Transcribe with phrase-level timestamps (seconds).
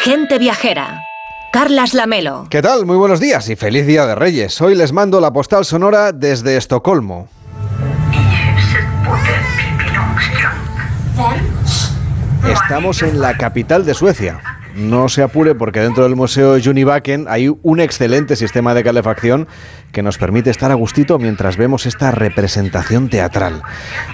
[0.00, 1.02] Gente viajera.
[1.52, 2.46] Carlas Lamelo.
[2.50, 2.86] ¿Qué tal?
[2.86, 4.60] Muy buenos días y feliz Día de Reyes.
[4.60, 7.28] Hoy les mando la postal sonora desde Estocolmo.
[12.48, 14.40] Estamos en la capital de Suecia
[14.78, 19.48] no se apure porque dentro del Museo Junibaken hay un excelente sistema de calefacción
[19.92, 23.62] que nos permite estar a gustito mientras vemos esta representación teatral.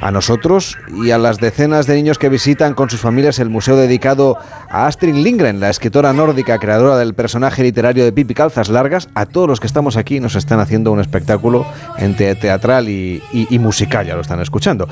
[0.00, 3.76] A nosotros y a las decenas de niños que visitan con sus familias el museo
[3.76, 4.38] dedicado
[4.70, 9.26] a Astrid Lindgren, la escritora nórdica creadora del personaje literario de Pipi Calzas Largas, a
[9.26, 11.66] todos los que estamos aquí nos están haciendo un espectáculo
[11.98, 14.88] entre teatral y, y musical, ya lo están escuchando.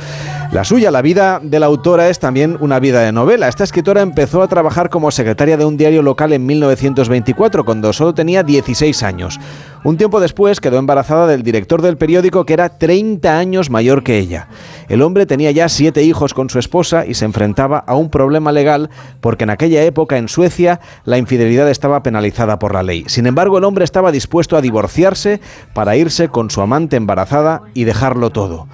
[0.53, 3.49] La suya, la vida de la autora es también una vida de novela.
[3.49, 8.15] Esta escritora empezó a trabajar como secretaria de un diario local en 1924, cuando solo
[8.15, 9.39] tenía 16 años.
[9.85, 14.19] Un tiempo después quedó embarazada del director del periódico que era 30 años mayor que
[14.19, 14.49] ella.
[14.89, 18.53] El hombre tenía ya siete hijos con su esposa y se enfrentaba a un problema
[18.53, 18.91] legal
[19.21, 23.05] porque en aquella época en Suecia la infidelidad estaba penalizada por la ley.
[23.09, 25.41] Sin embargo, el hombre estaba dispuesto a divorciarse
[25.75, 28.69] para irse con su amante embarazada y dejarlo todo.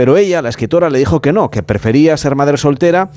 [0.00, 3.10] Pero ella, la escritora, le dijo que no, que prefería ser madre soltera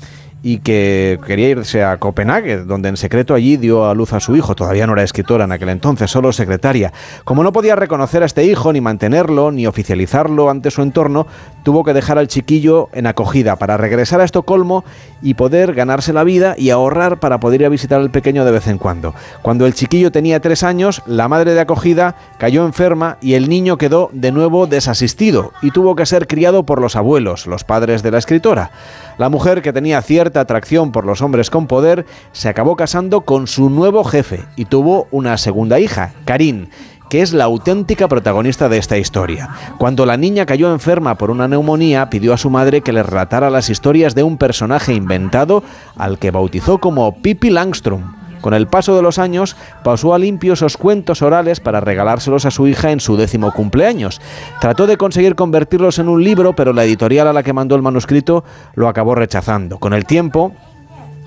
[0.46, 4.36] y que quería irse a Copenhague, donde en secreto allí dio a luz a su
[4.36, 4.54] hijo.
[4.54, 6.92] Todavía no era escritora en aquel entonces, solo secretaria.
[7.24, 11.26] Como no podía reconocer a este hijo, ni mantenerlo, ni oficializarlo ante su entorno,
[11.62, 14.84] tuvo que dejar al chiquillo en acogida para regresar a Estocolmo
[15.24, 18.52] y poder ganarse la vida y ahorrar para poder ir a visitar al pequeño de
[18.52, 19.14] vez en cuando.
[19.42, 23.78] Cuando el chiquillo tenía tres años, la madre de acogida cayó enferma y el niño
[23.78, 28.10] quedó de nuevo desasistido y tuvo que ser criado por los abuelos, los padres de
[28.10, 28.70] la escritora.
[29.16, 33.46] La mujer, que tenía cierta atracción por los hombres con poder, se acabó casando con
[33.46, 36.68] su nuevo jefe y tuvo una segunda hija, Karin
[37.14, 39.48] que es la auténtica protagonista de esta historia.
[39.78, 43.50] Cuando la niña cayó enferma por una neumonía, pidió a su madre que le relatara
[43.50, 45.62] las historias de un personaje inventado
[45.96, 48.02] al que bautizó como Pippi Langstrom
[48.40, 52.50] con el paso de los años, pasó a limpio esos cuentos orales para regalárselos a
[52.50, 54.20] su hija en su décimo cumpleaños.
[54.60, 57.82] Trató de conseguir convertirlos en un libro, pero la editorial a la que mandó el
[57.82, 58.42] manuscrito
[58.74, 59.78] lo acabó rechazando.
[59.78, 60.52] Con el tiempo,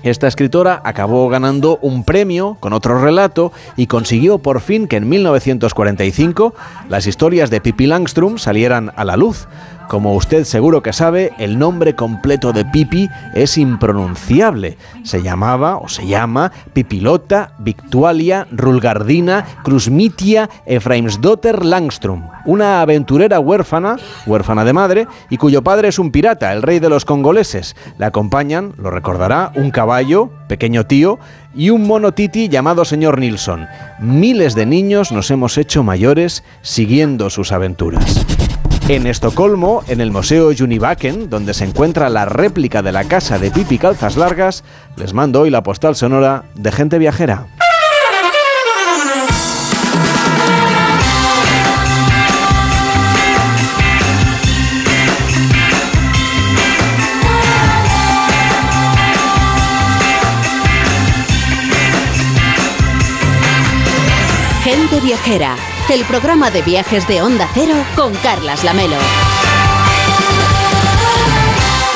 [0.08, 5.08] esta escritora acabó ganando un premio con otro relato y consiguió por fin que en
[5.08, 6.54] 1945
[6.88, 9.48] las historias de Pippi Langstrom salieran a la luz.
[9.88, 14.76] Como usted seguro que sabe, el nombre completo de Pipi es impronunciable.
[15.02, 23.96] Se llamaba o se llama Pipilota Victualia Rulgardina Krusmitia Efraimsdotter Langstrom, una aventurera huérfana,
[24.26, 27.74] huérfana de madre, y cuyo padre es un pirata, el rey de los congoleses.
[27.98, 31.18] Le acompañan, lo recordará, un caballo, pequeño tío,
[31.54, 33.66] y un mono titi llamado señor Nilsson.
[34.00, 38.26] Miles de niños nos hemos hecho mayores siguiendo sus aventuras.
[38.88, 43.50] En Estocolmo, en el Museo Junibaken, donde se encuentra la réplica de la casa de
[43.50, 44.64] Pipi Calzas Largas,
[44.96, 47.48] les mando hoy la postal sonora de gente viajera.
[64.78, 65.56] Gente viajera
[65.90, 68.94] el programa de viajes de Onda Cero con Carlas Lamelo.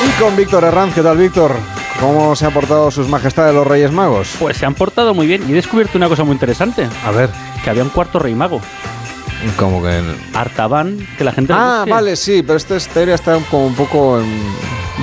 [0.05, 1.55] Y con Víctor Herranz, ¿qué tal Víctor?
[2.01, 4.35] ¿Cómo se han portado sus majestades los Reyes Magos?
[4.37, 6.89] Pues se han portado muy bien y he descubierto una cosa muy interesante.
[7.05, 7.29] A ver.
[7.63, 8.59] Que había un cuarto rey mago.
[9.57, 10.01] ¿Cómo que?
[10.33, 11.53] Artaban, que la gente...
[11.55, 14.53] Ah, vale, sí, pero esta historia está como un poco en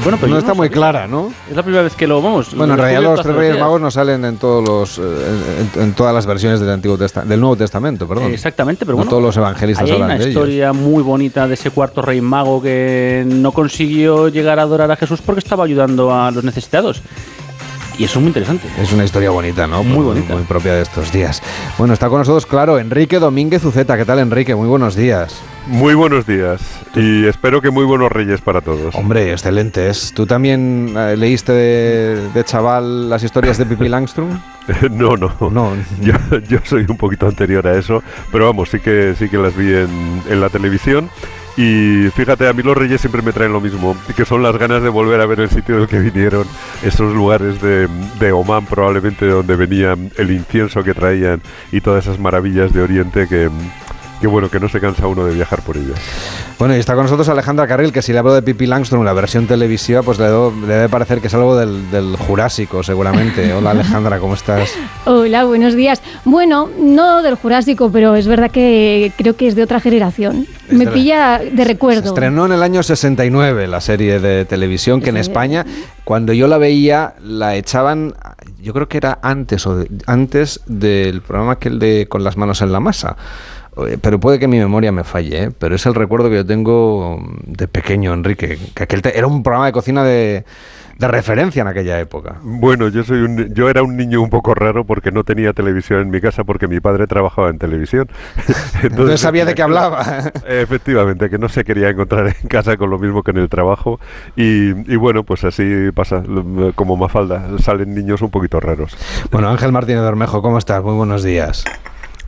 [0.02, 1.32] bueno, pero no está muy clara, ¿no?
[1.48, 2.54] Es la primera vez que lo vamos.
[2.54, 6.14] Bueno, en realidad los tres Reyes Magos no salen en todos los eh, en, todas
[6.14, 8.32] las versiones del Antiguo del Nuevo Testamento, perdón.
[8.32, 9.10] Exactamente, pero bueno.
[9.10, 13.24] todos los evangelistas hay hablan una historia muy bonita de ese cuarto Rey Mago que
[13.26, 17.02] no consiguió llegar a adorar a Jesús porque estaba ayudando a los necesitados.
[17.98, 18.68] Y eso es muy interesante.
[18.80, 19.82] Es una historia bonita, ¿no?
[19.84, 20.34] Muy bonita.
[20.34, 21.42] Muy propia de estos días.
[21.78, 23.96] Bueno, está con nosotros, claro, Enrique Domínguez Uceta.
[23.96, 24.54] ¿Qué tal, Enrique?
[24.54, 25.40] Muy buenos días.
[25.66, 26.60] Muy buenos días.
[26.94, 28.94] Y espero que muy buenos reyes para todos.
[28.94, 30.12] Hombre, excelentes.
[30.14, 34.40] ¿Tú también eh, leíste de, chaval las historias de Pippi Langstrom?
[34.90, 35.32] no, no.
[35.50, 35.72] no.
[36.48, 39.74] Yo, soy un poquito anterior a eso, pero vamos, sí que, sí que las vi
[39.74, 41.10] en, en la televisión.
[41.62, 44.82] Y fíjate, a mí los reyes siempre me traen lo mismo, que son las ganas
[44.82, 46.46] de volver a ver el sitio del que vinieron,
[46.82, 47.86] esos lugares de,
[48.18, 52.80] de Oman probablemente de donde venía el incienso que traían y todas esas maravillas de
[52.80, 53.50] Oriente que,
[54.20, 55.98] que bueno, que no se cansa uno de viajar por ellas.
[56.58, 59.14] Bueno, y está con nosotros Alejandra Carril, que si le hablo de Pippi Langstrom, la
[59.14, 63.52] versión televisiva, pues le, debe parecer que es algo del, del Jurásico, seguramente.
[63.54, 64.74] Hola Alejandra, ¿cómo estás?
[65.06, 66.02] Hola, buenos días.
[66.26, 70.46] Bueno, no del Jurásico, pero es verdad que creo que es de otra generación.
[70.68, 72.02] Me pilla de recuerdo.
[72.02, 75.64] Se estrenó en el año 69 la serie de televisión, que en España,
[76.04, 78.14] cuando yo la veía, la echaban,
[78.60, 82.70] yo creo que era antes, o antes del programa aquel de Con las manos en
[82.70, 83.16] la masa
[84.00, 85.50] pero puede que mi memoria me falle, ¿eh?
[85.58, 89.66] pero es el recuerdo que yo tengo de pequeño, Enrique, que aquel era un programa
[89.66, 90.44] de cocina de,
[91.00, 92.36] de referencia en aquella época.
[92.42, 96.02] Bueno, yo soy un, yo era un niño un poco raro porque no tenía televisión
[96.02, 98.06] en mi casa porque mi padre trabajaba en televisión.
[98.82, 100.30] Entonces, sabía de qué hablaba.
[100.46, 103.98] Efectivamente, que no se quería encontrar en casa con lo mismo que en el trabajo
[104.36, 106.22] y, bueno, pues así pasa,
[106.74, 108.94] como Mafalda, salen niños un poquito raros.
[109.30, 110.84] Bueno, Ángel Martínez Bermejo, ¿cómo estás?
[110.84, 111.64] Muy buenos días.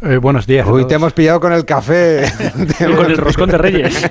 [0.04, 0.66] Eh, buenos días.
[0.66, 2.25] Uy, te hemos pillado con el café.
[2.96, 4.10] con el roscón de Reyes.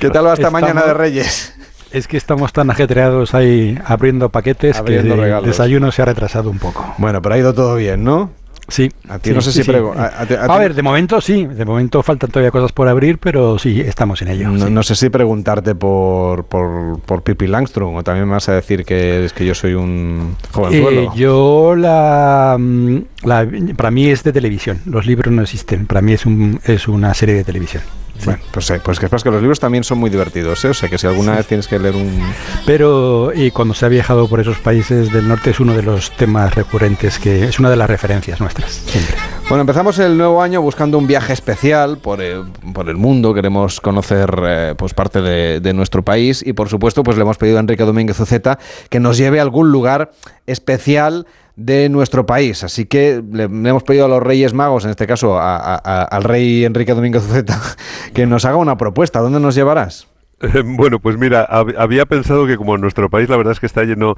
[0.00, 1.54] ¿Qué tal va esta mañana de Reyes?
[1.90, 6.58] Es que estamos tan ajetreados ahí abriendo paquetes que el desayuno se ha retrasado un
[6.58, 6.94] poco.
[6.96, 8.30] Bueno, pero ha ido todo bien, ¿no?
[8.68, 8.90] Sí.
[9.08, 12.72] A ti no sé si A, ver, de momento sí, de momento faltan todavía cosas
[12.72, 14.50] por abrir, pero sí, estamos en ello.
[14.50, 18.84] No, sé si preguntarte por, por, por Pippi Langstrom o también me vas a decir
[18.84, 21.02] que es que yo soy un jovenzuelo.
[21.02, 26.02] Eh, yo la, mm, la, para mí es de televisión, los libros no existen, para
[26.02, 27.82] mí es, un, es una serie de televisión.
[28.24, 30.68] Bueno, pues, eh, pues que que los libros también son muy divertidos, ¿eh?
[30.68, 32.20] o sea que si alguna vez tienes que leer un...
[32.64, 36.10] Pero, y cuando se ha viajado por esos países del norte es uno de los
[36.12, 39.16] temas recurrentes, que es una de las referencias nuestras, siempre.
[39.48, 43.80] Bueno, empezamos el nuevo año buscando un viaje especial por el, por el mundo, queremos
[43.80, 47.58] conocer eh, pues parte de, de, nuestro país y por supuesto pues le hemos pedido
[47.58, 48.58] a Enrique Domínguez Uceta
[48.90, 50.10] que nos lleve a algún lugar
[50.46, 52.62] especial de nuestro país.
[52.62, 56.94] Así que le, hemos pedido a los Reyes Magos, en este caso al rey Enrique
[56.94, 57.60] Domínguez Zeta,
[58.14, 59.20] que nos haga una propuesta.
[59.20, 60.06] ¿Dónde nos llevarás?
[60.64, 64.16] Bueno, pues mira, había pensado que como nuestro país la verdad es que está lleno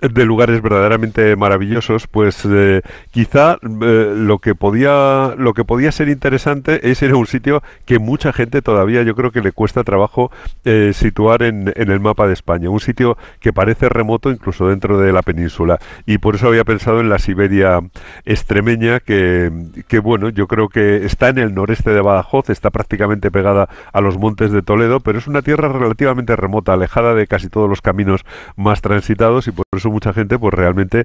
[0.00, 2.80] de lugares verdaderamente maravillosos, pues eh,
[3.10, 7.62] quizá eh, lo que podía lo que podía ser interesante es ir a un sitio
[7.84, 10.30] que mucha gente todavía yo creo que le cuesta trabajo
[10.64, 15.12] eh, situar en, el mapa de España, un sitio que parece remoto incluso dentro de
[15.12, 15.78] la península.
[16.06, 17.80] Y por eso había pensado en la Siberia
[18.24, 19.52] extremeña que,
[19.86, 24.00] que bueno yo creo que está en el noreste de Badajoz, está prácticamente pegada a
[24.00, 27.80] los montes de Toledo, pero es una tierra relativamente remota, alejada de casi todos los
[27.80, 28.24] caminos
[28.56, 31.00] más transitados y por eso mucha gente pues realmente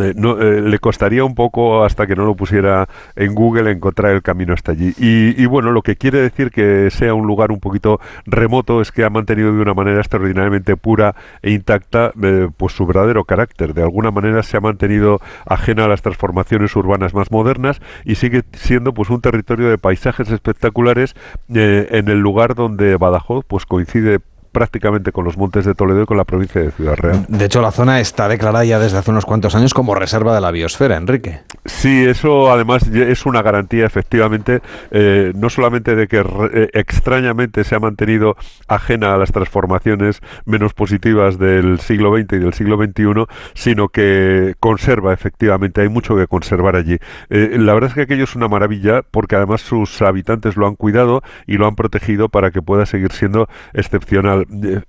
[0.00, 4.12] eh, no, eh, le costaría un poco hasta que no lo pusiera en Google encontrar
[4.12, 4.94] el camino hasta allí.
[4.98, 9.04] Y, bueno, lo que quiere decir que sea un lugar un poquito remoto es que
[9.04, 13.74] ha mantenido de una manera extraordinariamente pura e intacta eh, pues su verdadero carácter.
[13.74, 18.42] De alguna manera se ha mantenido ajena a las transformaciones urbanas más modernas y sigue
[18.52, 21.14] siendo pues un territorio de paisajes espectaculares
[21.48, 24.20] en el lugar donde Badajoz pues coincide de
[24.52, 27.24] prácticamente con los montes de Toledo y con la provincia de Ciudad Real.
[27.28, 30.40] De hecho, la zona está declarada ya desde hace unos cuantos años como reserva de
[30.40, 31.40] la biosfera, Enrique.
[31.64, 34.60] Sí, eso además es una garantía, efectivamente,
[34.90, 38.36] eh, no solamente de que eh, extrañamente se ha mantenido
[38.68, 44.54] ajena a las transformaciones menos positivas del siglo XX y del siglo XXI, sino que
[44.60, 46.98] conserva, efectivamente, hay mucho que conservar allí.
[47.28, 50.76] Eh, la verdad es que aquello es una maravilla porque además sus habitantes lo han
[50.76, 54.80] cuidado y lo han protegido para que pueda seguir siendo excepcional eh,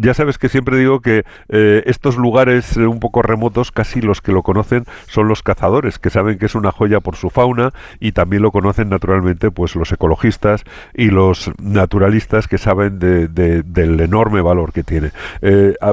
[0.00, 4.20] ya sabes que siempre digo que eh, estos lugares eh, un poco remotos, casi los
[4.20, 7.72] que lo conocen son los cazadores, que saben que es una joya por su fauna
[7.98, 10.64] y también lo conocen naturalmente pues los ecologistas
[10.94, 15.10] y los naturalistas que saben del enorme valor que tiene.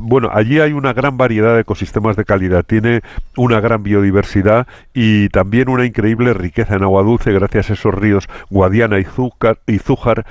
[0.02, 3.02] bueno, allí hay una gran variedad de ecosistemas de calidad, tiene
[3.36, 8.28] una gran biodiversidad y también una increíble riqueza en agua dulce gracias a esos ríos
[8.50, 9.08] Guadiana y
[9.68, 10.26] y Zújar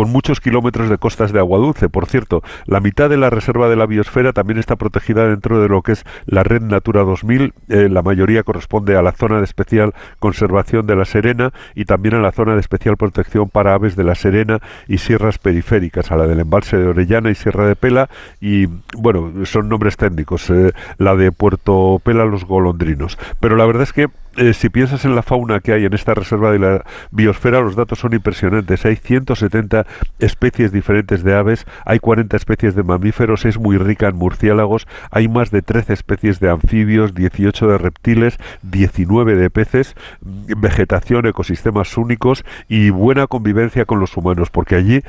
[0.00, 1.90] con muchos kilómetros de costas de agua dulce.
[1.90, 5.68] Por cierto, la mitad de la reserva de la biosfera también está protegida dentro de
[5.68, 7.52] lo que es la red Natura 2000.
[7.68, 12.14] Eh, la mayoría corresponde a la zona de especial conservación de la Serena y también
[12.14, 16.16] a la zona de especial protección para aves de la Serena y sierras periféricas, a
[16.16, 18.08] la del embalse de Orellana y Sierra de Pela.
[18.40, 23.18] Y bueno, son nombres técnicos, eh, la de Puerto Pela los golondrinos.
[23.38, 26.14] Pero la verdad es que eh, si piensas en la fauna que hay en esta
[26.14, 28.84] reserva de la biosfera, los datos son impresionantes.
[28.86, 29.86] Hay 170
[30.18, 35.28] especies diferentes de aves, hay 40 especies de mamíferos, es muy rica en murciélagos, hay
[35.28, 42.44] más de 13 especies de anfibios, 18 de reptiles, 19 de peces, vegetación, ecosistemas únicos
[42.68, 45.02] y buena convivencia con los humanos, porque allí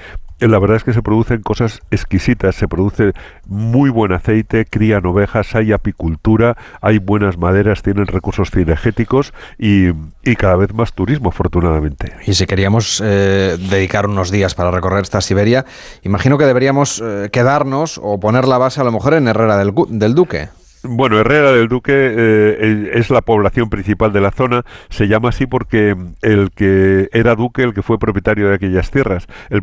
[0.47, 3.13] la verdad es que se producen cosas exquisitas, se produce
[3.45, 9.89] muy buen aceite, crían ovejas, hay apicultura, hay buenas maderas, tienen recursos cinegéticos y,
[10.23, 12.13] y cada vez más turismo, afortunadamente.
[12.25, 15.65] Y si queríamos eh, dedicar unos días para recorrer esta Siberia,
[16.03, 19.73] imagino que deberíamos eh, quedarnos o poner la base a lo mejor en Herrera del,
[19.89, 20.49] del Duque.
[20.83, 24.63] Bueno, Herrera del Duque eh, es la población principal de la zona.
[24.89, 29.27] Se llama así porque el que era duque, el que fue propietario de aquellas tierras,
[29.51, 29.61] el,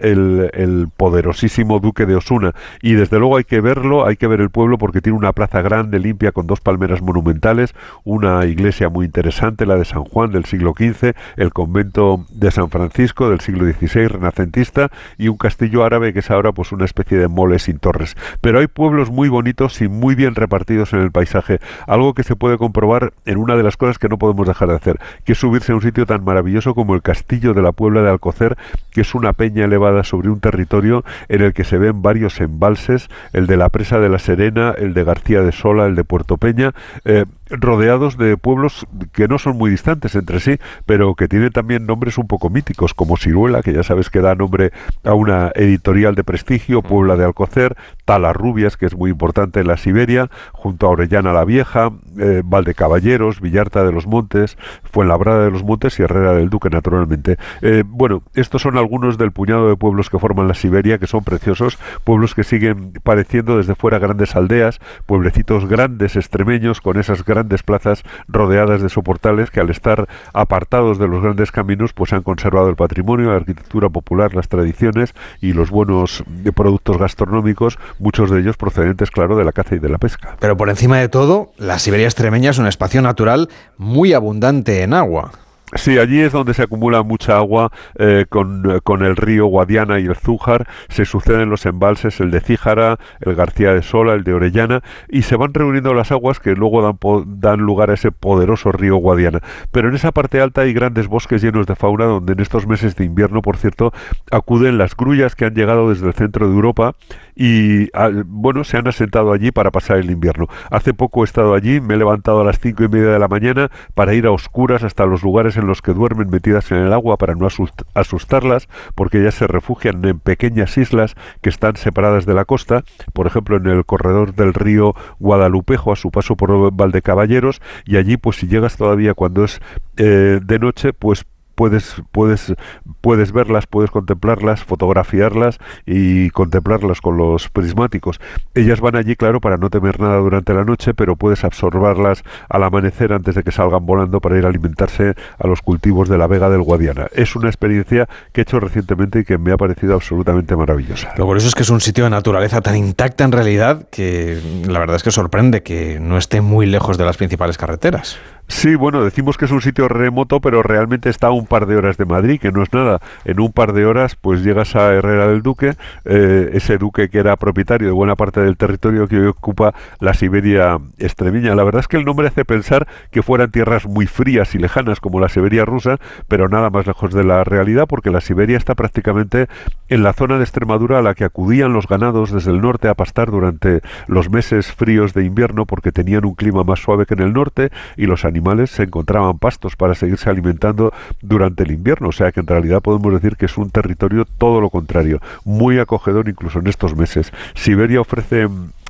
[0.00, 2.52] el, el, poderosísimo duque de Osuna.
[2.82, 5.62] Y desde luego hay que verlo, hay que ver el pueblo porque tiene una plaza
[5.62, 10.44] grande, limpia, con dos palmeras monumentales, una iglesia muy interesante, la de San Juan del
[10.44, 16.12] siglo XV, el convento de San Francisco del siglo XVI, renacentista, y un castillo árabe
[16.12, 18.18] que es ahora pues una especie de mole sin torres.
[18.42, 22.24] Pero hay pueblos muy bonitos y muy bien repartidos partidos en el paisaje, algo que
[22.24, 25.32] se puede comprobar en una de las cosas que no podemos dejar de hacer, que
[25.32, 28.56] es subirse a un sitio tan maravilloso como el castillo de la Puebla de Alcocer,
[28.90, 33.08] que es una peña elevada sobre un territorio en el que se ven varios embalses,
[33.32, 36.38] el de la presa de la Serena, el de García de Sola, el de Puerto
[36.38, 36.72] Peña,
[37.04, 41.86] eh, rodeados de pueblos que no son muy distantes entre sí, pero que tienen también
[41.86, 44.72] nombres un poco míticos, como Ciruela, que ya sabes que da nombre
[45.04, 49.76] a una editorial de prestigio, Puebla de Alcocer, Talarrubias, que es muy importante en la
[49.76, 55.62] Siberia, junto a Orellana la Vieja, eh, Valdecaballeros, Villarta de los Montes, Fuenlabrada de los
[55.62, 57.38] Montes y Herrera del Duque, naturalmente.
[57.62, 61.24] Eh, bueno, estos son algunos del puñado de pueblos que forman la Siberia, que son
[61.24, 67.62] preciosos, pueblos que siguen pareciendo desde fuera grandes aldeas, pueblecitos grandes, extremeños, con esas grandes
[67.62, 72.68] plazas rodeadas de soportales que al estar apartados de los grandes caminos, pues han conservado
[72.68, 76.24] el patrimonio, la arquitectura popular, las tradiciones y los buenos
[76.54, 80.36] productos gastronómicos, muchos de ellos procedentes, claro, de la caza y de la pesca.
[80.38, 84.94] Pero por encima de todo, la Siberia extremeña es un espacio natural muy abundante en
[84.94, 85.32] agua.
[85.74, 90.06] Sí, allí es donde se acumula mucha agua eh, con, con, el río Guadiana y
[90.06, 94.32] el Zújar, se suceden los embalses, el de Cíjara, el García de Sola, el de
[94.32, 96.98] Orellana, y se van reuniendo las aguas que luego dan,
[97.40, 99.40] dan lugar a ese poderoso río Guadiana.
[99.70, 102.96] Pero en esa parte alta hay grandes bosques llenos de fauna donde en estos meses
[102.96, 103.92] de invierno, por cierto,
[104.30, 106.94] acuden las grullas que han llegado desde el centro de Europa
[107.36, 107.88] y
[108.26, 110.48] bueno, se han asentado allí para pasar el invierno.
[110.70, 113.28] Hace poco he estado allí, me he levantado a las cinco y media de la
[113.28, 116.92] mañana para ir a oscuras hasta los lugares en los que duermen metidas en el
[116.92, 117.46] agua para no
[117.94, 123.26] asustarlas, porque ellas se refugian en pequeñas islas que están separadas de la costa, por
[123.26, 128.36] ejemplo en el corredor del río Guadalupejo a su paso por Valdecaballeros, y allí pues
[128.36, 129.60] si llegas todavía cuando es
[129.96, 131.26] eh, de noche, pues
[131.58, 132.54] puedes, puedes,
[133.00, 138.20] puedes verlas, puedes contemplarlas, fotografiarlas y contemplarlas con los prismáticos.
[138.54, 142.62] Ellas van allí, claro, para no temer nada durante la noche, pero puedes absorberlas al
[142.62, 146.28] amanecer antes de que salgan volando para ir a alimentarse a los cultivos de la
[146.28, 147.08] Vega del Guadiana.
[147.12, 151.12] Es una experiencia que he hecho recientemente y que me ha parecido absolutamente maravillosa.
[151.16, 154.78] Lo curioso es que es un sitio de naturaleza tan intacta en realidad que la
[154.78, 158.16] verdad es que sorprende que no esté muy lejos de las principales carreteras.
[158.50, 161.76] Sí, bueno, decimos que es un sitio remoto, pero realmente está a un par de
[161.76, 162.98] horas de Madrid, que no es nada.
[163.26, 165.74] En un par de horas, pues llegas a Herrera del Duque,
[166.06, 170.14] eh, ese duque que era propietario de buena parte del territorio que hoy ocupa la
[170.14, 171.54] Siberia extremeña.
[171.54, 174.98] La verdad es que el nombre hace pensar que fueran tierras muy frías y lejanas
[174.98, 178.74] como la Siberia rusa, pero nada más lejos de la realidad, porque la Siberia está
[178.74, 179.46] prácticamente
[179.90, 182.94] en la zona de Extremadura a la que acudían los ganados desde el norte a
[182.94, 187.20] pastar durante los meses fríos de invierno, porque tenían un clima más suave que en
[187.20, 192.08] el norte y los animales animales se encontraban pastos para seguirse alimentando durante el invierno,
[192.08, 195.80] o sea que en realidad podemos decir que es un territorio todo lo contrario, muy
[195.80, 197.32] acogedor incluso en estos meses.
[197.54, 198.48] Siberia ofrece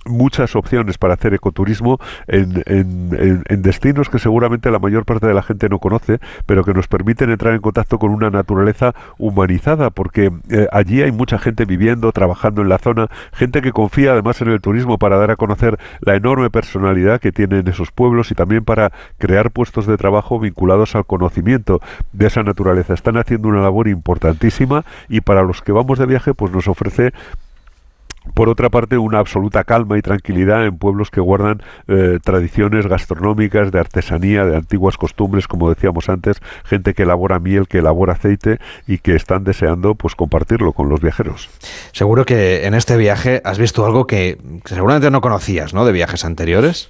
[0.09, 5.69] muchas opciones para hacer ecoturismo en, destinos que seguramente la mayor parte de la gente
[5.69, 10.67] no conoce, pero que nos permiten entrar en contacto con una naturaleza humanizada, porque eh,
[10.73, 14.61] allí hay mucha gente viviendo, trabajando en la zona, gente que confía además en el
[14.61, 18.93] turismo para dar a conocer la enorme personalidad que tienen esos pueblos y también para
[19.19, 21.81] crear puestos de trabajo vinculados al conocimiento
[22.13, 22.95] de esa naturaleza.
[22.95, 27.13] Están haciendo una labor importantísima y para los que vamos de viaje pues nos ofrece
[28.35, 33.73] por otra parte, una absoluta calma y tranquilidad en pueblos que guardan eh, tradiciones gastronómicas,
[33.73, 38.59] de artesanía, de antiguas costumbres, como decíamos antes, gente que elabora miel, que elabora aceite
[38.87, 41.49] y que están deseando pues compartirlo con los viajeros.
[41.93, 45.85] Seguro que en este viaje has visto algo que, que seguramente no conocías, ¿no?
[45.85, 46.89] De viajes anteriores.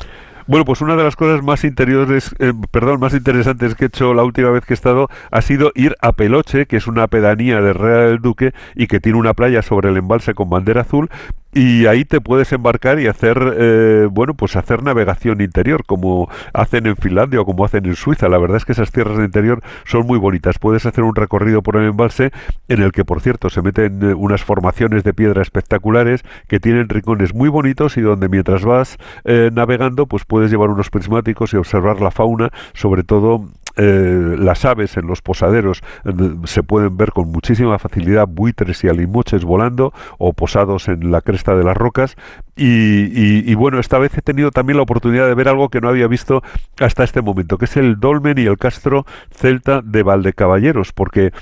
[0.48, 4.14] Bueno, pues una de las cosas más interiores, eh, perdón, más interesantes que he hecho
[4.14, 7.60] la última vez que he estado ha sido ir a Peloche, que es una pedanía
[7.60, 11.10] de Herrera del Duque y que tiene una playa sobre el embalse con bandera azul
[11.52, 16.86] y ahí te puedes embarcar y hacer eh, bueno pues hacer navegación interior como hacen
[16.86, 18.28] en Finlandia o como hacen en Suiza.
[18.28, 20.58] La verdad es que esas tierras de interior son muy bonitas.
[20.58, 22.32] Puedes hacer un recorrido por el embalse
[22.68, 26.88] en el que por cierto se meten eh, unas formaciones de piedra espectaculares que tienen
[26.88, 31.56] rincones muy bonitos y donde mientras vas eh, navegando pues puedes llevar unos prismáticos y
[31.56, 35.82] observar la fauna sobre todo eh, las aves en los posaderos
[36.44, 41.54] se pueden ver con muchísima facilidad buitres y alimoches volando o posados en la cresta
[41.54, 42.16] de las rocas.
[42.56, 46.08] Y, bueno, esta vez he tenido también la oportunidad de ver algo que no había
[46.08, 46.42] visto
[46.80, 51.32] hasta este momento, que es el dolmen y el castro celta de Valdecaballeros, porque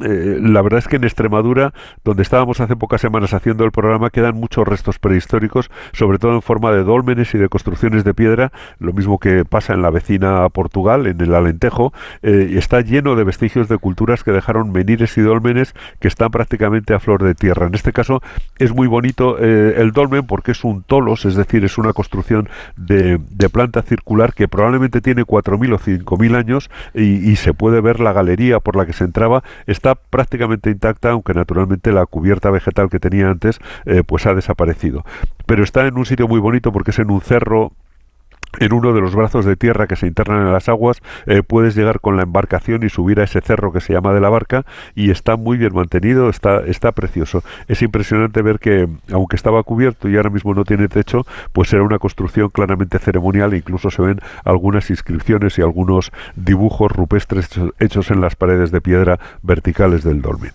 [0.00, 4.10] eh, la verdad es que en Extremadura, donde estábamos hace pocas semanas haciendo el programa,
[4.10, 8.52] quedan muchos restos prehistóricos, sobre todo en forma de dólmenes y de construcciones de piedra,
[8.78, 13.16] lo mismo que pasa en la vecina Portugal, en el Alentejo, eh, y está lleno
[13.16, 17.34] de vestigios de culturas que dejaron menires y dólmenes que están prácticamente a flor de
[17.34, 17.66] tierra.
[17.66, 18.22] En este caso
[18.58, 22.48] es muy bonito eh, el dolmen porque es un tolos, es decir, es una construcción
[22.76, 23.20] de,
[23.52, 28.60] planta circular que probablemente tiene 4.000 o 5.000 años y, se puede ver la galería
[28.60, 29.42] por la que se entraba
[30.10, 35.04] prácticamente intacta, aunque naturalmente la cubierta vegetal que tenía antes eh, pues ha desaparecido.
[35.46, 37.72] Pero está en un sitio muy bonito porque es en un cerro
[38.58, 41.74] en uno de los brazos de tierra que se internan en las aguas eh, puedes
[41.74, 44.64] llegar con la embarcación y subir a ese cerro que se llama de la barca
[44.94, 47.42] y está muy bien mantenido, está, está precioso.
[47.68, 51.82] Es impresionante ver que aunque estaba cubierto y ahora mismo no tiene techo, pues era
[51.82, 58.10] una construcción claramente ceremonial e incluso se ven algunas inscripciones y algunos dibujos rupestres hechos
[58.10, 60.52] en las paredes de piedra verticales del dolmen.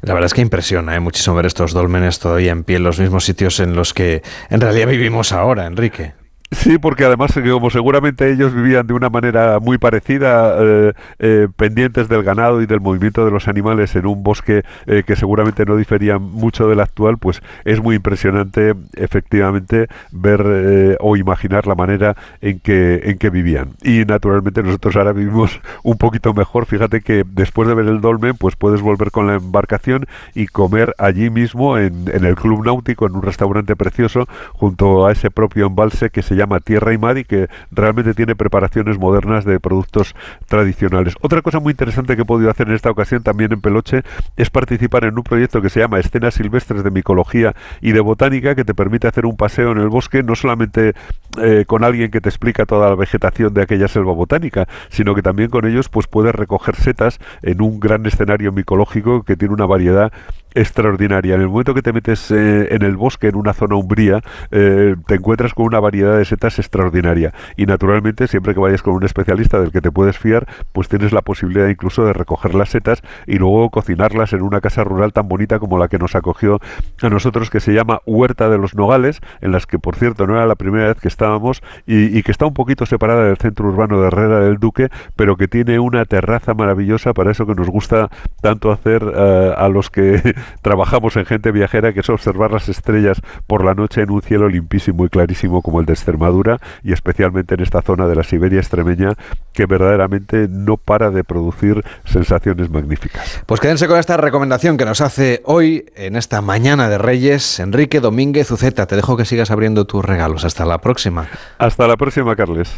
[0.00, 1.00] La verdad es que impresiona ¿eh?
[1.00, 4.60] muchísimo ver estos dolmenes todavía en pie en los mismos sitios en los que en
[4.60, 6.17] realidad vivimos ahora, Enrique.
[6.50, 11.48] Sí, porque además, eh, como seguramente ellos vivían de una manera muy parecida, eh, eh,
[11.54, 15.76] pendientes del ganado y del movimiento de los animales en un bosque que seguramente no
[15.76, 22.60] difería mucho del actual, pues es muy impresionante efectivamente ver o imaginar la manera en
[22.60, 23.70] que, en que vivían.
[23.82, 26.66] Y naturalmente nosotros ahora vivimos un poquito mejor.
[26.66, 30.94] Fíjate que después de ver el dolmen, pues puedes volver con la embarcación y comer
[30.98, 35.66] allí mismo en, en el club náutico, en un restaurante precioso, junto a ese propio
[35.66, 40.14] embalse que se llama Tierra y Mar y que realmente tiene preparaciones modernas de productos
[40.46, 41.14] tradicionales.
[41.20, 44.02] Otra cosa muy interesante que he podido hacer en esta ocasión también en Peloche
[44.36, 48.54] es participar en un proyecto que se llama Escenas Silvestres de Micología y de Botánica
[48.54, 50.94] que te permite hacer un paseo en el bosque no solamente
[51.42, 55.22] eh, con alguien que te explica toda la vegetación de aquella selva botánica, sino que
[55.22, 59.66] también con ellos pues puedes recoger setas en un gran escenario micológico que tiene una
[59.66, 60.12] variedad
[60.58, 61.36] extraordinaria.
[61.36, 64.96] En el momento que te metes eh, en el bosque, en una zona umbría, eh,
[65.06, 67.32] te encuentras con una variedad de setas extraordinaria.
[67.56, 71.12] Y naturalmente, siempre que vayas con un especialista del que te puedes fiar, pues tienes
[71.12, 75.28] la posibilidad incluso de recoger las setas y luego cocinarlas en una casa rural tan
[75.28, 76.60] bonita como la que nos acogió
[77.00, 80.34] a nosotros, que se llama Huerta de los Nogales, en las que, por cierto, no
[80.34, 84.00] era la primera vez que estábamos y, que está un poquito separada del centro urbano
[84.00, 88.10] de Herrera del Duque, pero que tiene una terraza maravillosa para eso que nos gusta
[88.42, 93.20] tanto hacer eh, a los que trabajamos en gente viajera, que es observar las estrellas
[93.46, 97.54] por la noche en un cielo limpísimo y clarísimo como el de Extremadura y especialmente
[97.54, 99.12] en esta zona de la Siberia extremeña
[99.52, 103.42] que verdaderamente no para de producir sensaciones magníficas.
[103.46, 108.00] Pues quédense con esta recomendación que nos hace hoy en esta mañana de Reyes Enrique
[108.00, 108.86] Domínguez Uceta.
[108.86, 110.44] Te dejo que sigas abriendo tus regalos.
[110.44, 111.28] Hasta la próxima.
[111.58, 112.76] Hasta la próxima, Carles.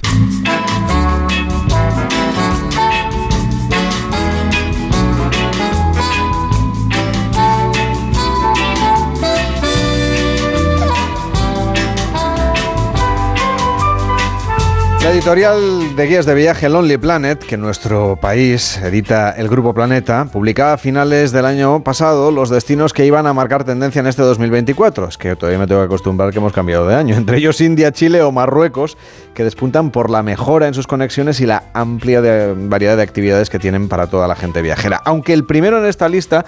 [15.02, 20.26] La editorial de guías de viaje Lonely Planet, que nuestro país edita el Grupo Planeta,
[20.30, 24.20] publicaba a finales del año pasado los destinos que iban a marcar tendencia en este
[24.20, 25.08] 2024.
[25.08, 27.14] Es que todavía me tengo que acostumbrar que hemos cambiado de año.
[27.16, 28.98] Entre ellos India, Chile o Marruecos,
[29.32, 32.20] que despuntan por la mejora en sus conexiones y la amplia
[32.54, 35.00] variedad de actividades que tienen para toda la gente viajera.
[35.06, 36.44] Aunque el primero en esta lista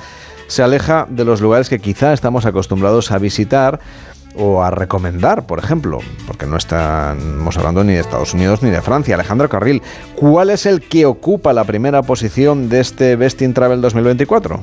[0.46, 3.80] se aleja de los lugares que quizá estamos acostumbrados a visitar
[4.34, 8.80] o a recomendar, por ejemplo, porque no estamos hablando ni de Estados Unidos ni de
[8.80, 9.14] Francia.
[9.14, 9.82] Alejandro Carril,
[10.16, 14.60] ¿cuál es el que ocupa la primera posición de este Best in Travel 2024?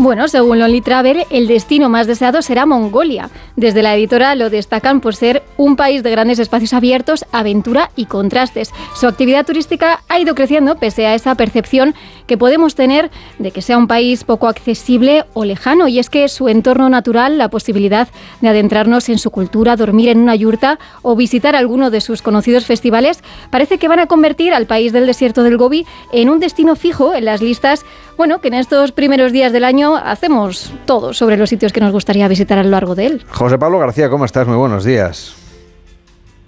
[0.00, 3.30] Bueno, según Lonely Travel, el destino más deseado será Mongolia.
[3.56, 8.04] Desde la editora lo destacan por ser un país de grandes espacios abiertos, aventura y
[8.06, 8.72] contrastes.
[8.94, 11.96] Su actividad turística ha ido creciendo pese a esa percepción
[12.28, 15.88] que podemos tener de que sea un país poco accesible o lejano.
[15.88, 18.06] Y es que su entorno natural, la posibilidad
[18.40, 22.66] de adentrarnos en su cultura, dormir en una yurta o visitar alguno de sus conocidos
[22.66, 26.76] festivales, parece que van a convertir al país del desierto del Gobi en un destino
[26.76, 27.84] fijo en las listas
[28.18, 31.92] bueno, que en estos primeros días del año hacemos todo sobre los sitios que nos
[31.92, 33.24] gustaría visitar a lo largo de él.
[33.30, 34.46] José Pablo García, ¿cómo estás?
[34.48, 35.36] Muy buenos días.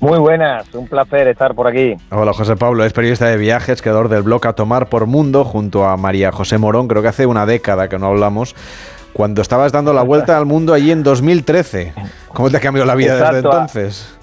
[0.00, 1.94] Muy buenas, un placer estar por aquí.
[2.10, 5.84] Hola José Pablo, es periodista de viajes, creador del blog A Tomar por Mundo, junto
[5.84, 8.56] a María José Morón, creo que hace una década que no hablamos,
[9.12, 11.92] cuando estabas dando la vuelta al mundo allí en 2013.
[12.32, 14.18] ¿Cómo te ha cambiado la vida desde entonces?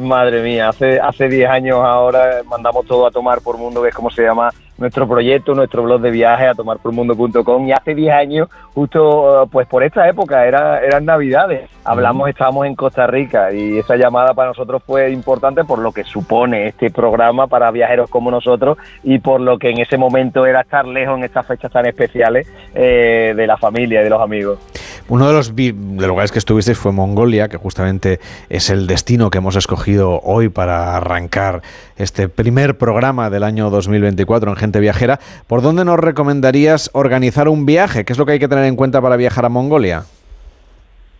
[0.00, 3.94] Madre mía, hace hace 10 años ahora mandamos todo a tomar por mundo, que es
[3.94, 8.48] como se llama nuestro proyecto, nuestro blog de viajes a tomarpormundo.com y hace 10 años,
[8.74, 13.96] justo pues por esta época, era, eran navidades, hablamos, estábamos en Costa Rica y esa
[13.96, 18.78] llamada para nosotros fue importante por lo que supone este programa para viajeros como nosotros
[19.02, 22.48] y por lo que en ese momento era estar lejos en estas fechas tan especiales
[22.74, 24.58] eh, de la familia y de los amigos.
[25.08, 29.56] Uno de los lugares que estuvisteis fue Mongolia, que justamente es el destino que hemos
[29.56, 31.62] escogido hoy para arrancar
[31.96, 35.18] este primer programa del año 2024 en Gente Viajera.
[35.46, 38.04] ¿Por dónde nos recomendarías organizar un viaje?
[38.04, 40.02] ¿Qué es lo que hay que tener en cuenta para viajar a Mongolia?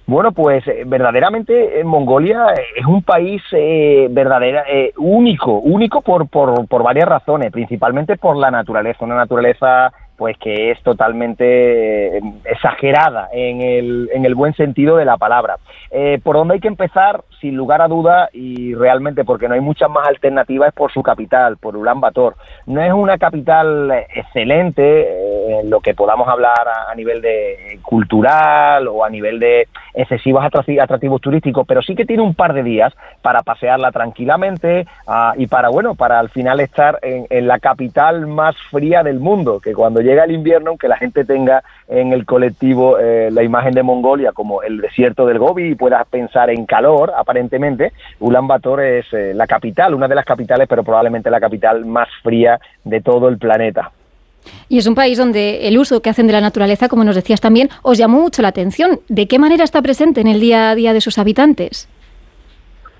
[0.07, 6.29] Bueno, pues eh, verdaderamente en Mongolia es un país eh, verdadera, eh, único, único por,
[6.29, 12.21] por, por varias razones, principalmente por la naturaleza, una naturaleza pues que es totalmente eh,
[12.45, 15.57] exagerada en el, en el buen sentido de la palabra.
[15.91, 19.61] Eh, por donde hay que empezar, sin lugar a duda, y realmente porque no hay
[19.61, 22.37] muchas más alternativas, es por su capital, por Ulan Bator.
[22.67, 28.87] No es una capital excelente eh, en lo que podamos hablar a, nivel de cultural
[28.87, 32.95] o a nivel de excesivos atractivos turísticos, pero sí que tiene un par de días
[33.21, 38.27] para pasearla tranquilamente ah, y para, bueno, para al final estar en, en la capital
[38.27, 42.25] más fría del mundo, que cuando llega el invierno, aunque la gente tenga en el
[42.25, 46.65] colectivo eh, la imagen de Mongolia como el desierto del Gobi y pueda pensar en
[46.65, 51.40] calor, aparentemente, Ulan Bator es eh, la capital, una de las capitales, pero probablemente la
[51.40, 53.90] capital más fría de todo el planeta.
[54.68, 57.40] Y es un país donde el uso que hacen de la naturaleza, como nos decías
[57.40, 59.01] también, os llamó mucho la atención.
[59.09, 61.88] ¿De qué manera está presente en el día a día de sus habitantes?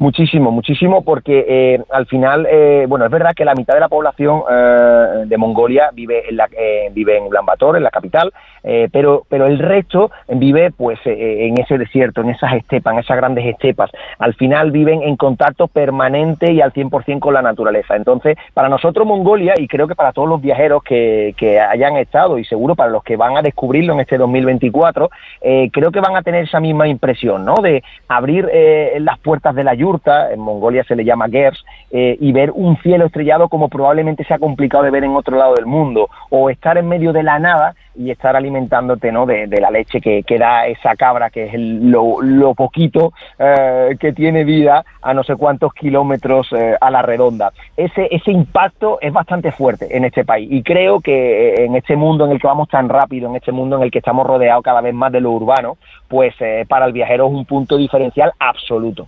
[0.03, 3.89] Muchísimo, muchísimo, porque eh, al final, eh, bueno, es verdad que la mitad de la
[3.89, 6.49] población eh, de Mongolia vive en la,
[6.91, 8.33] vive en Ulan Bator, en la capital,
[8.93, 13.45] pero pero el resto vive pues en ese desierto, en esas estepas, en esas grandes
[13.47, 13.91] estepas.
[14.19, 17.97] Al final viven en contacto permanente y al 100% con la naturaleza.
[17.97, 22.39] Entonces, para nosotros Mongolia y creo que para todos los viajeros que, que hayan estado
[22.39, 25.11] y seguro para los que van a descubrirlo en este 2024,
[25.73, 27.57] creo que van a tener esa misma impresión, ¿no?
[27.57, 28.49] De abrir
[28.99, 29.92] las puertas de la lluvia
[30.31, 34.39] en Mongolia se le llama Gers, eh, y ver un cielo estrellado como probablemente sea
[34.39, 37.75] complicado de ver en otro lado del mundo, o estar en medio de la nada
[37.95, 39.27] y estar alimentándote ¿no?
[39.27, 44.85] de, la leche que, da esa cabra, que es lo, poquito eh, que tiene vida
[45.03, 47.53] a no sé cuántos kilómetros eh, a la redonda.
[47.77, 52.25] Ese, ese impacto es bastante fuerte en este país y creo que en este mundo
[52.25, 54.81] en el que vamos tan rápido, en este mundo en el que estamos rodeados cada
[54.81, 55.77] vez más de lo urbano,
[56.09, 56.35] pues
[56.69, 59.07] para el viajero es un punto diferencial absoluto.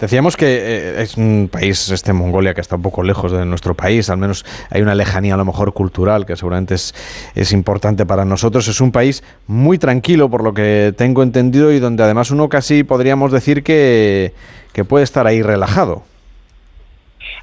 [0.00, 3.74] Decíamos que eh, es un país, este Mongolia, que está un poco lejos de nuestro
[3.74, 6.94] país, al menos hay una lejanía a lo mejor cultural que seguramente es,
[7.34, 8.66] es importante para nosotros.
[8.68, 12.82] Es un país muy tranquilo, por lo que tengo entendido, y donde además uno casi
[12.82, 14.32] podríamos decir que,
[14.72, 16.02] que puede estar ahí relajado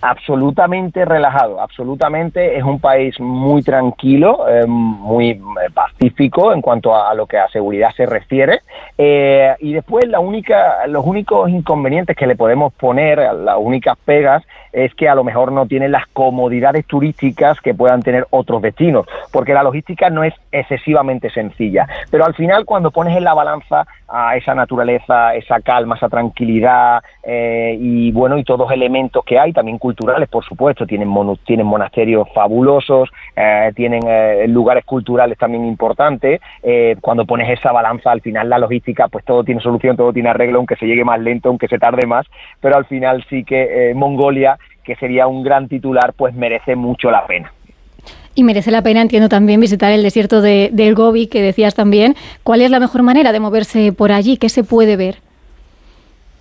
[0.02, 5.40] absolutamente relajado, absolutamente es un país muy tranquilo, eh, muy eh,
[5.74, 8.62] pacífico en cuanto a, lo que a seguridad se refiere.
[8.98, 14.44] Eh, y después la única, los únicos inconvenientes que le podemos poner, las únicas pegas,
[14.72, 19.08] es que a lo mejor no tiene las comodidades turísticas que puedan tener otros destinos,
[19.32, 21.88] porque la logística no es excesivamente sencilla.
[22.12, 27.02] Pero al final, cuando pones en la balanza a esa naturaleza, esa calma, esa tranquilidad
[27.26, 31.10] y bueno, y todos los elementos que hay, también culturales, por supuesto, tienen,
[31.46, 36.42] tienen monasterios fabulosos, eh, tienen eh, lugares culturales también importantes.
[36.62, 40.28] Eh, cuando pones esa balanza, al final la logística, pues todo tiene solución, todo tiene
[40.28, 42.26] arreglo, aunque se llegue más lento, aunque se tarde más,
[42.60, 47.26] pero al final sí que Mongolia, que sería un gran titular, pues merece mucho la
[47.26, 47.54] pena.
[48.36, 52.16] Y merece la pena, entiendo también, visitar el desierto de, del Gobi, que decías también.
[52.44, 54.36] ¿Cuál es la mejor manera de moverse por allí?
[54.36, 55.27] ¿Qué se puede ver?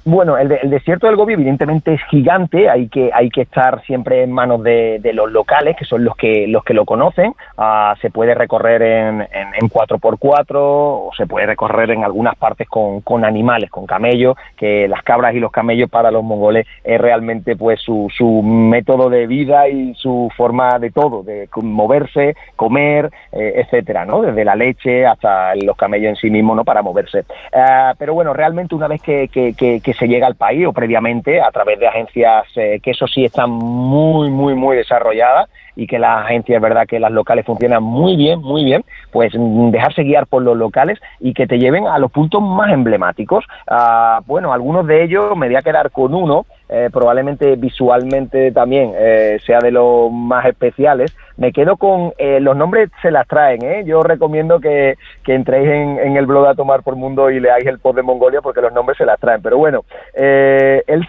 [0.08, 4.30] Bueno, el, desierto del Gobi evidentemente es gigante, hay que, hay que estar siempre en
[4.30, 7.34] manos de, los locales, que son los que, los que lo conocen.
[7.58, 13.00] Ah, se puede recorrer en, en, 4x4 o se puede recorrer en algunas partes con,
[13.00, 17.56] con, animales, con camellos, que las cabras y los camellos para los mongoles es realmente
[17.56, 23.54] pues su, su método de vida y su forma de todo, de moverse, comer, eh,
[23.56, 24.22] etcétera, ¿no?
[24.22, 26.64] Desde la leche hasta los camellos en sí mismos, ¿no?
[26.64, 27.24] Para moverse.
[27.52, 31.40] Ah, pero bueno, realmente una vez que, que, que se llega al país o previamente
[31.40, 35.98] a través de agencias eh, que eso sí están muy, muy, muy desarrolladas y que
[35.98, 40.26] las agencias, verdad que las locales funcionan muy bien, muy bien, pues mm, dejarse guiar
[40.26, 43.44] por los locales y que te lleven a los puntos más emblemáticos.
[43.68, 48.92] Ah, bueno, algunos de ellos me voy a quedar con uno, eh, probablemente visualmente también
[48.96, 51.14] eh, sea de los más especiales.
[51.36, 53.84] Me quedo con eh, los nombres se las traen.
[53.84, 57.78] Yo recomiendo que, que entréis en, el blog a tomar por mundo y leáis el
[57.78, 59.42] post de Mongolia porque los nombres se las traen.
[59.42, 59.84] Pero bueno,
[60.14, 61.06] el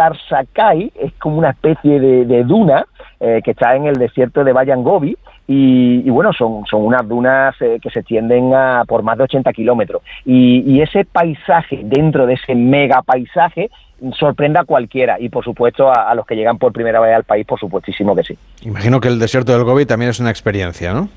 [0.00, 2.86] Sentarsakai es como una especie de, duna
[3.18, 7.90] que está en el desierto de Bayangobi y, y, bueno, son, son unas dunas que
[7.92, 10.02] se extienden a, por más de 80 kilómetros.
[10.24, 13.70] Y, y, ese paisaje, dentro de ese mega paisaje,
[14.18, 17.46] sorprenda a cualquiera y por supuesto a, los que llegan por primera vez al país,
[17.46, 18.38] por supuestísimo que sí.
[18.62, 21.08] Imagino que el desierto del Gobi también es una experiencia, ¿no?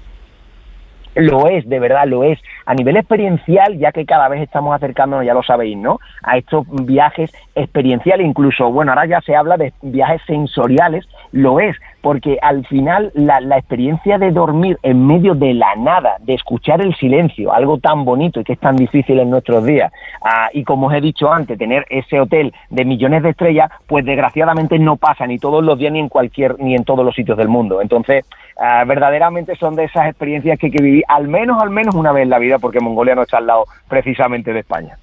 [1.16, 2.40] Lo es, de verdad, lo es.
[2.66, 6.00] A nivel experiencial, ya que cada vez estamos acercándonos, ya lo sabéis, ¿no?
[6.24, 11.76] A estos viajes experienciales, incluso, bueno, ahora ya se habla de viajes sensoriales, lo es,
[12.02, 16.96] porque al final la, experiencia de dormir en medio de la nada, de escuchar el
[16.96, 20.88] silencio, algo tan bonito y que es tan difícil en nuestros días, ah, y como
[20.88, 25.26] os he dicho antes, tener ese hotel de millones de estrellas, pues desgraciadamente no pasa
[25.28, 27.82] ni todos los días ni en cualquier, ni en todos los sitios del mundo.
[27.82, 28.26] Entonces,
[28.60, 32.12] ah, verdaderamente son de esas experiencias que hay que vivir al menos, al menos una
[32.12, 34.98] vez en la vida, porque Mongolia no está al lado precisamente de España.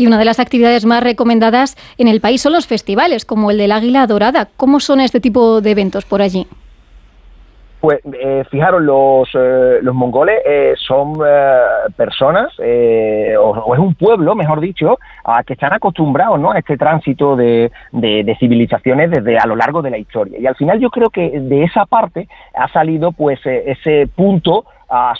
[0.00, 3.58] Y una de las actividades más recomendadas en el país son los festivales, como el
[3.58, 4.48] del Águila Dorada.
[4.56, 6.46] ¿Cómo son este tipo de eventos por allí?
[7.82, 11.18] Pues eh, fijaros, los, eh, mongoles eh, son
[11.98, 16.52] personas, o, es un pueblo, mejor dicho, a que están acostumbrados ¿no?
[16.52, 20.38] a este tránsito de, de, civilizaciones desde a lo largo de la historia.
[20.38, 24.64] Y al final yo creo que de esa parte ha salido pues ese punto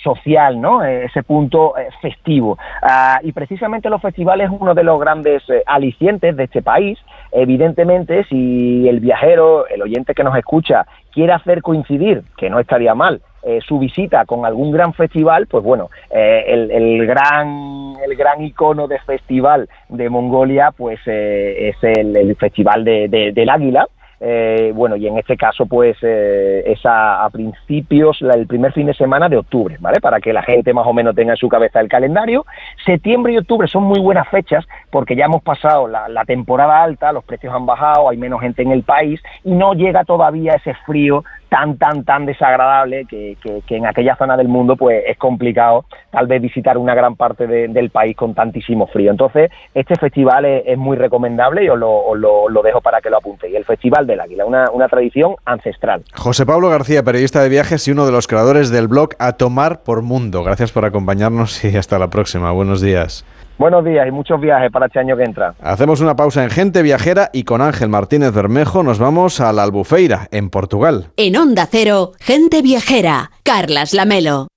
[0.02, 0.82] social, ¿no?
[0.82, 2.58] Ese punto eh, festivo.
[2.82, 6.98] Ah, y precisamente los festivales es uno de los grandes eh, alicientes de este país.
[7.32, 12.94] Evidentemente, si el viajero, el oyente que nos escucha, quiere hacer coincidir, que no estaría
[12.94, 18.86] mal, eh, su visita con algún gran festival, pues bueno, el, gran el gran icono
[18.86, 23.86] de festival de Mongolia, pues es el, festival del Águila,
[24.22, 28.94] eh, bueno, y en este caso, pues eh, es a, principios, el primer fin de
[28.94, 29.98] semana de octubre, ¿vale?
[30.00, 32.44] Para que la gente más o menos tenga en su cabeza el calendario.
[32.84, 37.12] Septiembre y octubre son muy buenas fechas porque ya hemos pasado la, la temporada alta,
[37.12, 40.74] los precios han bajado, hay menos gente en el país y no llega todavía ese
[40.86, 45.84] frío tan, tan, tan desagradable que, que, en aquella zona del mundo pues es complicado
[46.10, 49.10] tal vez visitar una gran parte del país con tantísimo frío.
[49.10, 53.54] Entonces, este festival es, muy recomendable y os lo, lo, dejo para que lo apuntéis.
[53.54, 56.02] El Festival del Águila, una, una tradición ancestral.
[56.14, 59.82] José Pablo García, periodista de viajes y uno de los creadores del blog A Tomar
[59.82, 60.44] por Mundo.
[60.44, 62.52] Gracias por acompañarnos y hasta la próxima.
[62.52, 63.24] Buenos días.
[63.60, 65.52] Buenos días y muchos viajes para este año que entra.
[65.60, 69.64] Hacemos una pausa en Gente Viajera y con Ángel Martínez Bermejo nos vamos a la
[69.64, 71.10] Albufeira, en Portugal.
[71.18, 74.48] En Onda Cero, Gente Viajera, Carlas Lamelo.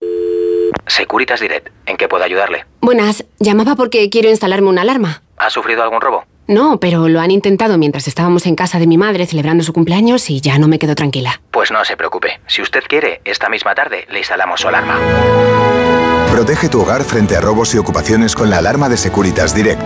[0.87, 2.63] Securitas Direct, ¿en qué puedo ayudarle?
[2.79, 5.21] Buenas, llamaba porque quiero instalarme una alarma.
[5.35, 6.23] ¿Ha sufrido algún robo?
[6.47, 10.29] No, pero lo han intentado mientras estábamos en casa de mi madre celebrando su cumpleaños
[10.29, 11.41] y ya no me quedo tranquila.
[11.51, 12.41] Pues no se preocupe.
[12.47, 14.99] Si usted quiere, esta misma tarde le instalamos su alarma.
[16.31, 19.81] Protege tu hogar frente a robos y ocupaciones con la alarma de Securitas Direct.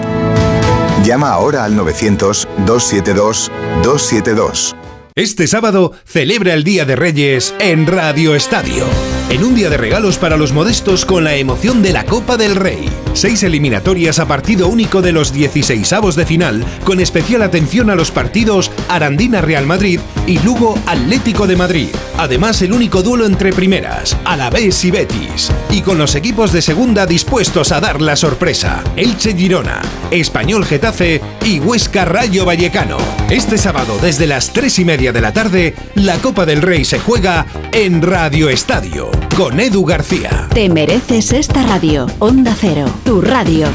[1.03, 4.75] Llama ahora al 900-272-272.
[5.13, 8.85] Este sábado celebra el Día de Reyes en Radio Estadio
[9.29, 12.55] en un día de regalos para los modestos con la emoción de la Copa del
[12.55, 12.89] Rey.
[13.13, 18.11] Seis eliminatorias a partido único de los 16 de final, con especial atención a los
[18.11, 21.89] partidos Arandina Real Madrid y Lugo Atlético de Madrid.
[22.17, 25.51] Además, el único duelo entre primeras, Alavés y Betis.
[25.71, 28.83] Y con los equipos de segunda dispuestos a dar la sorpresa.
[28.95, 32.97] Elche Girona, Español Getafe y Huesca Rayo Vallecano.
[33.29, 36.99] Este sábado, desde las 3 y media de la tarde, la Copa del Rey se
[36.99, 40.47] juega en Radio Estadio con Edu García.
[40.53, 42.07] Te mereces esta radio.
[42.19, 43.67] Onda Cero, tu radio.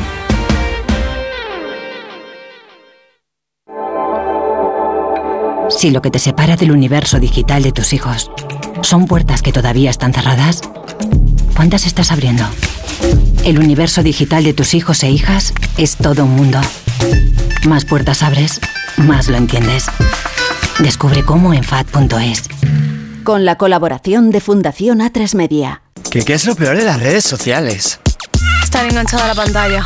[5.70, 8.30] Si lo que te separa del universo digital de tus hijos
[8.82, 10.60] son puertas que todavía están cerradas,
[11.56, 12.44] ¿cuántas estás abriendo?
[13.44, 16.60] El universo digital de tus hijos e hijas es todo un mundo.
[17.66, 18.60] Más puertas abres,
[18.96, 19.86] más lo entiendes.
[20.78, 22.44] Descubre cómo en FAD.es
[23.22, 25.82] con la colaboración de Fundación A3 Media.
[26.10, 28.00] ¿Qué, ¿Qué es lo peor de las redes sociales?
[28.62, 29.84] Estar enganchada a la pantalla.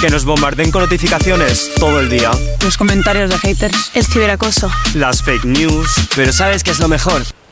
[0.00, 2.30] Que nos bombarden con notificaciones todo el día.
[2.62, 3.90] Los comentarios de haters.
[3.94, 4.70] El ciberacoso.
[4.94, 5.88] Las fake news.
[6.14, 7.22] Pero ¿sabes qué es lo mejor?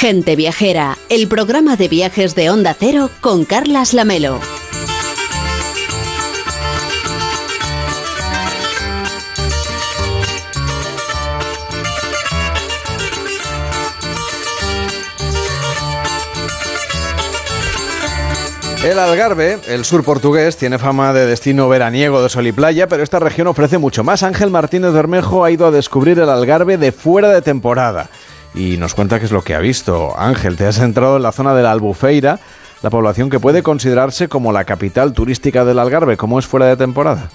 [0.00, 4.40] Gente Viajera, el programa de viajes de Onda Cero con Carlas Lamelo.
[18.82, 23.02] El Algarve, el sur portugués, tiene fama de destino veraniego de sol y playa, pero
[23.02, 24.22] esta región ofrece mucho más.
[24.22, 28.08] Ángel Martínez Bermejo ha ido a descubrir el Algarve de fuera de temporada
[28.54, 30.18] y nos cuenta qué es lo que ha visto.
[30.18, 32.40] Ángel, te has entrado en la zona de la Albufeira,
[32.82, 36.16] la población que puede considerarse como la capital turística del Algarve.
[36.16, 37.28] ¿Cómo es fuera de temporada?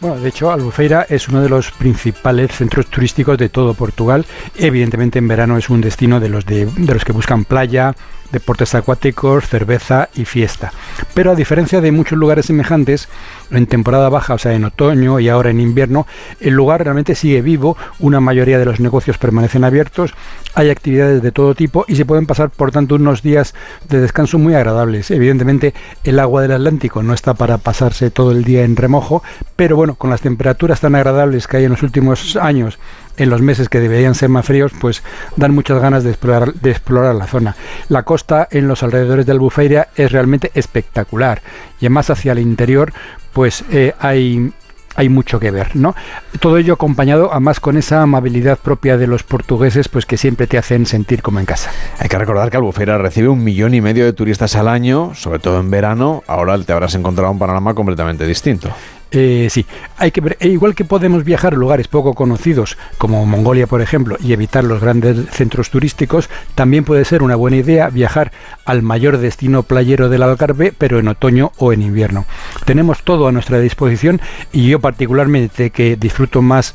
[0.00, 4.26] Bueno, de hecho, Albufeira es uno de los principales centros turísticos de todo Portugal.
[4.56, 7.94] Evidentemente, en verano es un destino de los, de los que buscan playa,
[8.34, 10.72] deportes acuáticos, cerveza y fiesta.
[11.14, 13.08] Pero a diferencia de muchos lugares semejantes,
[13.50, 16.06] en temporada baja, o sea, en otoño y ahora en invierno,
[16.40, 20.14] el lugar realmente sigue vivo, una mayoría de los negocios permanecen abiertos,
[20.54, 23.54] hay actividades de todo tipo y se pueden pasar, por tanto, unos días
[23.88, 25.10] de descanso muy agradables.
[25.10, 29.22] Evidentemente, el agua del Atlántico no está para pasarse todo el día en remojo,
[29.56, 32.78] pero bueno, con las temperaturas tan agradables que hay en los últimos años,
[33.16, 35.02] en los meses que deberían ser más fríos, pues
[35.36, 37.56] dan muchas ganas de explorar, de explorar la zona.
[37.88, 41.42] La costa en los alrededores de Albufeira es realmente espectacular
[41.80, 42.92] y más hacia el interior,
[43.32, 44.52] pues eh, hay
[44.96, 45.94] hay mucho que ver, ¿no?
[46.40, 50.58] Todo ello acompañado además con esa amabilidad propia de los portugueses, pues que siempre te
[50.58, 51.70] hacen sentir como en casa.
[51.98, 55.38] Hay que recordar que Albufeira recibe un millón y medio de turistas al año, sobre
[55.38, 56.22] todo en verano.
[56.26, 58.70] Ahora te habrás encontrado un panorama completamente distinto.
[59.10, 59.64] Eh, sí,
[59.96, 63.80] hay que ver, e igual que podemos viajar a lugares poco conocidos, como Mongolia, por
[63.80, 68.32] ejemplo, y evitar los grandes centros turísticos, también puede ser una buena idea viajar
[68.64, 72.26] al mayor destino playero del Algarve, pero en otoño o en invierno.
[72.64, 74.20] Tenemos todo a nuestra disposición
[74.52, 76.74] y yo particularmente que disfruto más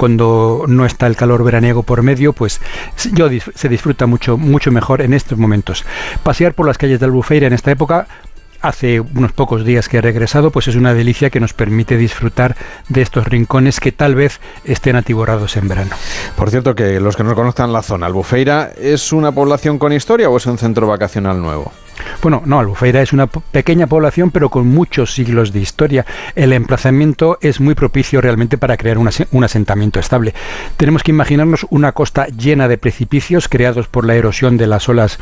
[0.00, 2.58] cuando no está el calor veraniego por medio, pues
[3.12, 5.84] yo se disfruta mucho mucho mejor en estos momentos.
[6.22, 8.06] Pasear por las calles de Albufeira en esta época
[8.60, 12.56] hace unos pocos días que he regresado, pues es una delicia que nos permite disfrutar
[12.88, 15.96] de estos rincones que tal vez estén atiborrados en verano.
[16.36, 20.28] Por cierto, que los que no conozcan la zona, ¿Albufeira es una población con historia
[20.28, 21.72] o es un centro vacacional nuevo?
[22.22, 26.06] Bueno, no, Albufeira es una pequeña población pero con muchos siglos de historia.
[26.34, 30.34] El emplazamiento es muy propicio realmente para crear un asentamiento estable.
[30.76, 35.18] Tenemos que imaginarnos una costa llena de precipicios creados por la erosión de las olas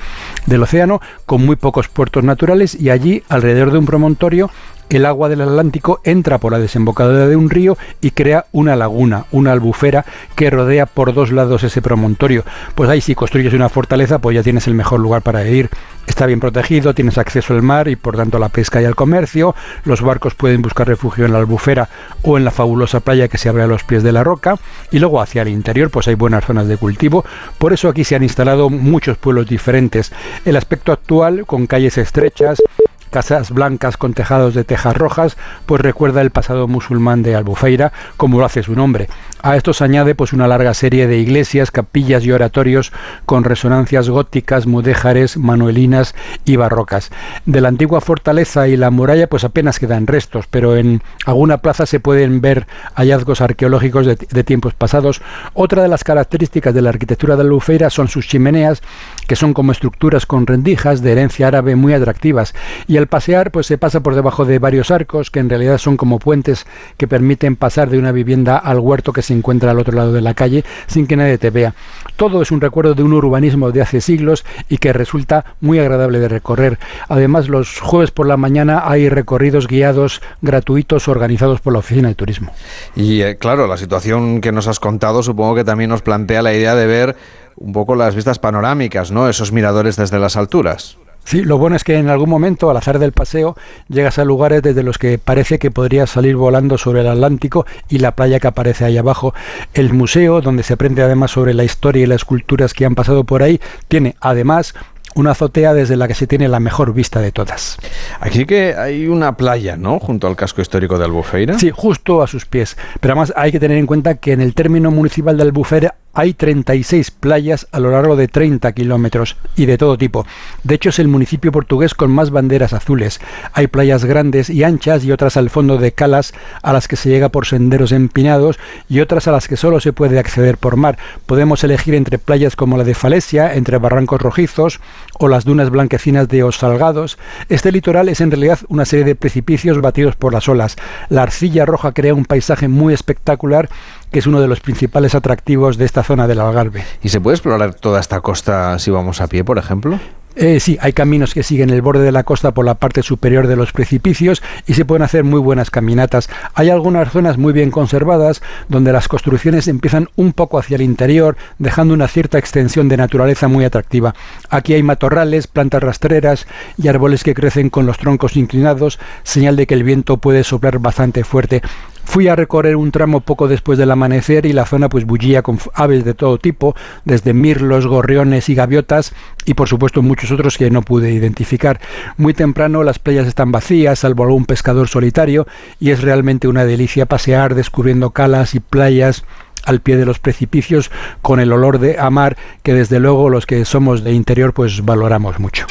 [0.47, 4.51] del océano, con muy pocos puertos naturales y allí, alrededor de un promontorio,
[4.89, 9.27] el agua del Atlántico entra por la desembocadura de un río y crea una laguna,
[9.33, 12.45] una albufera que rodea por dos lados ese promontorio.
[12.75, 15.71] Pues ahí si construyes una fortaleza, pues ya tienes el mejor lugar para ir.
[16.09, 18.97] Está bien protegido, tienes acceso al mar y por tanto a la pesca y al
[18.97, 19.55] comercio.
[19.85, 21.91] Los barcos pueden buscar refugio en la albufera
[22.23, 24.57] o en la fabulosa playa que se abre a los pies de la roca.
[24.91, 27.27] Y luego hacia el interior, pues hay buenas zonas de cultivo.
[27.59, 30.11] Por eso aquí se han instalado muchos pueblos diferentes.
[30.47, 32.63] El aspecto actual, con calles estrechas,
[33.09, 38.39] casas blancas con tejados de tejas rojas, pues recuerda el pasado musulmán de Albufeira, como
[38.39, 39.09] lo hace su nombre.
[39.43, 42.93] A esto se añade pues una larga serie de iglesias, capillas y oratorios
[43.25, 47.11] con resonancias góticas, mudéjares, manuelinas y barrocas.
[47.47, 51.87] De la antigua fortaleza y la muralla pues apenas quedan restos, pero en alguna plaza
[51.87, 55.23] se pueden ver hallazgos arqueológicos de, de tiempos pasados.
[55.55, 58.83] Otra de las características de la arquitectura de Albufeira son sus chimeneas,
[59.27, 62.55] que son como estructuras con rendijas de herencia árabe muy atractivas
[62.87, 65.97] y al pasear pues se pasa por debajo de varios arcos que en realidad son
[65.97, 69.95] como puentes que permiten pasar de una vivienda al huerto que se encuentra al otro
[69.95, 71.75] lado de la calle sin que nadie te vea.
[72.17, 76.19] Todo es un recuerdo de un urbanismo de hace siglos y que resulta muy agradable
[76.19, 76.79] de recorrer.
[77.09, 82.15] Además los jueves por la mañana hay recorridos guiados gratuitos organizados por la Oficina de
[82.15, 82.53] Turismo.
[82.95, 86.53] Y eh, claro, la situación que nos has contado supongo que también nos plantea la
[86.53, 87.17] idea de ver
[87.57, 89.29] un poco las vistas panorámicas, ¿no?
[89.29, 90.97] Esos miradores desde las alturas.
[91.29, 93.55] Sí, lo bueno es que en algún momento, al azar del paseo,
[93.91, 97.99] llegas a lugares desde los que parece que podrías salir volando sobre el Atlántico y
[97.99, 99.35] la playa que aparece ahí abajo.
[99.75, 103.25] El museo, donde se aprende además sobre la historia y las culturas que han pasado
[103.25, 104.75] por ahí, tiene además
[105.17, 107.77] una azotea desde la que se tiene la mejor vista de todas.
[108.21, 109.99] Aquí que hay una playa, ¿no?
[109.99, 111.59] Junto al casco histórico de Albufeira.
[111.59, 112.79] Sí, justo a sus pies.
[113.01, 116.35] Pero además hay que tener en cuenta que en el término municipal de Albufeira hay
[116.35, 120.27] 36 playas a lo largo de 30 kilómetros y de todo tipo.
[120.65, 123.21] De hecho, es el municipio portugués con más banderas azules.
[123.53, 127.09] Hay playas grandes y anchas y otras al fondo de calas a las que se
[127.09, 130.99] llega por senderos empinados y otras a las que solo se puede acceder por mar.
[131.25, 134.81] Podemos elegir entre playas como la de Falesia, entre barrancos rojizos
[135.21, 137.17] o las dunas blanquecinas de Os Salgados.
[137.49, 140.79] Este litoral es en realidad una serie de precipicios batidos por las olas.
[141.11, 143.69] La arcilla roja crea un paisaje muy espectacular
[144.11, 146.85] que es uno de los principales atractivos de esta zona del Algarve.
[147.03, 149.99] ¿Y se puede explorar toda esta costa si vamos a pie, por ejemplo?
[150.41, 153.49] Eh, sí, hay caminos que siguen el borde de la costa por la parte superior
[153.49, 156.31] de los precipicios y se pueden hacer muy buenas caminatas.
[156.55, 161.37] Hay algunas zonas muy bien conservadas donde las construcciones empiezan un poco hacia el interior,
[161.59, 164.15] dejando una cierta extensión de naturaleza muy atractiva.
[164.49, 166.47] Aquí hay matorrales, plantas rastreras
[166.77, 170.79] y árboles que crecen con los troncos inclinados, señal de que el viento puede soplar
[170.79, 171.63] bastante fuerte.
[172.09, 175.59] Fui a recorrer un tramo poco después del amanecer y la zona pues bullía con
[175.75, 179.13] aves de todo tipo, desde mirlos, gorriones y gaviotas
[179.45, 181.81] y por supuesto muchos otros que no pude identificar.
[182.17, 185.47] Muy temprano las playas están vacías, salvo algún pescador solitario
[185.81, 189.25] y es realmente una delicia pasear descubriendo calas y playas
[189.67, 190.91] al pie de los precipicios
[191.21, 195.39] con el olor de amar que desde luego los que somos de interior pues valoramos
[195.39, 195.67] mucho.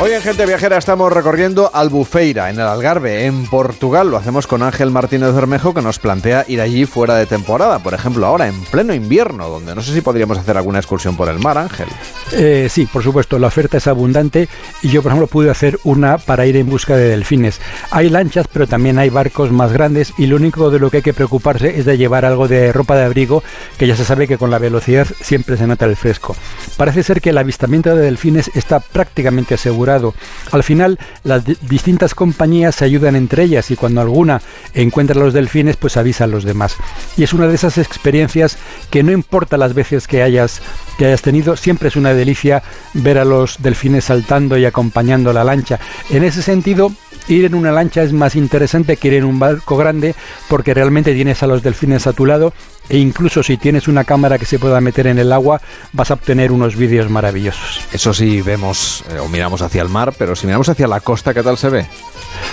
[0.00, 4.08] Hoy en Gente Viajera estamos recorriendo Albufeira, en el Algarve, en Portugal.
[4.08, 7.80] Lo hacemos con Ángel Martínez Bermejo, que nos plantea ir allí fuera de temporada.
[7.80, 11.28] Por ejemplo, ahora, en pleno invierno, donde no sé si podríamos hacer alguna excursión por
[11.28, 11.88] el mar, Ángel.
[12.30, 14.48] Eh, sí, por supuesto, la oferta es abundante
[14.82, 17.60] y yo, por ejemplo, pude hacer una para ir en busca de delfines.
[17.90, 21.02] Hay lanchas, pero también hay barcos más grandes y lo único de lo que hay
[21.02, 23.42] que preocuparse es de llevar algo de ropa de abrigo,
[23.76, 26.36] que ya se sabe que con la velocidad siempre se nota el fresco.
[26.76, 29.56] Parece ser que el avistamiento de delfines está prácticamente
[29.88, 34.40] al final, las distintas compañías se ayudan entre ellas y cuando alguna
[34.74, 36.76] encuentra los delfines, pues avisa a los demás.
[37.16, 38.58] Y es una de esas experiencias
[38.90, 40.60] que no importa las veces que hayas,
[40.98, 42.62] que hayas tenido, siempre es una delicia
[42.94, 45.78] ver a los delfines saltando y acompañando la lancha.
[46.10, 46.92] En ese sentido,
[47.28, 50.14] ir en una lancha es más interesante que ir en un barco grande
[50.48, 52.52] porque realmente tienes a los delfines a tu lado
[52.88, 55.60] e incluso si tienes una cámara que se pueda meter en el agua
[55.92, 57.80] vas a obtener unos vídeos maravillosos.
[57.92, 61.34] Eso sí, vemos eh, o miramos hacia el mar, pero si miramos hacia la costa,
[61.34, 61.86] ¿qué tal se ve?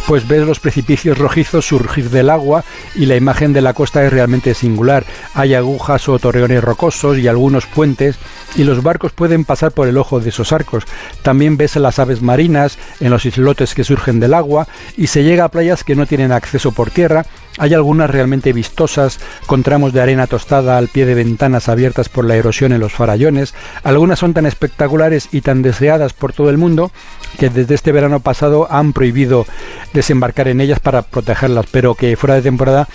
[0.08, 2.64] Pues ves los precipicios rojizos surgir del agua
[2.96, 5.06] y la imagen de la costa es realmente singular.
[5.34, 8.18] Hay agujas o torreones rocosos y algunos puentes
[8.56, 10.84] y los barcos pueden pasar por el ojo de esos arcos.
[11.22, 14.65] También ves a las aves marinas en los islotes que surgen del agua
[14.98, 17.26] y se llega a playas que no tienen acceso por tierra.
[17.58, 22.26] Hay algunas realmente vistosas, con tramos de arena tostada al pie de ventanas abiertas por
[22.26, 23.54] la erosión en los farallones.
[23.84, 26.92] Algunas son tan espectaculares y tan deseadas por todo el mundo
[27.40, 29.46] que desde este verano pasado han prohibido
[29.94, 32.88] desembarcar en ellas para protegerlas, pero que fuera de temporada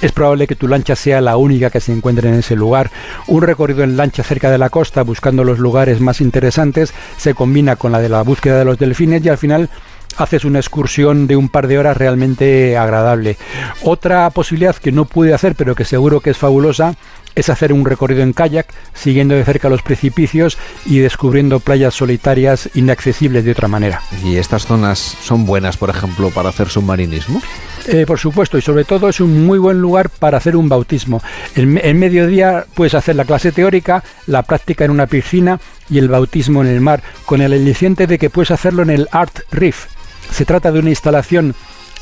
[0.00, 2.90] es probable que tu lancha sea la única que se encuentre en ese lugar.
[3.26, 7.76] Un recorrido en lancha cerca de la costa buscando los lugares más interesantes se combina
[7.76, 9.70] con la de la búsqueda de los delfines y al final
[10.16, 13.36] haces una excursión de un par de horas realmente agradable.
[13.82, 16.96] Otra posibilidad que no pude hacer pero que seguro que es fabulosa
[17.36, 20.56] es hacer un recorrido en kayak, siguiendo de cerca los precipicios
[20.86, 24.00] y descubriendo playas solitarias inaccesibles de otra manera.
[24.24, 27.42] ¿Y estas zonas son buenas, por ejemplo, para hacer submarinismo?
[27.86, 31.22] Eh, por supuesto, y sobre todo es un muy buen lugar para hacer un bautismo.
[31.54, 35.60] En, en mediodía puedes hacer la clase teórica, la práctica en una piscina
[35.90, 39.08] y el bautismo en el mar, con el aliciente de que puedes hacerlo en el
[39.12, 39.95] Art Reef.
[40.30, 41.54] Se trata de una instalación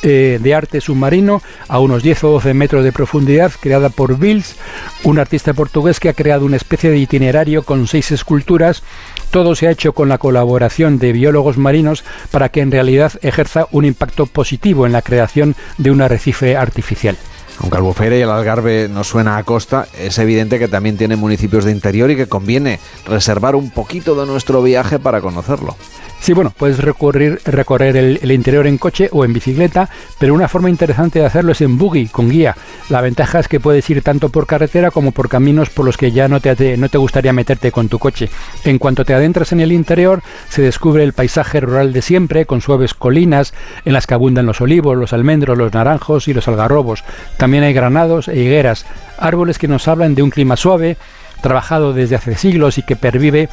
[0.06, 4.56] eh, de arte submarino a unos 10 o 12 metros de profundidad, creada por Bills,
[5.02, 8.82] un artista portugués que ha creado una especie de itinerario con seis esculturas.
[9.30, 13.66] Todo se ha hecho con la colaboración de biólogos marinos para que en realidad ejerza
[13.70, 17.16] un impacto positivo en la creación de un arrecife artificial.
[17.60, 21.64] Aunque Albufeira y el Algarve no suena a costa, es evidente que también tiene municipios
[21.64, 25.76] de interior y que conviene reservar un poquito de nuestro viaje para conocerlo.
[26.24, 30.70] Sí, bueno, puedes recorrer, recorrer el, interior en coche o en bicicleta, pero una forma
[30.70, 32.56] interesante de hacerlo es en buggy, con guía.
[32.88, 36.12] La ventaja es que puedes ir tanto por carretera como por caminos por los que
[36.12, 38.30] ya no te, no te gustaría meterte con tu coche.
[38.64, 42.62] En cuanto te adentras en el interior, se descubre el paisaje rural de siempre, con
[42.62, 43.52] suaves colinas
[43.84, 47.04] en las que abundan los olivos, los almendros, los naranjos y los algarrobos.
[47.36, 48.86] También hay granados e higueras,
[49.18, 50.96] árboles que nos hablan de un clima suave,
[51.44, 53.50] trabajado desde hace siglos y que pervive,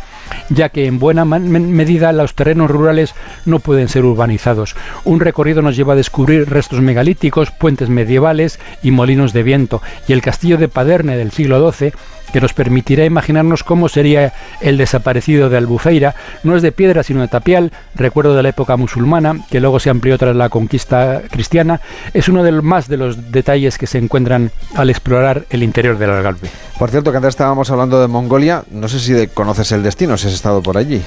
[0.47, 3.13] ya que en buena medida los terrenos rurales
[3.45, 4.77] no pueden ser urbanizados.
[5.03, 10.13] Un recorrido nos lleva a descubrir restos megalíticos, puentes medievales y molinos de viento, y
[10.13, 11.91] el castillo de Paderne del siglo XII
[12.32, 16.15] que nos permitirá imaginarnos cómo sería el desaparecido de Albufeira.
[16.43, 19.89] No es de piedra, sino de tapial, recuerdo de la época musulmana, que luego se
[19.89, 21.82] amplió tras la conquista cristiana.
[22.13, 25.97] Es uno de los más de los detalles que se encuentran al explorar el interior
[25.97, 26.49] del Algarve.
[26.77, 30.27] Por cierto, que antes estábamos hablando de Mongolia, no sé si conoces el destino, si
[30.27, 31.01] has estado por allí.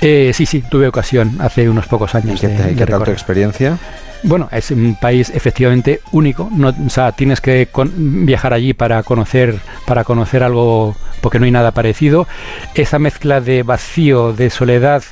[0.00, 2.42] Eh, sí, sí, tuve ocasión hace unos pocos años.
[2.42, 3.78] ¿Y qué, de, tal tu experiencia?
[4.24, 6.50] Bueno, es un país efectivamente único.
[6.52, 6.72] No,
[7.12, 12.26] tienes que viajar allí para conocer, para conocer algo, porque no hay nada parecido.
[12.74, 15.02] Esa mezcla de vacío, de soledad,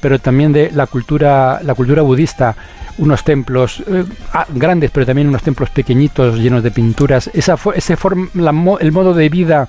[0.00, 2.56] pero también de la cultura, la cultura budista.
[2.98, 4.04] Unos templos eh,
[4.34, 7.30] ah, grandes, pero también unos templos pequeñitos llenos de pinturas.
[7.32, 7.96] Esa, ese
[8.80, 9.68] el modo de vida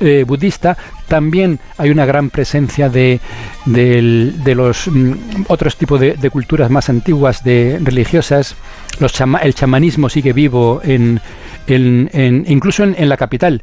[0.00, 0.76] eh, budista,
[1.08, 3.20] también hay una gran presencia de,
[3.66, 8.56] de, los mm, otros tipos de, culturas más antiguas, de religiosas.
[8.98, 9.12] Los
[9.42, 11.20] el chamanismo sigue vivo en,
[11.66, 13.62] en, incluso en, la capital.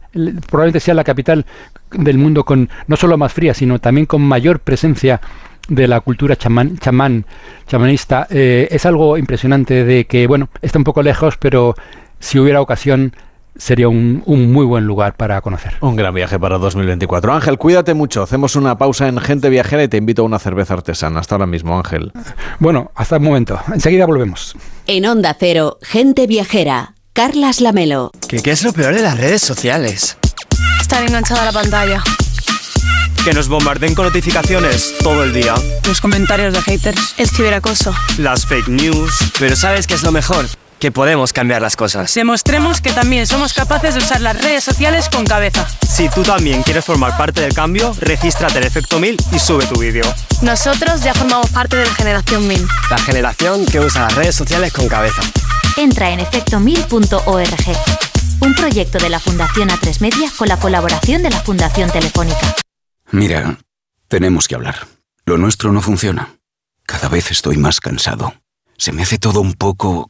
[0.50, 1.46] Probablemente sea la capital
[1.92, 5.22] del mundo con no solo más fría, sino también con mayor presencia
[5.68, 7.26] de la cultura chamán, chamán
[7.68, 8.28] chamanista.
[8.30, 11.76] Eh, es algo impresionante de que, bueno, está un poco lejos, pero
[12.20, 13.14] si hubiera ocasión
[13.60, 15.76] sería un, muy buen lugar para conocer.
[15.82, 17.34] Un gran viaje para 2024.
[17.34, 18.24] Ángel, cuídate mucho.
[18.24, 21.20] Hacemos una pausa en Gente Viajera y te invito a una cerveza artesana.
[21.20, 22.12] Hasta ahora mismo, Ángel.
[22.60, 23.60] Bueno, hasta el momento.
[23.72, 24.56] Enseguida volvemos.
[24.88, 26.96] En Onda Cero, Gente Viajera.
[27.14, 28.12] Carlas Lamelo.
[28.28, 30.18] ¿Qué, ¿Qué es lo peor de las redes sociales?
[30.80, 32.02] Estar enganchada a la pantalla.
[33.26, 35.54] Que nos bombarden con notificaciones todo el día.
[35.86, 37.16] Los comentarios de haters.
[37.18, 37.94] El ciberacoso.
[38.18, 39.12] Las fake news.
[39.38, 40.46] Pero ¿sabes qué es lo mejor?
[40.80, 42.14] Que podemos cambiar las cosas.
[42.14, 45.68] Demostremos que también somos capaces de usar las redes sociales con cabeza.
[45.88, 49.80] Si tú también quieres formar parte del cambio, regístrate en Efecto 1000 y sube tu
[49.80, 50.04] vídeo.
[50.42, 52.68] Nosotros ya formamos parte de la generación 1000.
[52.90, 55.22] La generación que usa las redes sociales con cabeza.
[55.78, 57.78] Entra en efecto1000.org.
[58.42, 62.56] Un proyecto de la Fundación A3 Media con la colaboración de la Fundación Telefónica.
[63.12, 63.58] Mira,
[64.08, 64.88] tenemos que hablar.
[65.26, 66.36] Lo nuestro no funciona.
[66.86, 68.34] Cada vez estoy más cansado.
[68.78, 70.10] Se me hace todo un poco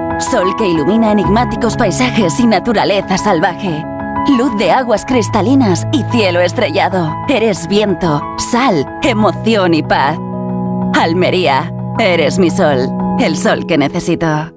[0.21, 3.83] Sol que ilumina enigmáticos paisajes y naturaleza salvaje.
[4.37, 7.13] Luz de aguas cristalinas y cielo estrellado.
[7.27, 10.17] Eres viento, sal, emoción y paz.
[10.93, 12.87] Almería, eres mi sol,
[13.19, 14.53] el sol que necesito.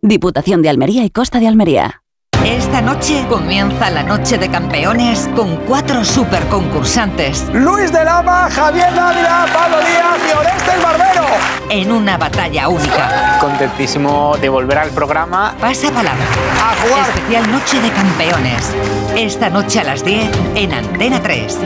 [0.00, 2.02] Diputación de Almería y Costa de Almería.
[2.44, 7.44] Esta noche comienza la noche de campeones con cuatro super concursantes.
[7.52, 11.26] Luis de Lama, Javier Dávila, Pablo Díaz y Orestes Barbero.
[11.68, 13.38] En una batalla única.
[13.40, 15.54] Contentísimo de volver al programa.
[15.60, 16.24] Pasa palabra.
[16.62, 17.10] A jugar.
[17.10, 18.74] Especial Noche de Campeones.
[19.16, 21.58] Esta noche a las 10 en Antena 3.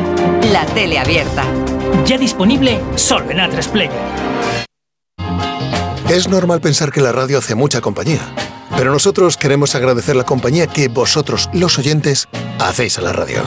[0.51, 1.45] La tele abierta.
[2.05, 3.93] Ya disponible solo en A3 Player.
[6.09, 8.21] Es normal pensar que la radio hace mucha compañía.
[8.77, 13.43] Pero nosotros queremos agradecer la compañía que vosotros, los oyentes, hacéis a la radio.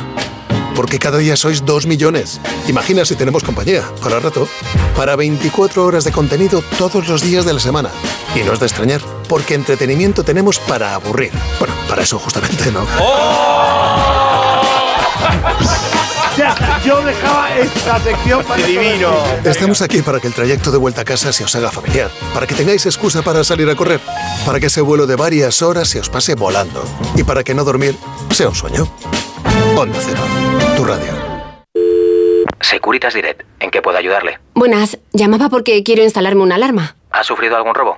[0.76, 2.40] Porque cada día sois dos millones.
[2.68, 4.48] Imagina si tenemos compañía, para rato,
[4.96, 7.90] para 24 horas de contenido todos los días de la semana.
[8.36, 11.32] Y no es de extrañar, porque entretenimiento tenemos para aburrir.
[11.60, 12.86] Bueno, para eso justamente no.
[13.00, 13.57] ¡Oh!
[16.86, 19.12] Yo dejaba esta sección para divino.
[19.44, 22.46] Estamos aquí para que el trayecto de vuelta a casa se os haga familiar, para
[22.46, 24.00] que tengáis excusa para salir a correr,
[24.46, 26.84] para que ese vuelo de varias horas se os pase volando
[27.16, 27.96] y para que no dormir
[28.32, 28.88] sea un sueño.
[29.76, 30.22] Onda Cero,
[30.76, 31.14] tu radio.
[32.62, 34.40] Securitas Direct, ¿en qué puedo ayudarle?
[34.54, 36.96] Buenas, llamaba porque quiero instalarme una alarma.
[37.12, 37.98] ¿Ha sufrido algún robo?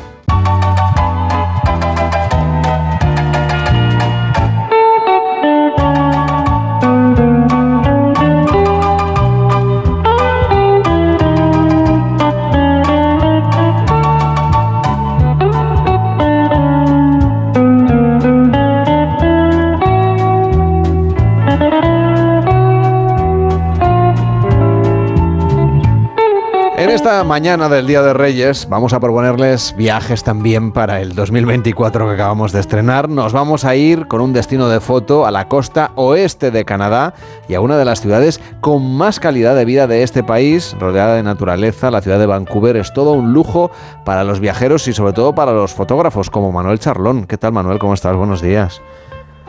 [27.01, 32.13] esta mañana del Día de Reyes vamos a proponerles viajes también para el 2024 que
[32.13, 33.09] acabamos de estrenar.
[33.09, 37.15] Nos vamos a ir con un destino de foto a la costa oeste de Canadá
[37.49, 41.15] y a una de las ciudades con más calidad de vida de este país, rodeada
[41.15, 41.89] de naturaleza.
[41.89, 43.71] La ciudad de Vancouver es todo un lujo
[44.05, 47.25] para los viajeros y sobre todo para los fotógrafos como Manuel Charlón.
[47.25, 47.79] ¿Qué tal Manuel?
[47.79, 48.15] ¿Cómo estás?
[48.15, 48.79] Buenos días.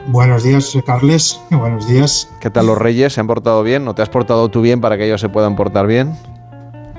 [0.07, 1.39] Buenos días, eh, Carles.
[1.51, 2.31] Buenos días.
[2.41, 3.13] ¿Qué tal los reyes?
[3.13, 3.85] ¿Se han portado bien?
[3.85, 6.17] ¿No te has portado tú bien para que ellos se puedan portar bien?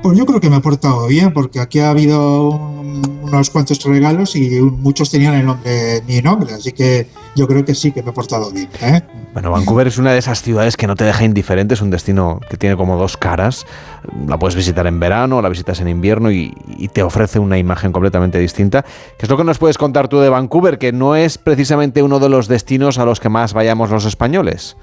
[0.03, 4.35] Pues yo creo que me he portado bien, porque aquí ha habido unos cuantos regalos
[4.35, 8.09] y muchos tenían el nombre, mi nombre, así que yo creo que sí que me
[8.09, 8.67] he portado bien.
[8.81, 9.01] ¿eh?
[9.31, 12.41] Bueno, Vancouver es una de esas ciudades que no te deja indiferente, es un destino
[12.49, 13.65] que tiene como dos caras.
[14.27, 17.93] La puedes visitar en verano, la visitas en invierno y, y te ofrece una imagen
[17.93, 18.83] completamente distinta.
[19.17, 22.19] ¿Qué es lo que nos puedes contar tú de Vancouver, que no es precisamente uno
[22.19, 24.75] de los destinos a los que más vayamos los españoles?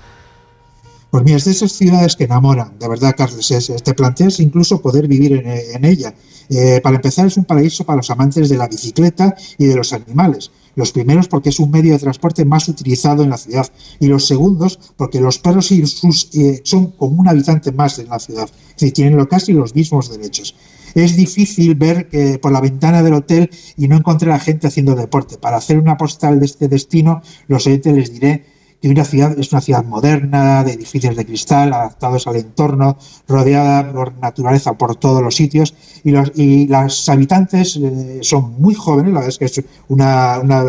[1.11, 3.51] Pues mira, es de esas ciudades que enamoran, de verdad, Carlos.
[3.51, 6.15] Es, te planteas incluso poder vivir en, ella.
[6.49, 9.93] Eh, para empezar, es un paraíso para los amantes de la bicicleta y de los
[9.93, 10.53] animales.
[10.77, 13.67] Los primeros porque es un medio de transporte más utilizado en la ciudad
[13.99, 18.09] y los segundos porque los perros y sus, eh, son como un habitante más en
[18.09, 20.55] la ciudad, es decir, tienen casi los mismos derechos.
[20.95, 22.09] Es difícil ver
[22.41, 25.39] por la ventana del hotel y no encontrar a gente haciendo deporte.
[25.39, 28.45] Para hacer una postal de este destino, los oyentes les diré
[28.81, 32.97] que es una ciudad moderna, de edificios de cristal, adaptados al entorno,
[33.29, 39.21] rodeada por naturaleza por todos los sitios, y las habitantes eh, son muy jóvenes, la
[39.21, 40.65] verdad es que es una, una,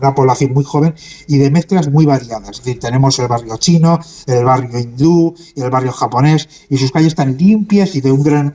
[0.00, 0.94] una población muy joven
[1.26, 2.50] y de mezclas muy variadas.
[2.50, 7.08] Es decir, tenemos el barrio chino, el barrio hindú el barrio japonés, y sus calles
[7.08, 8.54] están limpias y de un gran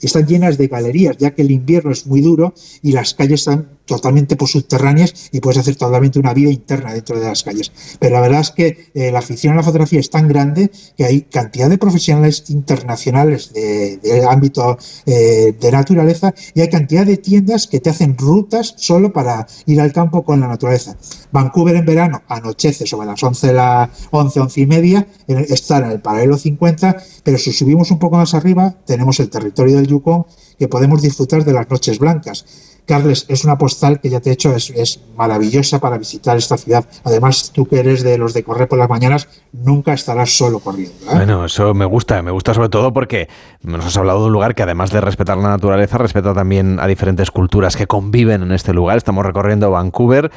[0.00, 3.68] están llenas de galerías, ya que el invierno es muy duro y las calles están
[3.90, 7.72] totalmente subterráneas y puedes hacer totalmente una vida interna dentro de las calles.
[7.98, 11.04] Pero la verdad es que eh, la afición a la fotografía es tan grande que
[11.04, 17.16] hay cantidad de profesionales internacionales del de ámbito eh, de naturaleza y hay cantidad de
[17.16, 20.96] tiendas que te hacen rutas solo para ir al campo con la naturaleza.
[21.32, 26.00] Vancouver en verano anochece sobre las 11, la 11, 11 y media, está en el
[26.00, 30.26] paralelo 50, pero si subimos un poco más arriba tenemos el territorio del Yukon
[30.58, 32.44] que podemos disfrutar de las noches blancas
[32.90, 36.84] Carles, es una postal que ya te he hecho, es, maravillosa para visitar esta ciudad.
[37.04, 40.96] Además, tú que eres de los de correr por las mañanas, nunca estarás solo corriendo.
[41.04, 41.14] ¿eh?
[41.14, 43.28] Bueno, eso me gusta, me gusta sobre todo porque
[43.62, 46.88] nos has hablado de un lugar que además de respetar la naturaleza, respeta también a
[46.88, 48.96] diferentes culturas que conviven en este lugar.
[48.96, 50.32] Estamos recorriendo Vancouver,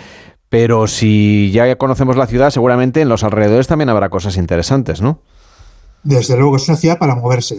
[0.49, 5.21] pero si ya conocemos la ciudad, seguramente en los alrededores también habrá cosas interesantes, ¿no?
[6.03, 7.55] Desde luego es una ciudad para moverse.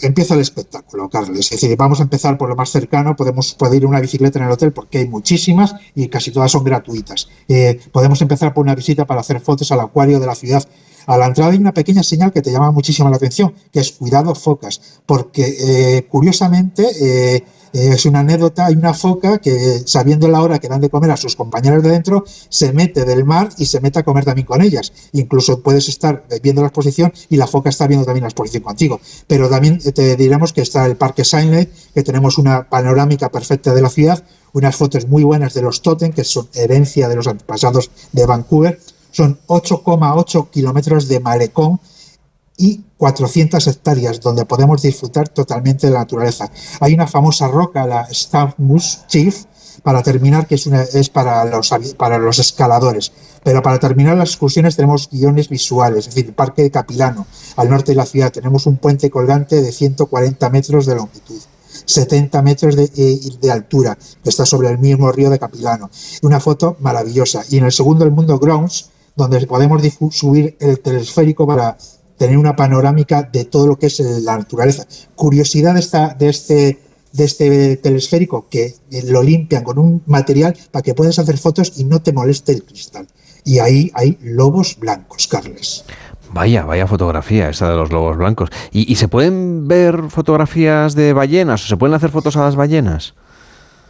[0.00, 1.38] empieza el espectáculo, Carlos.
[1.38, 3.14] Es decir, vamos a empezar por lo más cercano.
[3.14, 6.64] Podemos poder ir una bicicleta en el hotel porque hay muchísimas y casi todas son
[6.64, 7.28] gratuitas.
[7.48, 10.66] Eh, podemos empezar por una visita para hacer fotos al acuario de la ciudad.
[11.06, 13.92] A la entrada hay una pequeña señal que te llama muchísimo la atención, que es
[13.92, 20.42] cuidado focas, porque eh, curiosamente eh, es una anécdota, hay una foca que sabiendo la
[20.42, 23.66] hora que dan de comer a sus compañeros de dentro, se mete del mar y
[23.66, 24.92] se mete a comer también con ellas.
[25.12, 29.00] Incluso puedes estar viendo la exposición y la foca está viendo también la exposición contigo.
[29.26, 33.82] Pero también te diremos que está el Parque Saint que tenemos una panorámica perfecta de
[33.82, 34.22] la ciudad,
[34.52, 38.78] unas fotos muy buenas de los Totem, que son herencia de los antepasados de Vancouver.
[39.12, 41.80] Son 8,8 kilómetros de malecón
[42.56, 46.50] y 400 hectáreas donde podemos disfrutar totalmente de la naturaleza.
[46.80, 48.08] Hay una famosa roca, la
[48.58, 49.44] Moose Chief,
[49.82, 53.12] para terminar, que es, una, es para, los, para los escaladores.
[53.42, 57.68] Pero para terminar las excursiones tenemos guiones visuales, es decir, el Parque de Capilano, al
[57.68, 61.40] norte de la ciudad, tenemos un puente colgante de 140 metros de longitud.
[61.84, 65.90] 70 metros eh, de, altura, que está sobre el mismo río de Capilano.
[66.22, 67.42] Una foto maravillosa.
[67.50, 71.76] Y en el segundo, el mundo Grounds, donde podemos subir el telesférico para
[72.16, 74.86] tener una panorámica de todo lo que es la naturaleza.
[75.14, 76.78] Curiosidad de, esta, de este
[77.12, 81.84] de este telesférico que lo limpian con un material para que puedas hacer fotos y
[81.84, 83.06] no te moleste el cristal.
[83.44, 85.84] Y ahí hay lobos blancos, Carles.
[86.32, 88.48] Vaya, vaya fotografía esa de los lobos blancos.
[88.70, 92.56] ¿Y, ¿Y, se pueden ver fotografías de ballenas o se pueden hacer fotos a las
[92.56, 93.14] ballenas?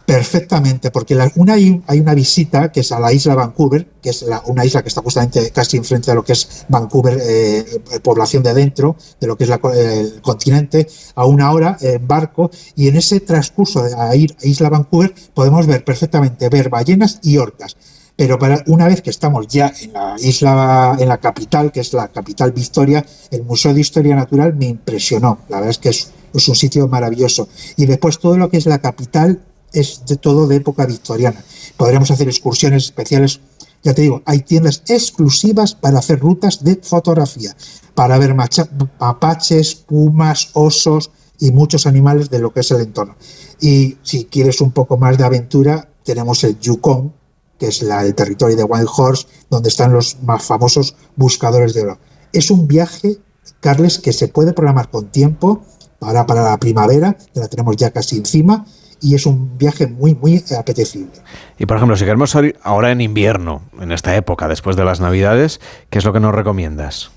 [0.05, 4.65] Perfectamente, porque una, hay, una visita que es a la isla Vancouver, que es una
[4.65, 8.97] isla que está justamente casi enfrente de lo que es Vancouver, eh, población de dentro,
[9.21, 13.81] de lo que es el continente, a una hora en barco, y en ese transcurso
[13.81, 17.77] de ir a Isla Vancouver podemos ver perfectamente ver ballenas y orcas.
[18.17, 21.93] Pero para, una vez que estamos ya en la isla, en la capital, que es
[21.93, 25.39] la capital Victoria, el Museo de Historia Natural me impresionó.
[25.47, 27.47] La verdad es que es, es un sitio maravilloso.
[27.77, 29.41] Y después todo lo que es la capital
[29.73, 31.43] es de todo de época victoriana.
[31.77, 33.41] Podremos hacer excursiones especiales.
[33.83, 37.55] Ya te digo, hay tiendas exclusivas para hacer rutas de fotografía,
[37.95, 43.15] para ver mapaches, pumas, osos y muchos animales de lo que es el entorno.
[43.59, 47.13] Y si quieres un poco más de aventura, tenemos el Yukon,
[47.59, 51.99] que es el territorio de Wild Horse, donde están los más famosos buscadores de oro.
[52.31, 53.19] Es un viaje,
[53.59, 55.63] Carles, que se puede programar con tiempo
[55.99, 58.65] para, para la primavera, que la tenemos ya casi encima,
[59.03, 61.11] y es un viaje muy, muy apetecible.
[61.59, 65.01] Y por ejemplo, si queremos salir ahora en invierno, en esta época, después de las
[65.01, 67.11] Navidades, ¿qué es lo que nos recomiendas?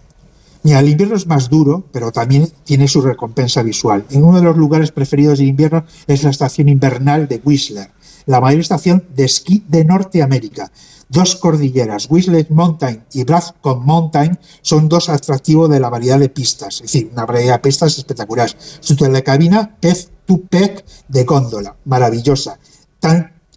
[0.65, 4.05] Mira, el invierno es más duro, pero también tiene su recompensa visual.
[4.11, 7.91] En uno de los lugares preferidos de invierno es la estación invernal de Whistler,
[8.27, 10.73] la mayor estación de esquí de Norteamérica.
[11.09, 16.77] Dos cordilleras, Whistler Mountain y Bradcombe Mountain, son dos atractivos de la variedad de pistas,
[16.77, 18.57] es decir, una variedad de pistas espectaculares.
[18.81, 22.59] Su telecabina pez Tupec de góndola, maravillosa.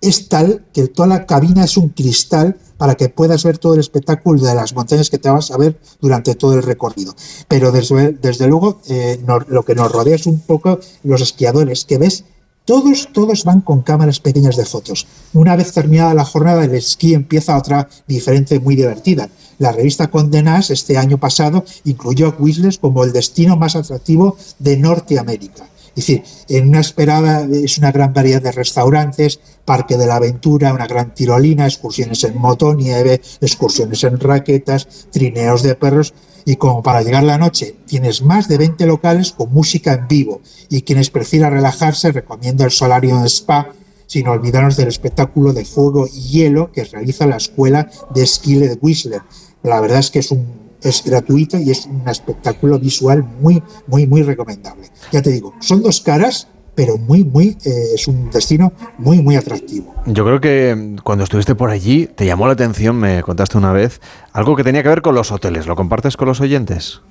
[0.02, 3.82] Es tal que toda la cabina es un cristal para que puedas ver todo el
[3.82, 7.14] espectáculo de las montañas que te vas a ver durante todo el recorrido.
[7.50, 12.24] Pero desde, luego eh, lo que nos rodea es un poco los esquiadores, que ves,
[12.70, 15.08] todos, todos van con cámaras pequeñas de fotos.
[15.34, 19.28] Una vez terminada la jornada, el esquí empieza otra diferente, muy divertida.
[19.58, 24.78] La revista Condé este año pasado incluyó a Whistler como el destino más atractivo de
[24.78, 25.68] Norteamérica.
[25.90, 30.74] Es decir, en una esperada es una gran variedad de restaurantes, parque de la aventura,
[30.74, 36.14] una gran tirolina, excursiones en motonieve, excursiones en raquetas, trineos de perros.
[36.46, 40.42] Y como para llegar la noche tienes más de 20 locales con música en vivo.
[40.70, 43.74] Y quienes prefieran relajarse, recomiendo el Solarium Spa,
[44.08, 48.78] sin olvidarnos del espectáculo de fuego y hielo que realiza la escuela de esquí de
[48.82, 49.22] Whistler.
[49.62, 54.08] La verdad es que es un es gratuito y es un espectáculo visual muy, muy,
[54.08, 54.88] muy recomendable.
[55.12, 59.36] Ya te digo, son dos caras, pero muy, muy, eh, es un destino muy, muy
[59.36, 59.94] atractivo.
[60.06, 64.00] Yo creo que cuando estuviste por allí te llamó la atención, me contaste una vez,
[64.32, 65.68] algo que tenía que ver con los hoteles.
[65.68, 67.02] ¿Lo compartes con los oyentes?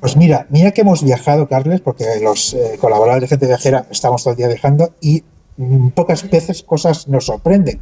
[0.00, 4.22] Pues mira, mira que hemos viajado, Carles, porque los eh, colaboradores de gente viajera estamos
[4.22, 5.24] todo el día viajando y
[5.56, 7.80] mm, pocas veces cosas nos sorprenden.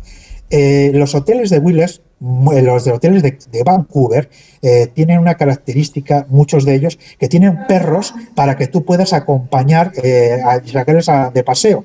[0.50, 4.28] Eh, los hoteles de Willis, los de hoteles de, Vancouver,
[4.60, 9.92] eh, tienen una característica, muchos de ellos, que tienen perros para que tú puedas acompañar
[10.02, 11.84] eh, a sacarles de paseo.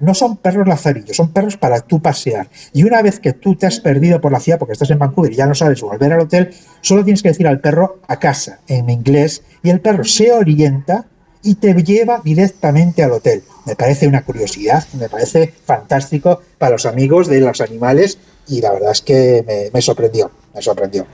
[0.00, 2.48] no son perros lazarillos, son perros para tú pasear.
[2.74, 5.32] Y una vez que tú te has perdido por la ciudad porque estás en Vancouver
[5.32, 6.50] y ya no sabes volver al hotel,
[6.82, 11.06] solo tienes que decir al perro a casa en inglés y el perro se orienta
[11.42, 13.42] y te lleva directamente al hotel.
[13.64, 18.18] Me parece una curiosidad, me parece fantástico para los amigos de los animales
[18.48, 21.06] y la verdad es que me, sorprendió, me sorprendió.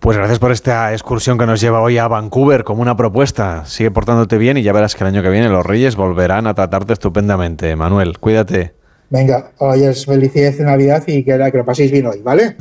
[0.00, 3.64] Pues gracias por esta excursión que nos lleva hoy a Vancouver como una propuesta.
[3.66, 6.54] Sigue portándote bien y ya verás que el año que viene los Reyes volverán a
[6.54, 7.74] tratarte estupendamente.
[7.74, 8.74] Manuel, cuídate.
[9.10, 12.56] Venga, hoy es felicidades de Navidad y que, que lo paséis bien hoy, ¿vale?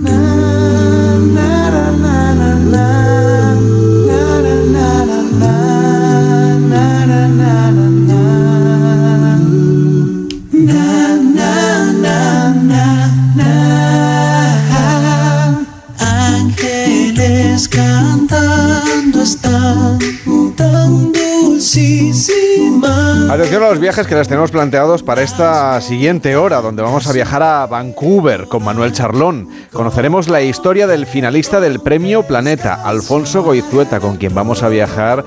[23.38, 27.14] Atención a los viajes que les tenemos planteados para esta siguiente hora, donde vamos a
[27.14, 29.48] viajar a Vancouver con Manuel Charlón.
[29.72, 35.24] Conoceremos la historia del finalista del Premio Planeta, Alfonso Goizueta, con quien vamos a viajar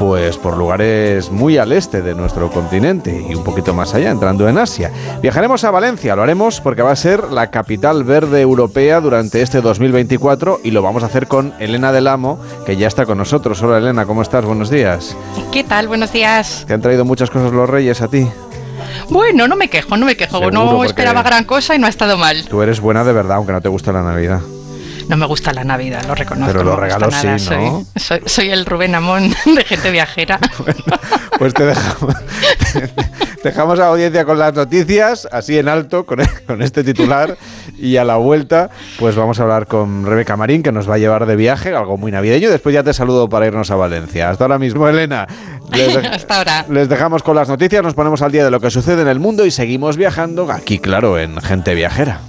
[0.00, 4.48] pues por lugares muy al este de nuestro continente y un poquito más allá, entrando
[4.48, 4.90] en Asia.
[5.20, 9.60] Viajaremos a Valencia, lo haremos porque va a ser la capital verde europea durante este
[9.60, 13.62] 2024 y lo vamos a hacer con Elena del Amo, que ya está con nosotros.
[13.62, 14.46] Hola Elena, ¿cómo estás?
[14.46, 15.14] Buenos días.
[15.52, 15.86] ¿Qué tal?
[15.86, 16.64] Buenos días.
[16.66, 18.26] ¿Te han traído muchas cosas los reyes a ti?
[19.10, 20.50] Bueno, no me quejo, no me quejo.
[20.50, 22.48] no esperaba gran cosa y no ha estado mal.
[22.48, 24.40] Tú eres buena de verdad, aunque no te gusta la Navidad.
[25.10, 26.52] No me gusta la Navidad, lo reconozco.
[26.52, 27.84] Pero los regalos sí, ¿no?
[28.26, 30.38] Soy, el Rubén Amón de gente viajera.
[31.38, 32.14] pues te dejamos,
[33.42, 37.36] dejamos a audiencia con las noticias, así en alto, con, con este titular.
[37.76, 40.98] Y a la vuelta, pues vamos a hablar con Rebeca Marín, que nos va a
[40.98, 42.48] llevar de viaje, algo muy navideño.
[42.48, 44.30] Después ya te saludo para irnos a Valencia.
[44.30, 45.26] Hasta ahora mismo, Elena.
[46.12, 46.66] Hasta ahora.
[46.68, 49.18] Les dejamos con las noticias, nos ponemos al día de lo que sucede en el
[49.18, 52.20] mundo y seguimos viajando aquí, claro, en Gente Viajera.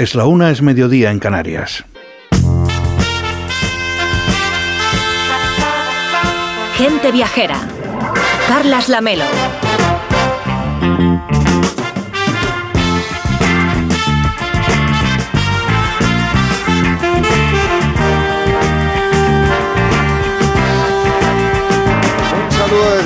[0.00, 1.84] Es la una, es mediodía en Canarias.
[6.78, 7.58] Gente viajera.
[8.48, 9.26] Carlas Lamelo.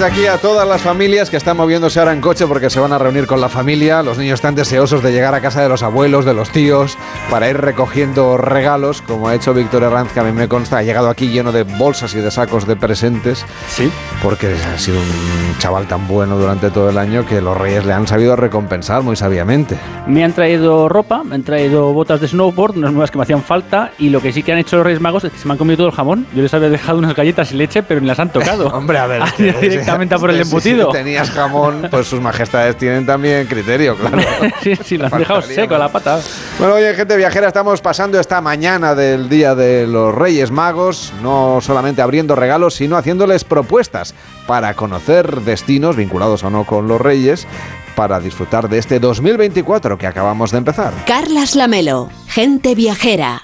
[0.05, 2.92] Desde aquí a todas las familias que están moviéndose ahora en coche porque se van
[2.92, 4.02] a reunir con la familia.
[4.02, 6.98] Los niños están deseosos de llegar a casa de los abuelos, de los tíos,
[7.30, 10.82] para ir recogiendo regalos, como ha hecho Víctor Herranz, que a mí me consta, ha
[10.82, 13.46] llegado aquí lleno de bolsas y de sacos de presentes.
[13.68, 13.90] Sí.
[14.22, 17.92] Porque ha sido un chaval tan bueno durante todo el año que los reyes le
[17.92, 19.78] han sabido recompensar muy sabiamente.
[20.07, 23.42] Me han traído ropa, me han traído botas de snowboard, unas nuevas que me hacían
[23.42, 25.52] falta, y lo que sí que han hecho los Reyes Magos es que se me
[25.52, 26.26] han comido todo el jamón.
[26.34, 28.68] Yo les había dejado unas galletas y leche, pero ni las han tocado.
[28.74, 29.22] Hombre, a ver.
[29.99, 30.90] directamente a por el embutido.
[30.90, 34.18] Si tenías jamón, pues sus majestades tienen también criterio, claro.
[34.62, 36.20] sí, sí, lo han dejado seco a la pata.
[36.59, 41.59] Bueno, oye, gente viajera, estamos pasando esta mañana del Día de los Reyes Magos, no
[41.61, 44.14] solamente abriendo regalos, sino haciéndoles propuestas
[44.47, 47.47] para conocer destinos vinculados o no con los Reyes
[47.95, 50.92] para disfrutar de este 2024 que acabamos de empezar.
[51.07, 53.42] Carlas Lamelo, gente viajera.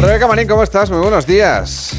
[0.00, 0.90] Rebeca Marín, ¿cómo estás?
[0.90, 1.94] Muy buenos días.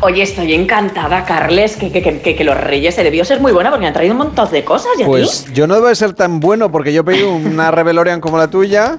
[0.00, 3.70] Oye, estoy encantada, Carles, que, que, que, que los Reyes se debió ser muy buena
[3.70, 4.92] porque me han traído un montón de cosas.
[4.98, 8.20] ¿y a Pues yo no debo de ser tan bueno porque yo pedí una Rebelorian
[8.20, 8.98] como la tuya.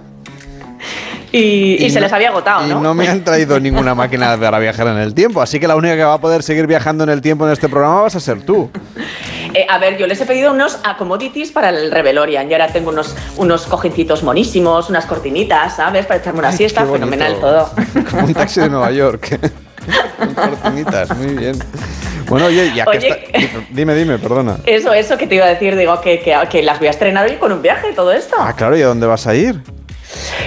[1.31, 2.79] Y, y se no- les había agotado, Y ¿no?
[2.79, 5.41] no me han traído ninguna máquina para viajar en el tiempo.
[5.41, 7.67] Así que la única que va a poder seguir viajando en el tiempo en este
[7.69, 8.69] programa vas a ser tú.
[9.53, 12.89] Eh, a ver, yo les he pedido unos accomodities para el Revelorian y ahora tengo
[12.89, 16.05] unos, unos cojincitos monísimos, unas cortinitas, ¿sabes?
[16.05, 17.69] Para echarme una Ay, siesta, fenomenal todo.
[18.09, 19.39] Como un taxi de Nueva York.
[20.17, 21.59] Con cortinitas, muy bien.
[22.27, 23.59] Bueno, oye, ya que Oye, está...
[23.69, 24.57] Dime, dime, perdona.
[24.65, 27.27] Eso, eso que te iba a decir, digo, que, que, que las voy a estrenar
[27.27, 28.35] hoy con un viaje todo esto.
[28.39, 29.61] Ah, claro, ¿y a dónde vas a ir?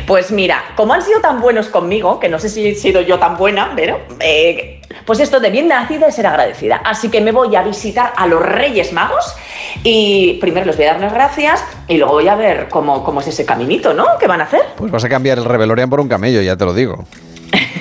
[0.07, 3.19] Pues mira, como han sido tan buenos conmigo, que no sé si he sido yo
[3.19, 6.77] tan buena, pero eh, pues esto de bien nacida es ser agradecida.
[6.85, 9.35] Así que me voy a visitar a los Reyes Magos
[9.83, 13.21] y primero les voy a dar las gracias y luego voy a ver cómo, cómo
[13.21, 14.07] es ese caminito, ¿no?
[14.19, 14.63] ¿Qué van a hacer?
[14.77, 17.05] Pues vas a cambiar el Rebelorian por un camello, ya te lo digo.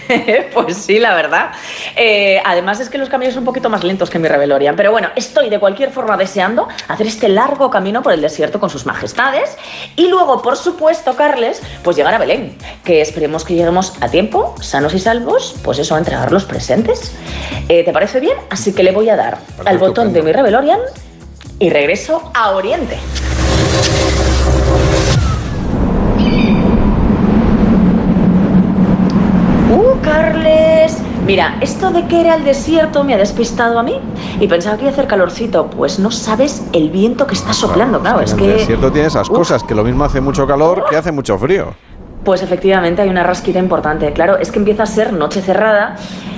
[0.54, 1.52] pues sí, la verdad.
[1.96, 4.76] Eh, además es que los caminos son un poquito más lentos que mi Rebelorian.
[4.76, 8.70] Pero bueno, estoy de cualquier forma deseando hacer este largo camino por el desierto con
[8.70, 9.58] sus majestades.
[9.96, 12.58] Y luego, por supuesto, Carles, pues llegar a Belén.
[12.84, 17.14] Que esperemos que lleguemos a tiempo, sanos y salvos, pues eso, a entregar los presentes.
[17.70, 18.38] Eh, ¿Te parece bien?
[18.50, 20.80] Así que le voy a dar al botón de mi Rebelorian
[21.60, 22.98] y regreso a Oriente.
[30.06, 30.98] Carles!
[31.26, 34.00] Mira, esto de que era el desierto me ha despistado a mí
[34.40, 35.68] y pensaba que iba a hacer calorcito.
[35.68, 38.46] Pues no sabes el viento que está soplando, claro, es en que...
[38.46, 39.38] el desierto tiene esas Uf.
[39.38, 41.74] cosas, que lo mismo hace mucho calor que hace mucho frío.
[42.24, 44.14] Pues efectivamente hay una rasquita importante.
[44.14, 45.96] Claro, es que empieza a ser noche cerrada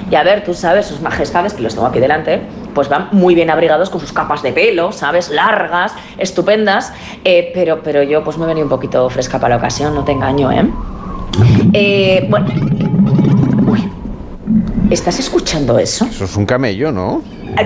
[0.09, 2.41] y a ver, tú sabes, sus majestades, que los tengo aquí delante,
[2.73, 5.29] pues van muy bien abrigados con sus capas de pelo, ¿sabes?
[5.29, 6.93] Largas, estupendas,
[7.25, 10.05] eh, pero, pero yo pues me he venido un poquito fresca para la ocasión, no
[10.05, 10.69] te engaño, ¿eh?
[11.73, 12.47] Eh, bueno...
[14.89, 16.05] ¿Estás escuchando eso?
[16.05, 17.21] Eso es un camello, ¿no?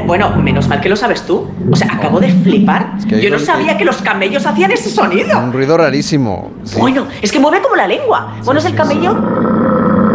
[0.07, 1.47] Bueno, menos mal que lo sabes tú.
[1.69, 2.93] O sea, acabo de flipar.
[3.07, 5.37] que Yo no sabía que los camellos hacían ese sonido.
[5.37, 6.51] Un ruido rarísimo.
[6.63, 6.79] Sí.
[6.79, 8.37] Bueno, es que mueve como la lengua.
[8.43, 9.15] Bueno, es el camello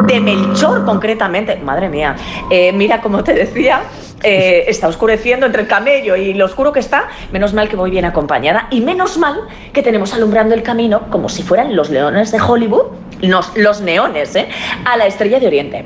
[0.07, 1.57] de Melchor, concretamente.
[1.59, 2.17] Madre mía.
[2.51, 3.83] Eh, mira, como te decía,
[4.25, 7.09] eh, está oscureciendo entre el camello y lo oscuro que está.
[7.33, 8.67] Menos mal que voy bien acompañada.
[8.71, 9.43] Y menos mal
[9.73, 12.87] que tenemos alumbrando el camino como si fueran los leones de Hollywood.
[13.21, 14.49] Los, los neones, ¿eh?
[14.85, 15.85] A la estrella de Oriente.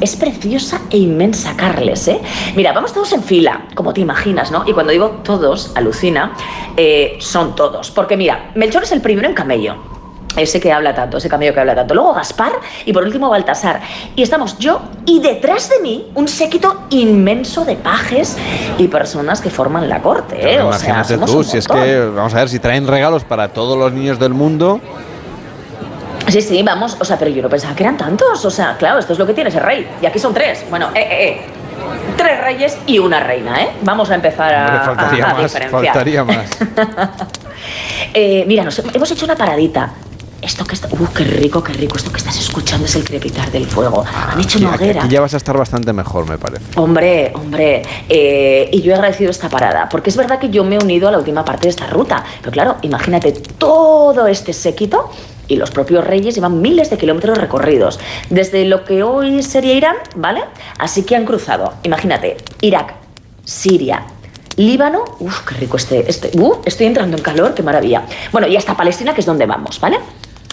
[0.00, 2.20] Es preciosa e inmensa, Carles, ¿eh?
[2.54, 4.64] Mira, vamos todos en fila, como te imaginas, ¿no?
[4.66, 6.32] Y cuando digo todos, alucina,
[6.76, 7.90] eh, son todos.
[7.90, 9.76] Porque mira, Melchor es el primero en camello.
[10.36, 11.94] Ese que habla tanto, ese camello que habla tanto.
[11.94, 12.52] Luego Gaspar
[12.84, 13.80] y por último Baltasar.
[14.14, 18.36] Y estamos yo y detrás de mí un séquito inmenso de pajes
[18.76, 20.36] y personas que forman la corte.
[20.36, 20.60] ¿eh?
[20.60, 23.78] O sea, imagínate tú, si es que, vamos a ver, si traen regalos para todos
[23.78, 24.80] los niños del mundo,
[26.28, 26.96] Sí, sí, vamos.
[27.00, 28.44] O sea, pero yo no pensaba que eran tantos.
[28.44, 29.86] O sea, claro, esto es lo que tiene ese rey.
[30.02, 30.64] Y aquí son tres.
[30.70, 31.40] Bueno, eh, eh, eh.
[32.16, 33.70] Tres reyes y una reina, ¿eh?
[33.82, 35.84] Vamos a empezar a, hombre, faltaría a- a más, diferenciar.
[35.94, 36.50] faltaría más.
[38.14, 39.90] Eh, mira, nos hemos hecho una paradita.
[40.40, 40.88] Esto que está.
[40.88, 41.96] ¡Uh, qué rico, qué rico!
[41.96, 44.04] Esto que estás escuchando es el crepitar del fuego.
[44.30, 45.02] Han hecho una hoguera.
[45.02, 46.62] aquí ya vas a estar bastante mejor, me parece.
[46.78, 50.76] Hombre, hombre, eh, y yo he agradecido esta parada, porque es verdad que yo me
[50.76, 55.10] he unido a la última parte de esta ruta, pero claro, imagínate todo este séquito
[55.48, 57.98] y los propios reyes llevan miles de kilómetros recorridos,
[58.30, 60.42] desde lo que hoy sería Irán, ¿vale?
[60.78, 62.94] Así que han cruzado, imagínate, Irak,
[63.44, 64.02] Siria,
[64.56, 68.06] Líbano, uff, qué rico este, este, uh, estoy entrando en calor, qué maravilla.
[68.32, 69.98] Bueno, y hasta Palestina, que es donde vamos, ¿vale?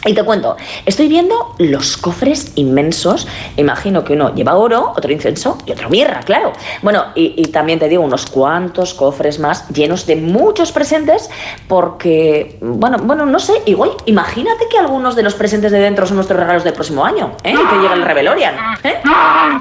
[0.05, 3.27] Y te cuento, estoy viendo los cofres inmensos.
[3.57, 6.53] Imagino que uno lleva oro, otro incienso y otro mirra, claro.
[6.81, 11.29] Bueno, y, y, también te digo, unos cuantos cofres más llenos de muchos presentes,
[11.67, 16.15] porque, bueno, bueno, no sé, igual, imagínate que algunos de los presentes de dentro son
[16.15, 17.53] nuestros regalos del próximo año, ¿eh?
[17.53, 18.55] Que llega el Revelorian.
[18.83, 18.99] ¿eh?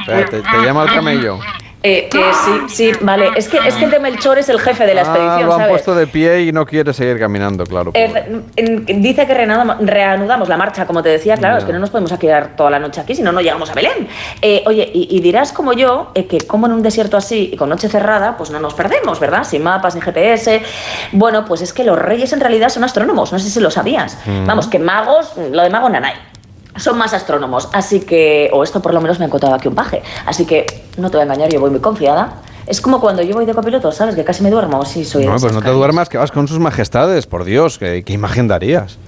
[0.06, 1.38] Te, te llama el camello.
[1.82, 3.30] Eh, sí, sí, vale.
[3.36, 5.52] Es que, es que el de Melchor es el jefe de la expedición, ah, lo
[5.52, 5.72] han ¿sabes?
[5.72, 7.90] puesto de pie y no quiere seguir caminando, claro.
[7.94, 8.42] Eh,
[8.86, 12.56] dice que reanudamos, la marcha, como te decía, claro, es que no nos podemos quedar
[12.56, 14.06] toda la noche aquí, si no, no llegamos a Belén.
[14.40, 17.56] Eh, oye, y, y, dirás como yo, eh, que como en un desierto así y
[17.56, 19.44] con noche cerrada, pues no nos perdemos, ¿verdad?
[19.44, 20.62] Sin mapas ni GPS.
[21.12, 24.18] Bueno, pues es que los reyes en realidad son astrónomos, no sé si lo sabías.
[24.26, 24.46] Mm.
[24.46, 26.31] Vamos, que magos, lo de mago nanay
[26.76, 29.74] son más astrónomos, así que, o esto por lo menos me han contado aquí un
[29.74, 30.66] paje, así que
[30.96, 32.34] no te voy a engañar, yo voy muy confiada.
[32.64, 34.14] Es como cuando yo voy de copiloto, ¿sabes?
[34.14, 36.60] Que casi me duermo, sí, soy No, pues no te duermas, que vas con sus
[36.60, 38.98] majestades, por Dios, ¿qué, qué imagen darías?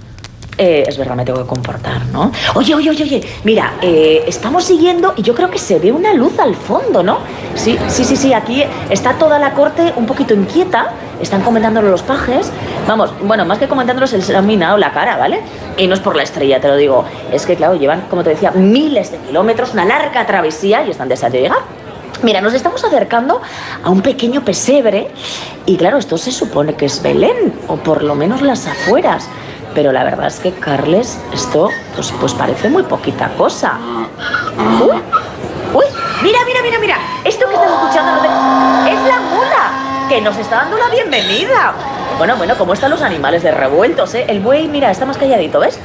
[0.56, 2.30] Eh, es verdad, me tengo que comportar, ¿no?
[2.54, 6.38] Oye, oye, oye, mira, eh, estamos siguiendo y yo creo que se ve una luz
[6.38, 7.18] al fondo, ¿no?
[7.56, 12.02] Sí, sí, sí, sí, aquí está toda la corte un poquito inquieta, están comentándolo los
[12.02, 12.52] pajes.
[12.86, 15.40] Vamos, bueno, más que comentándolos, se les ha minado la cara, ¿vale?
[15.76, 17.04] Y no es por la estrella, te lo digo.
[17.32, 21.08] Es que, claro, llevan, como te decía, miles de kilómetros, una larga travesía y están
[21.08, 21.58] deseando de llegar.
[22.22, 23.42] Mira, nos estamos acercando
[23.82, 25.08] a un pequeño pesebre
[25.66, 29.28] y claro, esto se supone que es Belén, o por lo menos las afueras.
[29.74, 33.78] Pero la verdad es que, Carles, esto pues, pues parece muy poquita cosa.
[34.80, 34.96] Uy,
[35.74, 35.84] uy,
[36.22, 36.98] mira, mira, mira, mira.
[37.24, 38.24] Esto que estás escuchando
[38.88, 41.74] es la mula que nos está dando la bienvenida.
[42.18, 44.26] Bueno, bueno, ¿cómo están los animales de revueltos, eh?
[44.28, 45.80] El buey, mira, está más calladito, ¿ves?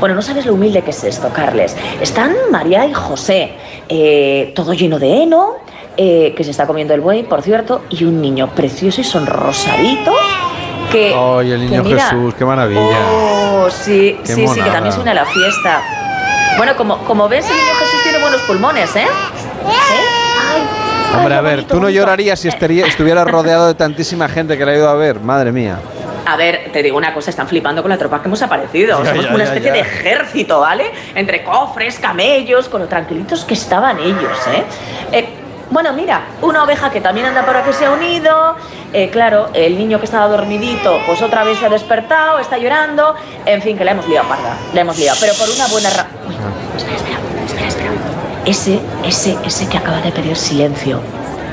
[0.00, 1.76] Bueno, no sabes lo humilde que es esto, Carles.
[2.00, 3.52] Están María y José,
[3.88, 5.56] eh, todo lleno de heno,
[5.98, 10.14] eh, que se está comiendo el buey, por cierto, y un niño precioso y sonrosadito
[10.90, 11.14] que...
[11.14, 12.34] ¡Ay, el niño que mira, Jesús!
[12.34, 12.98] ¡Qué maravilla!
[13.12, 14.72] Oh, sí, Qué sí, sí, que monada.
[14.72, 15.82] también suena a la fiesta.
[16.56, 19.06] Bueno, como, como ves, el niño Jesús tiene buenos pulmones, ¿eh?
[21.16, 24.72] Hombre, a ver, tú no llorarías si estaría- estuvieras rodeado de tantísima gente que le
[24.72, 25.20] ha ido a ver.
[25.20, 25.78] Madre mía.
[26.26, 29.02] A ver, te digo una cosa, están flipando con la tropa que hemos aparecido.
[29.02, 29.72] Ya, Somos ya, una ya, especie ya.
[29.74, 30.90] de ejército, ¿vale?
[31.14, 34.64] Entre cofres, camellos, con lo tranquilitos que estaban ellos, ¿eh?
[35.12, 35.28] Eh,
[35.70, 38.56] bueno, mira, una oveja que también anda por aquí se ha unido.
[38.92, 43.14] Eh, claro, el niño que estaba dormidito, pues otra vez se ha despertado, está llorando.
[43.44, 44.56] En fin, que la hemos liado, parda.
[44.72, 46.06] La hemos liado, pero por una buena razón.
[46.76, 47.90] Espera, espera, espera, espera.
[48.44, 51.00] Ese, ese, ese que acaba de pedir silencio.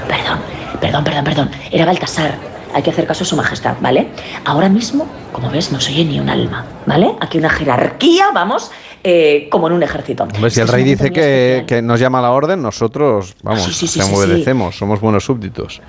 [0.07, 0.39] Perdón,
[0.79, 1.51] perdón, perdón, perdón.
[1.71, 2.35] Era Baltasar.
[2.75, 4.07] Hay que hacer caso a su majestad, ¿vale?
[4.45, 7.13] Ahora mismo, como ves, no soy ni un alma, ¿vale?
[7.19, 8.71] Aquí una jerarquía, vamos,
[9.03, 10.23] eh, como en un ejército.
[10.23, 13.73] Hombre, si el rey dice que, que nos llama a la orden, nosotros, vamos, sí,
[13.73, 14.11] sí, sí, sí.
[14.11, 15.81] obedecemos, somos buenos súbditos.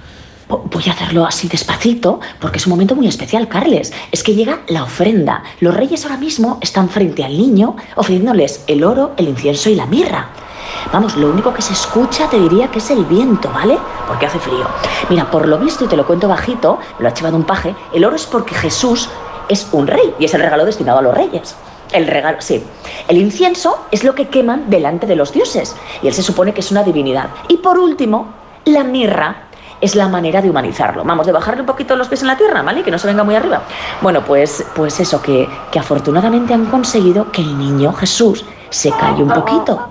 [0.48, 3.92] Vo- Voy a hacerlo así despacito, porque es un momento muy especial, Carles.
[4.12, 5.42] Es que llega la ofrenda.
[5.60, 9.86] Los reyes ahora mismo están frente al niño, ofreciéndoles el oro, el incienso y la
[9.86, 10.28] mirra.
[10.92, 13.78] Vamos, lo único que se escucha te diría que es el viento, ¿vale?
[14.06, 14.66] Porque hace frío.
[15.08, 18.04] Mira, por lo visto, y te lo cuento bajito, lo ha chivado un paje, el
[18.04, 19.08] oro es porque Jesús
[19.48, 21.54] es un rey y es el regalo destinado a los reyes.
[21.92, 22.62] El regalo, sí.
[23.08, 26.60] El incienso es lo que queman delante de los dioses y él se supone que
[26.60, 27.30] es una divinidad.
[27.48, 28.28] Y por último,
[28.64, 29.48] la mirra
[29.84, 31.04] es la manera de humanizarlo.
[31.04, 32.82] Vamos, de bajarle un poquito los pies en la tierra, ¿vale?
[32.82, 33.60] Que no se venga muy arriba.
[34.00, 39.22] Bueno, pues, pues eso, que, que afortunadamente han conseguido que el niño Jesús se calle
[39.22, 39.88] un poquito.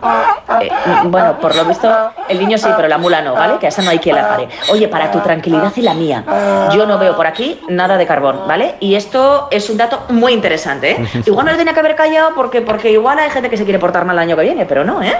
[0.59, 0.69] Eh,
[1.05, 1.89] bueno, por lo visto,
[2.27, 3.59] el niño sí, pero la mula no, ¿vale?
[3.59, 4.49] Que a esa no hay quien la pare.
[4.71, 8.41] Oye, para tu tranquilidad y la mía, yo no veo por aquí nada de carbón,
[8.47, 8.75] ¿vale?
[8.79, 11.07] Y esto es un dato muy interesante, ¿eh?
[11.25, 13.79] Igual me lo tenía que haber callado porque, porque igual hay gente que se quiere
[13.79, 15.15] portar mal el año que viene, pero no, ¿eh?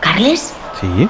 [0.00, 0.54] ¿Carles?
[0.80, 1.08] Sí.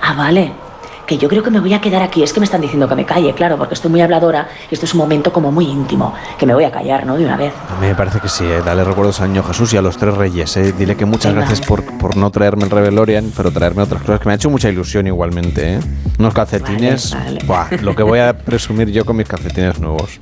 [0.00, 0.61] Ah, vale.
[1.06, 2.22] Que yo creo que me voy a quedar aquí.
[2.22, 4.86] Es que me están diciendo que me calle, claro, porque estoy muy habladora y esto
[4.86, 6.14] es un momento como muy íntimo.
[6.38, 7.16] Que me voy a callar, ¿no?
[7.16, 7.52] De una vez.
[7.76, 8.62] A mí me parece que sí, ¿eh?
[8.64, 10.56] dale recuerdos al niño Jesús y a los tres reyes.
[10.56, 10.72] ¿eh?
[10.72, 11.46] Dile que muchas Venga.
[11.46, 14.48] gracias por, por no traerme el Revelorian, pero traerme otras cosas que me ha hecho
[14.50, 15.74] mucha ilusión igualmente.
[15.74, 15.80] ¿eh?
[16.18, 17.44] Unos calcetines, Vale, vale.
[17.46, 20.20] buah, lo que voy a presumir yo con mis calcetines nuevos.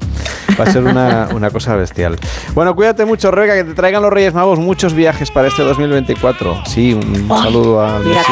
[0.58, 2.16] Va a ser una, una cosa bestial.
[2.54, 6.62] Bueno, cuídate mucho, Rebeca, que te traigan los Reyes Magos muchos viajes para este 2024.
[6.66, 8.26] Sí, un Ay, saludo a Mesías.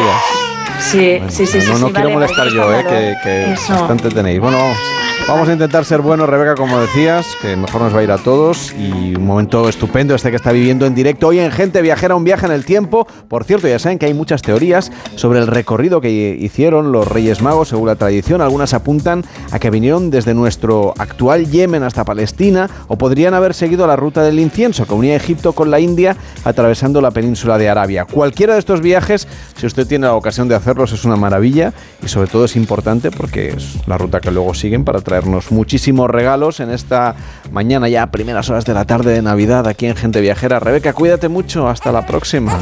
[0.80, 1.66] Sí, sí, sí, sí.
[1.68, 4.40] no, no sí, quiero vale, molestar yo, eh, que, que bastante tenéis.
[4.40, 4.78] Bueno, vamos,
[5.26, 8.18] vamos a intentar ser buenos, Rebeca, como decías, que mejor nos va a ir a
[8.18, 8.72] todos.
[8.78, 12.24] Y un momento estupendo este que está viviendo en directo hoy en Gente Viajera, un
[12.24, 13.06] viaje en el tiempo.
[13.28, 17.42] Por cierto, ya saben que hay muchas teorías sobre el recorrido que hicieron los Reyes
[17.42, 18.40] Magos, según la tradición.
[18.40, 23.86] Algunas apuntan a que vinieron desde nuestro actual Yemen hasta Palestina, o podrían haber seguido
[23.86, 28.04] la ruta del incienso, que unía Egipto con la India, atravesando la península de Arabia.
[28.04, 32.08] Cualquiera de estos viajes, si usted tiene la ocasión de hacerlos, es una maravilla y
[32.08, 36.60] sobre todo es importante porque es la ruta que luego siguen para traernos muchísimos regalos
[36.60, 37.16] en esta
[37.50, 40.60] mañana ya, primeras horas de la tarde de Navidad aquí en Gente Viajera.
[40.60, 42.58] Rebeca, cuídate mucho, hasta la próxima.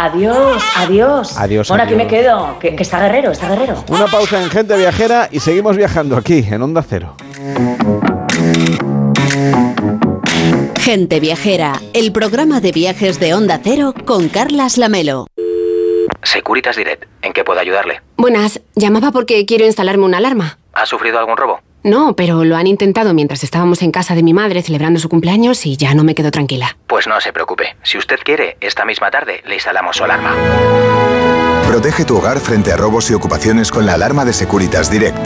[0.00, 1.38] Adiós, adiós.
[1.38, 1.68] Adiós.
[1.68, 2.58] Bueno, aquí me quedo.
[2.58, 3.84] Que, que está guerrero, está guerrero.
[3.88, 7.14] Una pausa en Gente Viajera y seguimos viajando aquí, en Onda Cero.
[10.80, 15.26] Gente Viajera, el programa de viajes de Onda Cero con Carlas Lamelo.
[16.22, 18.00] Securitas Direct, ¿en qué puedo ayudarle?
[18.16, 20.58] Buenas, llamaba porque quiero instalarme una alarma.
[20.74, 21.60] ¿Ha sufrido algún robo?
[21.82, 25.66] No, pero lo han intentado mientras estábamos en casa de mi madre celebrando su cumpleaños
[25.66, 26.78] y ya no me quedo tranquila.
[26.86, 27.76] Pues no se preocupe.
[27.82, 30.34] Si usted quiere, esta misma tarde le instalamos su alarma.
[31.68, 35.18] Protege tu hogar frente a robos y ocupaciones con la alarma de Securitas Direct.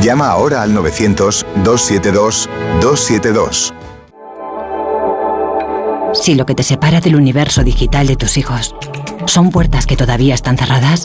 [0.00, 3.74] Llama ahora al 900-272-272.
[6.14, 8.74] Si lo que te separa del universo digital de tus hijos
[9.26, 11.04] son puertas que todavía están cerradas,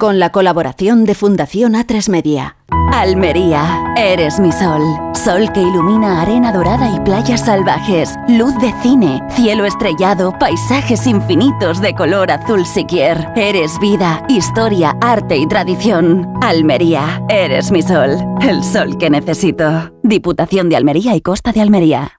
[0.00, 2.56] Con la colaboración de Fundación A3 Media.
[2.90, 4.80] Almería, eres mi sol.
[5.12, 8.14] Sol que ilumina arena dorada y playas salvajes.
[8.26, 13.28] Luz de cine, cielo estrellado, paisajes infinitos de color azul siquier.
[13.36, 16.26] Eres vida, historia, arte y tradición.
[16.40, 18.16] Almería, eres mi sol.
[18.40, 19.92] El sol que necesito.
[20.02, 22.18] Diputación de Almería y Costa de Almería.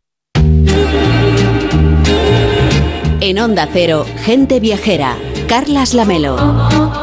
[3.22, 5.18] En Onda Cero, Gente Viajera,
[5.48, 7.01] Carlas Lamelo.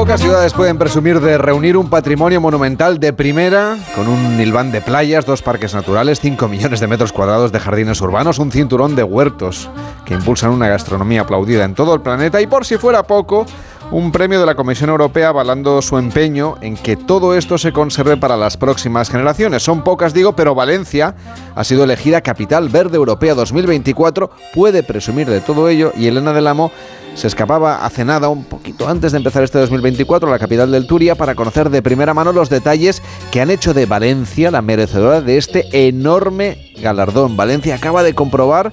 [0.00, 4.80] Pocas ciudades pueden presumir de reunir un patrimonio monumental de primera, con un nilván de
[4.80, 9.02] playas, dos parques naturales, 5 millones de metros cuadrados de jardines urbanos, un cinturón de
[9.02, 9.68] huertos
[10.04, 12.40] que impulsan una gastronomía aplaudida en todo el planeta.
[12.40, 13.46] Y por si fuera poco,
[13.92, 18.16] un premio de la Comisión Europea avalando su empeño en que todo esto se conserve
[18.16, 19.64] para las próximas generaciones.
[19.64, 21.16] Son pocas, digo, pero Valencia
[21.54, 26.46] ha sido elegida Capital Verde Europea 2024, puede presumir de todo ello y Elena del
[26.46, 26.70] Amo
[27.14, 30.86] se escapaba hace nada, un poquito antes de empezar este 2024, a la capital del
[30.86, 35.20] Turia para conocer de primera mano los detalles que han hecho de Valencia la merecedora
[35.20, 37.36] de este enorme galardón.
[37.36, 38.70] Valencia acaba de comprobar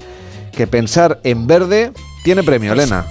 [0.52, 1.92] que pensar en verde
[2.24, 3.06] tiene premio, Elena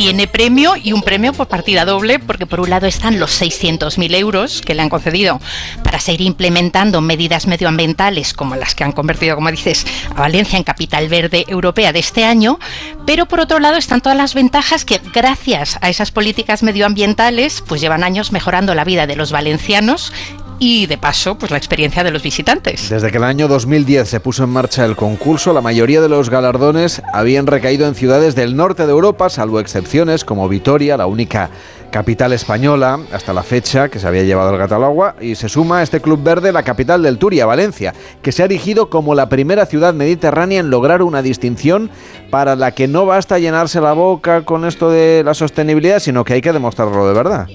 [0.00, 4.14] tiene premio y un premio por partida doble, porque por un lado están los 600.000
[4.14, 5.38] euros que le han concedido
[5.84, 9.86] para seguir implementando medidas medioambientales como las que han convertido, como dices,
[10.16, 12.58] a Valencia en capital verde europea de este año,
[13.04, 17.82] pero por otro lado están todas las ventajas que gracias a esas políticas medioambientales pues
[17.82, 20.14] llevan años mejorando la vida de los valencianos
[20.60, 22.88] y de paso pues la experiencia de los visitantes.
[22.90, 26.30] Desde que el año 2010 se puso en marcha el concurso, la mayoría de los
[26.30, 31.50] galardones habían recaído en ciudades del norte de Europa, salvo excepciones como Vitoria, la única
[31.90, 35.48] capital española hasta la fecha que se había llevado el gato al agua y se
[35.48, 39.14] suma a este club verde la capital del Turia, Valencia, que se ha erigido como
[39.14, 41.90] la primera ciudad mediterránea en lograr una distinción
[42.30, 46.34] para la que no basta llenarse la boca con esto de la sostenibilidad, sino que
[46.34, 47.48] hay que demostrarlo de verdad.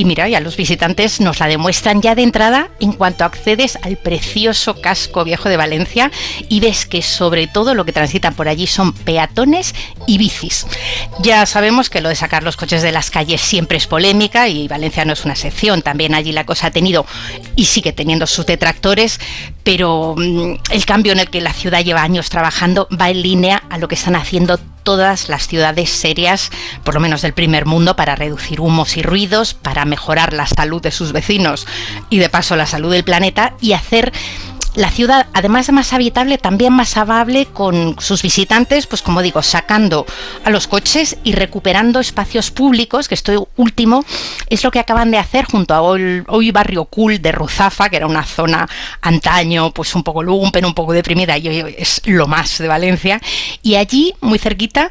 [0.00, 3.98] Y mira, ya los visitantes nos la demuestran ya de entrada en cuanto accedes al
[3.98, 6.10] precioso casco viejo de Valencia
[6.48, 9.74] y ves que sobre todo lo que transitan por allí son peatones
[10.06, 10.66] y bicis.
[11.18, 14.68] Ya sabemos que lo de sacar los coches de las calles siempre es polémica y
[14.68, 15.82] Valencia no es una excepción.
[15.82, 17.04] También allí la cosa ha tenido
[17.54, 19.20] y sigue teniendo sus detractores,
[19.64, 23.64] pero mm, el cambio en el que la ciudad lleva años trabajando va en línea
[23.68, 26.50] a lo que están haciendo todas las ciudades serias,
[26.84, 30.82] por lo menos del primer mundo, para reducir humos y ruidos, para mejorar la salud
[30.82, 31.66] de sus vecinos
[32.08, 34.12] y de paso la salud del planeta y hacer
[34.74, 39.42] la ciudad, además de más habitable, también más amable con sus visitantes, pues como digo,
[39.42, 40.06] sacando
[40.44, 44.04] a los coches y recuperando espacios públicos, que esto último
[44.48, 48.06] es lo que acaban de hacer junto a hoy, Barrio Cool de Ruzafa, que era
[48.06, 48.68] una zona
[49.00, 53.20] antaño, pues un poco lumpen, un poco deprimida, y hoy es lo más de Valencia.
[53.62, 54.90] Y allí, muy cerquita,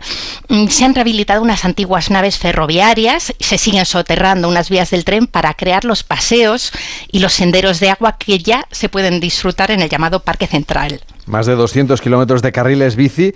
[0.49, 5.27] mm, se han rehabilitado unas antiguas naves ferroviarias, se siguen soterrando unas vías del tren
[5.27, 6.71] para crear los paseos
[7.11, 11.01] y los senderos de agua que ya se pueden disfrutar en el llamado Parque Central.
[11.25, 13.33] Más de 200 kilómetros de carriles bici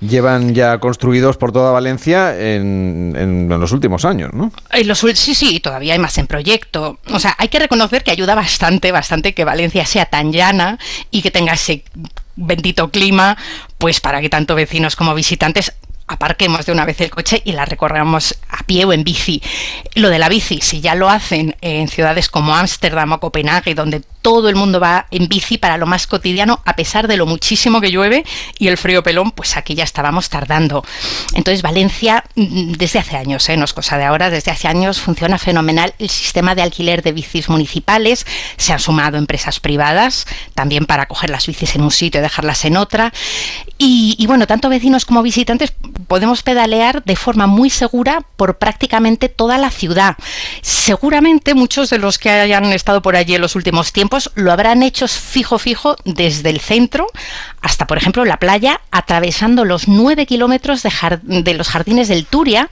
[0.00, 4.50] llevan ya construidos por toda Valencia en, en, en los últimos años, ¿no?
[4.72, 6.98] En los, sí, sí, todavía hay más en proyecto.
[7.12, 10.78] O sea, hay que reconocer que ayuda bastante, bastante que Valencia sea tan llana
[11.10, 11.84] y que tenga ese
[12.36, 13.36] bendito clima,
[13.78, 15.74] pues para que tanto vecinos como visitantes
[16.06, 19.42] aparquemos de una vez el coche y la recorramos a pie o en bici.
[19.94, 24.02] Lo de la bici, si ya lo hacen en ciudades como Ámsterdam o Copenhague, donde
[24.22, 27.80] todo el mundo va en bici para lo más cotidiano, a pesar de lo muchísimo
[27.80, 28.24] que llueve
[28.58, 30.84] y el frío pelón, pues aquí ya estábamos tardando.
[31.34, 33.56] Entonces, Valencia, mm, desde hace años, ¿eh?
[33.56, 37.12] no es cosa de ahora, desde hace años funciona fenomenal el sistema de alquiler de
[37.12, 38.26] bicis municipales,
[38.56, 42.64] se han sumado empresas privadas también para coger las bicis en un sitio y dejarlas
[42.64, 43.12] en otra.
[43.78, 45.72] Y, y bueno, tanto vecinos como visitantes
[46.06, 50.16] podemos pedalear de forma muy segura por prácticamente toda la ciudad.
[50.60, 54.82] Seguramente muchos de los que hayan estado por allí en los últimos tiempos lo habrán
[54.82, 57.06] hecho fijo fijo desde el centro
[57.62, 62.70] hasta, por ejemplo, la playa, atravesando los nueve kilómetros de, los jardines del Turia.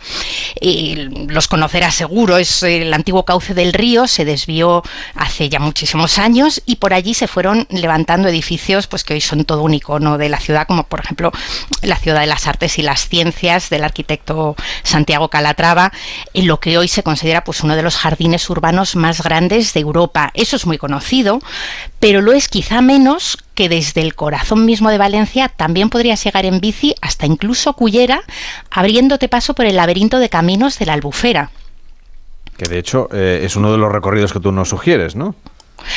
[1.29, 4.83] los conocerá seguro, es el antiguo cauce del río, se desvió
[5.15, 9.45] hace ya muchísimos años y por allí se fueron levantando edificios pues que hoy son
[9.45, 11.33] todo un icono de la ciudad, como por ejemplo
[11.83, 15.93] la ciudad de las artes y las ciencias del arquitecto Santiago Calatrava,
[16.33, 19.81] en lo que hoy se considera pues uno de los jardines urbanos más grandes de
[19.81, 20.31] Europa.
[20.35, 21.28] Eso es muy conocido
[22.01, 26.45] pero lo es quizá menos que desde el corazón mismo de Valencia también podrías llegar
[26.47, 28.23] en bici hasta incluso Cullera,
[28.71, 31.51] abriéndote paso por el laberinto de caminos de la Albufera.
[32.57, 35.35] Que de hecho eh, es uno de los recorridos que tú nos sugieres, ¿no?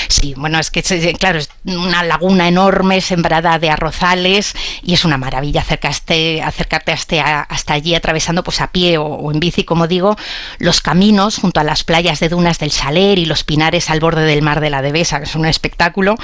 [0.08, 0.82] Sí, bueno, es que,
[1.20, 4.53] claro, es una laguna enorme sembrada de arrozales
[4.84, 9.40] y es una maravilla acercarte, acercarte hasta, hasta allí atravesando pues a pie o, en
[9.40, 10.16] bici, como digo,
[10.60, 14.24] los caminos junto a las playas de dunas del Saler y los pinares al borde
[14.24, 16.16] del mar de la Devesa, que es un espectáculo.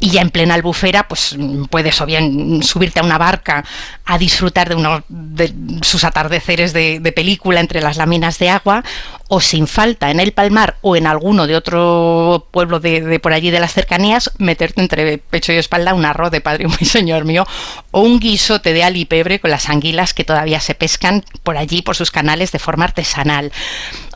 [0.00, 1.36] Y ya en plena albufera, pues
[1.70, 3.64] puedes o bien subirte a una barca
[4.04, 8.82] a disfrutar de uno de sus atardeceres de, película entre las láminas de agua,
[9.28, 13.50] o sin falta en el Palmar o en alguno de otro pueblo de, por allí
[13.50, 17.46] de las cercanías, meterte entre pecho y espalda un arroz de padre muy señor mío,
[17.90, 21.96] o un guisote de alipebre con las anguilas que todavía se pescan por allí, por
[21.96, 23.52] sus canales, de forma artesanal.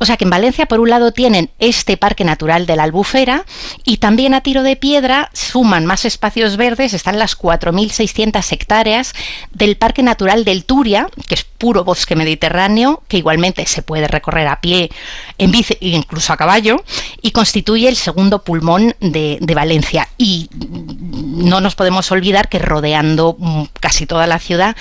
[0.01, 3.45] O sea que en Valencia, por un lado, tienen este parque natural de la Albufera
[3.85, 9.15] y también a tiro de piedra suman más espacios verdes, están las 4.600 hectáreas
[9.53, 14.47] del Parque Natural del Turia, que es puro bosque mediterráneo, que igualmente se puede recorrer
[14.47, 14.91] a pie,
[15.39, 16.83] en bici e incluso a caballo,
[17.23, 20.09] y constituye el segundo pulmón de, de Valencia.
[20.19, 24.77] Y no nos podemos olvidar que rodeando mm, casi toda la ciudad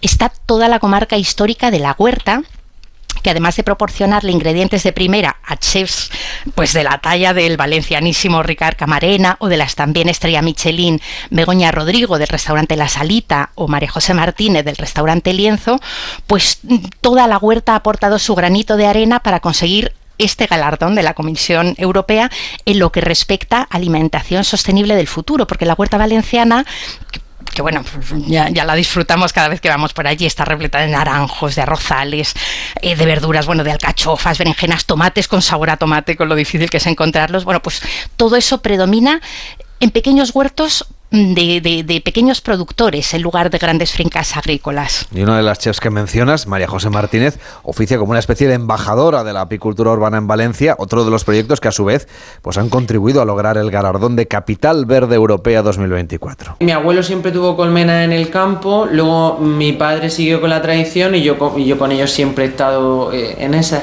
[0.00, 2.42] está toda la comarca histórica de la Huerta,
[3.22, 6.10] que además de proporcionarle ingredientes de primera a chefs
[6.54, 11.00] pues de la talla del valencianísimo Ricard Camarena o de las también estrella Michelin
[11.30, 15.80] Begoña Rodrigo del restaurante La Salita o María José Martínez del restaurante Lienzo,
[16.26, 16.60] pues
[17.00, 21.14] toda la huerta ha aportado su granito de arena para conseguir este galardón de la
[21.14, 22.30] Comisión Europea
[22.64, 26.64] en lo que respecta a alimentación sostenible del futuro, porque la huerta valenciana
[27.52, 27.84] que bueno,
[28.26, 32.34] ya, la disfrutamos cada vez que vamos por allí, está repleta de naranjos, de arrozales,
[32.80, 36.70] eh, de verduras, bueno, de alcachofas, berenjenas, tomates con sabor a tomate, con lo difícil
[36.70, 37.44] que es encontrarlos.
[37.44, 37.82] Bueno, pues
[38.16, 39.20] todo eso predomina
[39.80, 45.06] en pequeños huertos de, pequeños productores en lugar de grandes fincas agrícolas.
[45.14, 48.54] Y una de las chefs que mencionas, María José Martínez, oficia como una especie de
[48.54, 52.08] embajadora de la apicultura urbana en Valencia, otro de los proyectos que a su vez
[52.40, 56.56] pues han contribuido a lograr el galardón de Capital Verde Europea 2024.
[56.60, 61.14] Mi abuelo siempre tuvo colmena en el campo, luego mi padre siguió con la tradición
[61.14, 63.82] y yo, y yo con ellos siempre he estado eh, en esa.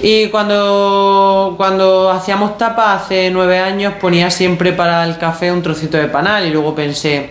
[0.00, 5.96] Y cuando, cuando hacíamos tapa hace nueve años ponía siempre para el café un trocito
[5.96, 7.30] de panal y luego pensé,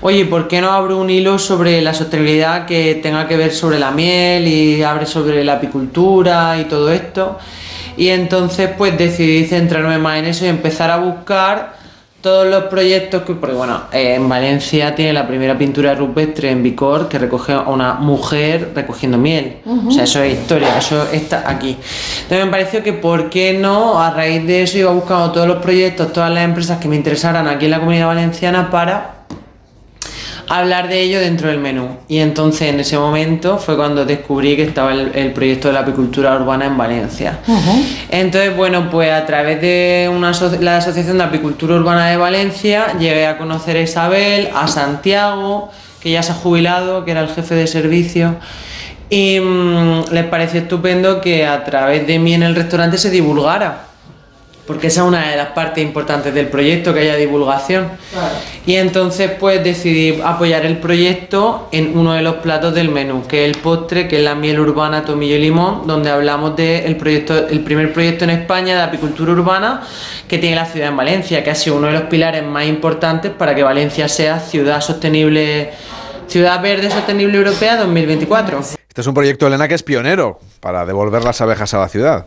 [0.00, 3.78] oye, ¿por qué no abro un hilo sobre la sostenibilidad que tenga que ver sobre
[3.78, 7.38] la miel y abre sobre la apicultura y todo esto?
[7.96, 11.76] Y entonces pues decidí centrarme más en eso y empezar a buscar
[12.20, 17.08] todos los proyectos que, porque bueno, en Valencia tiene la primera pintura rupestre en Vicor
[17.08, 19.58] que recoge a una mujer recogiendo miel.
[19.86, 21.76] O sea, eso es historia, eso está aquí.
[22.22, 24.00] Entonces me pareció que, ¿por qué no?
[24.00, 27.46] A raíz de eso iba buscando todos los proyectos, todas las empresas que me interesaran
[27.46, 29.15] aquí en la comunidad valenciana para
[30.48, 31.88] hablar de ello dentro del menú.
[32.08, 36.36] Y entonces en ese momento fue cuando descubrí que estaba el, proyecto de la apicultura
[36.36, 37.38] urbana en Valencia.
[38.10, 43.26] Entonces, bueno, pues a través de una la Asociación de Apicultura Urbana de Valencia llegué
[43.26, 45.70] a conocer a Isabel, a Santiago,
[46.00, 48.36] que ya se ha jubilado, que era el jefe de servicio.
[49.08, 53.85] Y mm, les pareció estupendo que a través de mí en el restaurante se divulgara
[54.66, 57.90] porque esa es una de las partes importantes del proyecto, que haya divulgación.
[58.66, 63.44] Y entonces pues decidí apoyar el proyecto en uno de los platos del menú, que
[63.44, 67.46] es el postre, que es la miel urbana tomillo y limón, donde hablamos del proyecto,
[67.48, 69.82] el primer proyecto en España de apicultura urbana
[70.28, 73.30] que tiene la ciudad en Valencia, que ha sido uno de los pilares más importantes
[73.30, 75.70] para que Valencia sea ciudad sostenible,
[76.26, 78.60] ciudad verde sostenible europea 2024.
[78.60, 82.26] Este es un proyecto, Elena, que es pionero para devolver las abejas a la ciudad.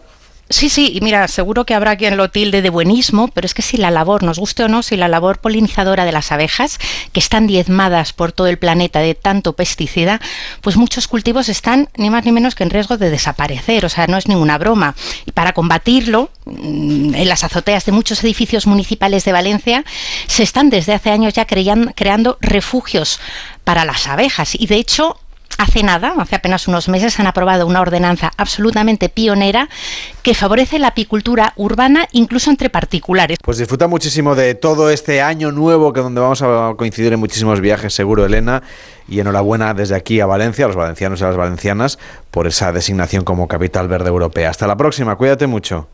[0.51, 3.61] Sí, sí, y mira, seguro que habrá quien lo tilde de buenismo, pero es que
[3.61, 6.79] si la labor, nos guste o no, si la labor polinizadora de las abejas,
[7.11, 10.19] que están diezmadas por todo el planeta de tanto pesticida,
[10.61, 14.07] pues muchos cultivos están ni más ni menos que en riesgo de desaparecer, o sea,
[14.07, 14.95] no es ninguna broma.
[15.27, 19.85] Y para combatirlo, mm, en las azoteas de muchos edificios municipales de Valencia
[20.25, 23.19] se están desde hace años ya creando refugios
[23.63, 25.19] para las abejas y de hecho
[25.59, 29.67] Hace nada, hace apenas unos meses, han aprobado una ordenanza absolutamente pionera
[30.23, 33.37] que favorece la apicultura urbana incluso entre particulares.
[33.43, 37.59] Pues disfruta muchísimo de todo este año nuevo que donde vamos a coincidir en muchísimos
[37.59, 38.63] viajes, seguro, Elena.
[39.09, 41.99] Y enhorabuena desde aquí a Valencia, a los valencianos y a las valencianas,
[42.31, 44.51] por esa designación como capital verde europea.
[44.51, 45.89] Hasta la próxima, cuídate mucho.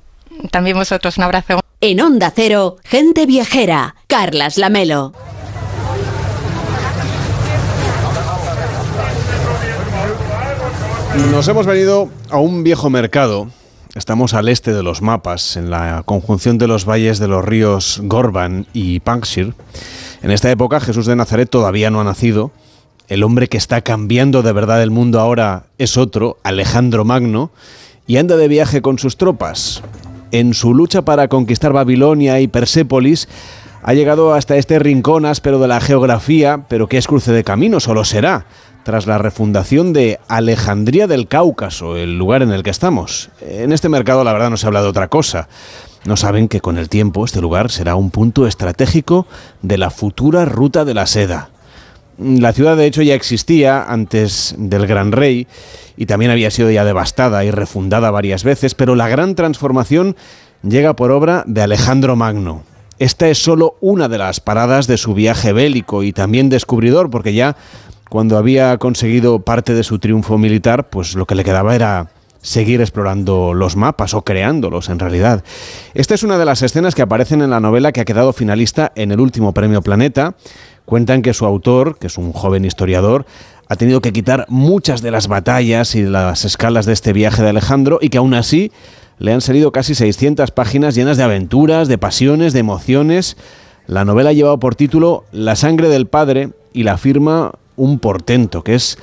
[0.52, 1.60] También vosotros, un abrazo.
[1.82, 5.14] En Onda Cero, gente viajera, Carlas Lamelo.
[11.32, 13.48] Nos hemos venido a un viejo mercado.
[13.96, 18.02] Estamos al este de los mapas, en la conjunción de los valles de los ríos
[18.04, 19.54] Gorban y Panksir.
[20.22, 22.52] En esta época Jesús de Nazaret todavía no ha nacido.
[23.08, 27.52] El hombre que está cambiando de verdad el mundo ahora es otro, Alejandro Magno,
[28.08, 29.84] y anda de viaje con sus tropas.
[30.32, 33.30] En su lucha para conquistar Babilonia y Persépolis,
[33.84, 37.80] ha llegado hasta este rincón áspero de la geografía, pero que es cruce de camino,
[37.80, 38.46] solo será
[38.86, 43.32] tras la refundación de Alejandría del Cáucaso, el lugar en el que estamos.
[43.42, 45.50] En este mercado la verdad no se habla de otra cosa.
[46.06, 49.26] No saben que con el tiempo este lugar será un punto estratégico
[49.64, 51.50] de la futura ruta de la seda.
[52.20, 55.48] La ciudad de hecho ya existía antes del Gran Rey
[55.98, 60.16] y también había sido ya devastada y refundada varias veces, pero la gran transformación
[60.62, 62.62] llega por obra de Alejandro Magno.
[63.00, 67.34] Esta es solo una de las paradas de su viaje bélico y también descubridor, porque
[67.34, 67.58] ya
[68.10, 72.10] cuando había conseguido parte de su triunfo militar, pues lo que le quedaba era
[72.46, 75.44] seguir explorando los mapas o creándolos en realidad.
[75.96, 78.92] Esta es una de las escenas que aparecen en la novela que ha quedado finalista
[78.96, 80.36] en el último premio Planeta.
[80.86, 83.26] Cuentan que su autor, que es un joven historiador,
[83.68, 87.50] ha tenido que quitar muchas de las batallas y las escalas de este viaje de
[87.50, 88.72] Alejandro y que aún así
[89.18, 93.38] le han salido casi 600 páginas llenas de aventuras, de pasiones, de emociones.
[93.88, 98.64] La novela ha llevado por título La sangre del padre y la firma un portento,
[98.64, 98.98] que es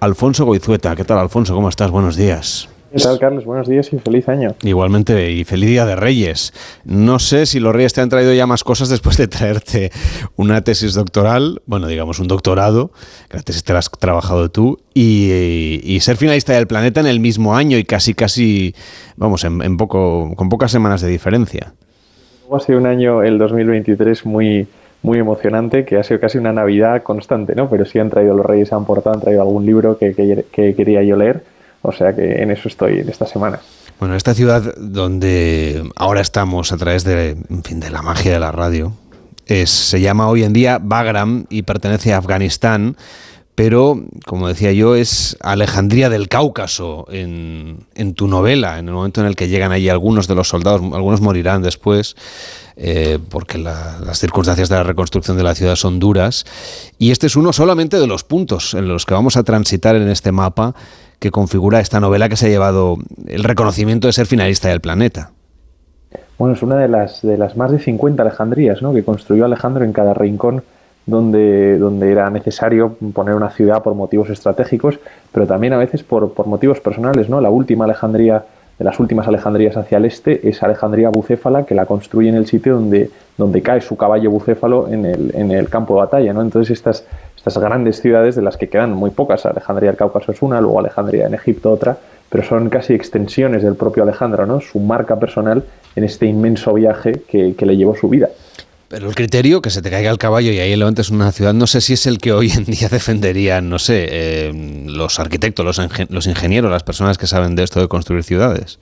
[0.00, 0.94] Alfonso Goizueta.
[0.96, 1.54] ¿Qué tal, Alfonso?
[1.54, 1.90] ¿Cómo estás?
[1.90, 2.68] Buenos días.
[2.92, 3.44] ¿Qué tal, Carlos?
[3.44, 4.54] Buenos días y feliz año.
[4.62, 6.54] Igualmente, y feliz Día de Reyes.
[6.84, 9.90] No sé si los Reyes te han traído ya más cosas después de traerte
[10.36, 12.92] una tesis doctoral, bueno, digamos un doctorado,
[13.28, 17.20] que la tesis te la has trabajado tú, y, ser finalista del planeta en el
[17.20, 18.74] mismo año y casi, casi,
[19.16, 21.74] vamos, en, poco, con pocas semanas de diferencia.
[22.50, 24.68] Ha sido un año, el 2023, muy
[25.06, 27.70] muy emocionante, que ha sido casi una Navidad constante, ¿no?
[27.70, 30.12] Pero sí han traído los Reyes, han portado, han traído algún libro que,
[30.52, 31.44] que, quería yo leer,
[31.82, 33.60] o sea que en eso estoy en esta semana.
[34.00, 38.40] Bueno, esta ciudad donde ahora estamos a través de, en fin, de la magia de
[38.40, 38.94] la radio,
[39.46, 42.96] es, se llama hoy en día Bagram y pertenece a Afganistán
[43.54, 49.22] pero como decía yo, es Alejandría del Cáucaso en, en, tu novela, en el momento
[49.22, 52.16] en el que llegan allí algunos de los soldados, algunos morirán después,
[52.76, 56.44] eh, porque las circunstancias de la reconstrucción de la ciudad son duras,
[56.98, 60.08] y este es uno solamente de los puntos en los que vamos a transitar en
[60.08, 60.74] este mapa
[61.18, 65.30] que configura esta novela que se ha llevado el reconocimiento de ser finalista del planeta.
[66.38, 68.92] Bueno, es una de las, de las más de 50 Alejandrías ¿no?
[68.92, 70.62] que construyó Alejandro en cada rincón
[71.06, 74.98] donde, donde era necesario poner una ciudad por motivos estratégicos,
[75.32, 77.28] pero también a veces por, por motivos personales.
[77.28, 77.40] ¿no?
[77.40, 78.44] La última Alejandría,
[78.78, 82.46] de las últimas Alejandrías hacia el este, es Alejandría Bucéfala, que la construye en el
[82.46, 86.32] sitio donde, donde cae su caballo bucéfalo en el, en el campo de batalla.
[86.32, 86.42] ¿no?
[86.42, 87.04] Entonces estas,
[87.36, 90.78] estas grandes ciudades, de las que quedan muy pocas, Alejandría del Cáucaso es una, luego
[90.80, 91.96] Alejandría en Egipto otra,
[92.28, 94.60] pero son casi extensiones del propio Alejandro, ¿no?
[94.60, 98.28] su marca personal en este inmenso viaje que, que le llevó su vida.
[98.96, 101.66] Pero el criterio, que se te caiga el caballo y ahí levantes una ciudad, no
[101.66, 106.26] sé si es el que hoy en día defenderían, no sé, eh, los arquitectos, los,
[106.26, 108.78] ingenieros, las personas que saben de esto de construir ciudades.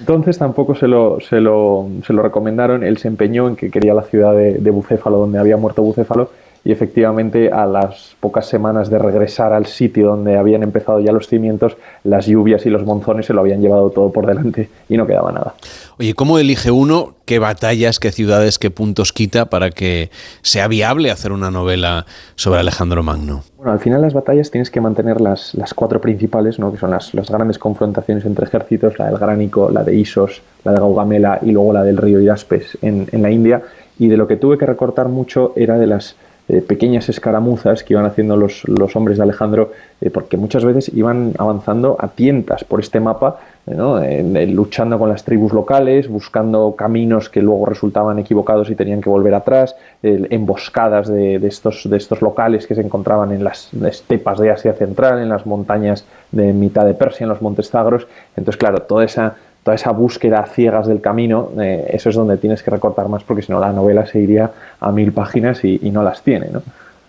[0.00, 3.94] Entonces tampoco se lo, se lo, se lo recomendaron, él se empeñó en que quería
[3.94, 6.30] la ciudad de, de Bucéfalo, donde había muerto Bucéfalo,
[6.64, 11.28] y efectivamente a las pocas semanas de regresar al sitio donde habían empezado ya los
[11.28, 15.06] cimientos, las lluvias y los monzones se lo habían llevado todo por delante y no
[15.06, 15.54] quedaba nada.
[15.98, 20.10] Oye, ¿cómo elige uno qué batallas, qué ciudades, qué puntos quita para que
[20.42, 23.44] sea viable hacer una novela sobre Alejandro Magno?
[23.58, 26.72] Bueno, al final las batallas tienes que mantener las, las cuatro principales, ¿no?
[26.72, 30.72] que son las, las grandes confrontaciones entre ejércitos, la del Gránico, la de Isos, la
[30.72, 33.62] de Gaugamela y luego la del río Idaspes en, en la India.
[33.96, 36.16] Y de lo que tuve que recortar mucho era de las
[36.46, 39.72] eh, pequeñas escaramuzas que iban haciendo los, los hombres de Alejandro,
[40.02, 45.24] eh, porque muchas veces iban avanzando a tientas por este mapa, eh, luchando con las
[45.24, 51.38] tribus locales, buscando caminos que luego resultaban equivocados y tenían que volver atrás, emboscadas de,
[51.38, 55.30] de, estos, de estos locales que se encontraban en las estepas de Asia Central, en
[55.30, 58.06] las montañas de mitad de Persia, en los montes Zagros.
[58.36, 62.36] Entonces, claro, toda esa toda esa búsqueda a ciegas del camino, eh, eso es donde
[62.36, 65.90] tienes que recortar más porque si no la novela se iría a mil páginas y,
[65.90, 66.48] no las tiene.
[66.52, 66.62] ¿no?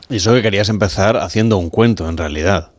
[0.10, 2.69] Y eso que querías empezar haciendo un cuento, en realidad.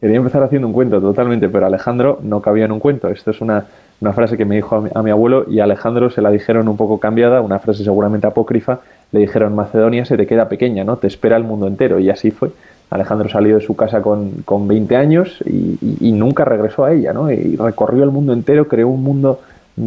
[0.00, 3.08] Quería empezar haciendo un cuento, totalmente, pero Alejandro no cabía en un cuento.
[3.08, 3.64] Esto es una,
[4.00, 6.76] una frase que me dijo a mi, abuelo y a Alejandro se la dijeron un
[6.76, 8.78] poco cambiada, una frase seguramente apócrifa.
[9.10, 10.98] Le dijeron, Macedonia se te queda pequeña, ¿no?
[10.98, 11.98] Te espera el mundo entero.
[11.98, 12.50] Y así fue.
[12.90, 17.30] Alejandro salió de su casa con, con 20 años y, nunca regresó a ella, ¿no?
[17.30, 19.40] Y recorrió el mundo entero, creó un mundo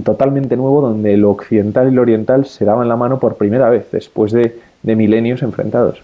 [0.03, 3.87] totalmente nuevo donde lo occidental y lo oriental se daban la mano por primera vez
[3.91, 5.99] después de, milenios enfrentados.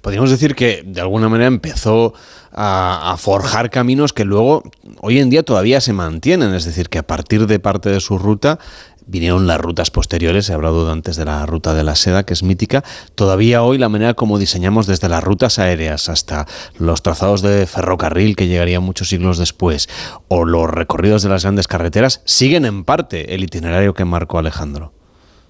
[0.00, 2.14] Podríamos decir que de alguna manera empezó
[2.52, 4.62] a, a, forjar caminos que luego
[5.00, 8.16] hoy en día todavía se mantienen, es decir, que a partir de parte de su
[8.16, 8.58] ruta
[9.06, 12.42] vinieron las rutas posteriores, he hablado antes de la ruta de la seda, que es
[12.42, 12.82] mítica.
[13.14, 16.46] Todavía hoy la manera como diseñamos desde las rutas aéreas hasta
[16.78, 19.88] los trazados de ferrocarril que llegarían muchos siglos después,
[20.28, 24.92] o los recorridos de las grandes carreteras, siguen en parte el itinerario que marcó Alejandro.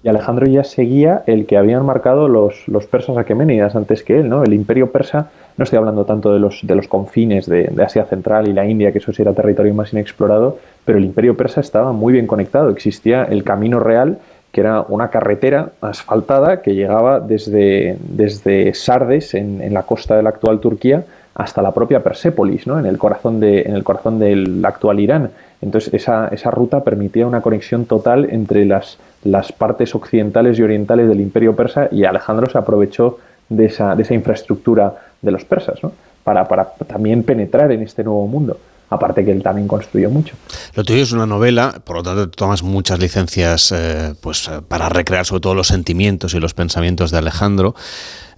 [0.03, 4.27] Y Alejandro ya seguía el que habían marcado los, los persas aqueménidas antes que él,
[4.27, 4.43] ¿no?
[4.43, 8.47] El imperio persa, no estoy hablando tanto de los, de los confines de, Asia Central
[8.47, 11.91] y la India, que eso sí era territorio más inexplorado, pero el imperio persa estaba
[11.91, 12.69] muy bien conectado.
[12.69, 14.19] Existía el camino real,
[14.51, 20.23] que era una carretera asfaltada que llegaba desde, desde Sardes, en, en la costa de
[20.23, 21.03] la actual Turquía,
[21.35, 22.79] hasta la propia Persépolis, ¿no?
[22.79, 25.31] en, el corazón de, en el corazón del actual Irán.
[25.61, 31.07] Entonces esa, esa ruta permitía una conexión total entre las las partes occidentales y orientales
[31.07, 33.19] del imperio persa y Alejandro se aprovechó
[33.49, 35.79] de esa, de esa infraestructura de los persas
[36.23, 38.59] para, para también penetrar en este nuevo mundo
[38.89, 40.35] aparte que él también construyó mucho.
[40.75, 45.25] Lo tuyo es una novela, por lo tanto tomas muchas licencias eh, pues, para recrear
[45.25, 47.73] sobre todo los sentimientos y los pensamientos de Alejandro.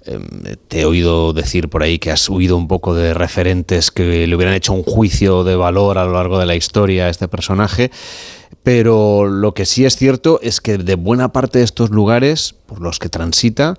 [0.05, 0.25] Em,
[0.69, 4.35] te he oído decir por ahí que has huido un poco de referentes que le
[4.35, 7.91] hubieran hecho un juicio de valor a lo largo de la historia a este personaje
[8.65, 12.81] pero lo que sí es cierto es que de buena parte de estos lugares por
[12.81, 13.75] los que transita,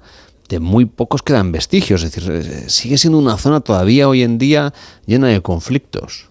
[0.49, 4.39] de muy pocos quedan vestigios, es decir, eh, sigue siendo una zona todavía hoy en
[4.39, 4.73] día
[5.07, 6.29] llena de conflictos.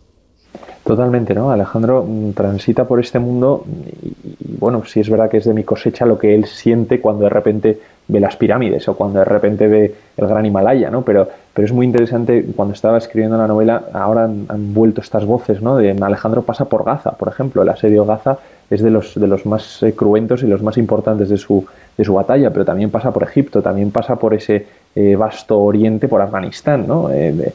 [0.85, 1.49] Totalmente, ¿no?
[1.49, 3.65] Alejandro mm, transita por este mundo
[4.03, 7.23] y, bueno, sí es verdad que es de mi cosecha lo que él siente cuando
[7.23, 11.01] de repente ve las pirámides o cuando de repente ve el gran Himalaya, ¿no?
[11.01, 15.61] Pero, pero es muy interesante, cuando estaba escribiendo la novela, ahora han, vuelto estas voces,
[15.61, 15.77] ¿no?
[15.77, 18.37] De Alejandro pasa por Gaza, por ejemplo, el asedio Gaza
[18.69, 21.65] es de los, de los más eh, cruentos y los más importantes de su,
[21.97, 24.65] de su batalla, pero también pasa por Egipto, también pasa por ese
[24.95, 27.09] eh, vasto oriente, por Afganistán, ¿no?
[27.11, 27.53] Eh,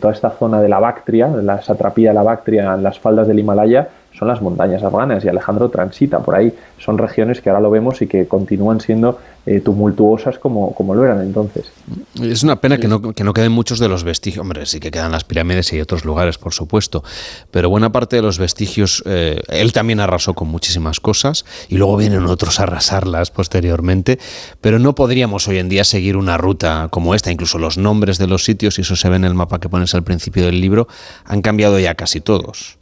[0.00, 3.88] toda esta zona de la Bactria, la satrapía de la Bactria las faldas del Himalaya,
[4.12, 6.52] son las montañas afganas y Alejandro transita por ahí.
[6.78, 9.18] Son regiones que ahora lo vemos y que continúan siendo
[9.50, 11.72] eh, tumultuosas como, como lo eran entonces.
[12.20, 14.42] Es una pena que no, que no queden muchos de los vestigios.
[14.42, 17.02] Hombre, sí que quedan las pirámides y otros lugares, por supuesto.
[17.50, 21.96] Pero buena parte de los vestigios, eh, él también arrasó con muchísimas cosas y luego
[21.96, 24.18] vienen otros a arrasarlas posteriormente.
[24.60, 27.32] Pero no podríamos hoy en día seguir una ruta como esta.
[27.32, 29.94] Incluso los nombres de los sitios, y eso se ve en el mapa que pones
[29.94, 30.88] al principio del libro,
[31.24, 32.76] han cambiado ya casi todos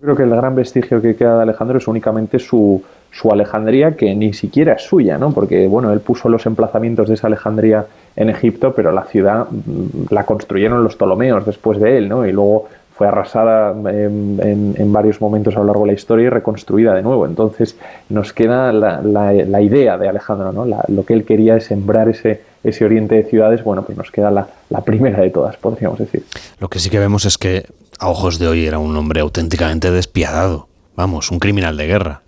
[0.00, 4.14] creo que el gran vestigio que queda de Alejandro es únicamente su, su Alejandría, que
[4.14, 5.32] ni siquiera es suya, ¿no?
[5.32, 10.12] Porque, bueno, él puso los emplazamientos de esa Alejandría en Egipto, pero la ciudad mm,
[10.12, 12.26] la construyeron los Ptolomeos después de él, ¿no?
[12.26, 12.68] Y luego
[13.00, 17.00] fue arrasada en, en, varios momentos a lo largo de la historia y reconstruida de
[17.00, 17.24] nuevo.
[17.24, 17.74] Entonces
[18.10, 20.66] nos queda la, la, idea de Alejandro, ¿no?
[20.66, 24.30] lo que él quería es sembrar ese, ese oriente de ciudades, bueno, pues nos queda
[24.30, 26.24] la, la primera de todas, podríamos decir.
[26.58, 27.64] Lo que sí que vemos es que
[27.98, 30.68] a ojos de hoy era un hombre auténticamente despiadado.
[30.94, 32.20] Vamos, un criminal de guerra.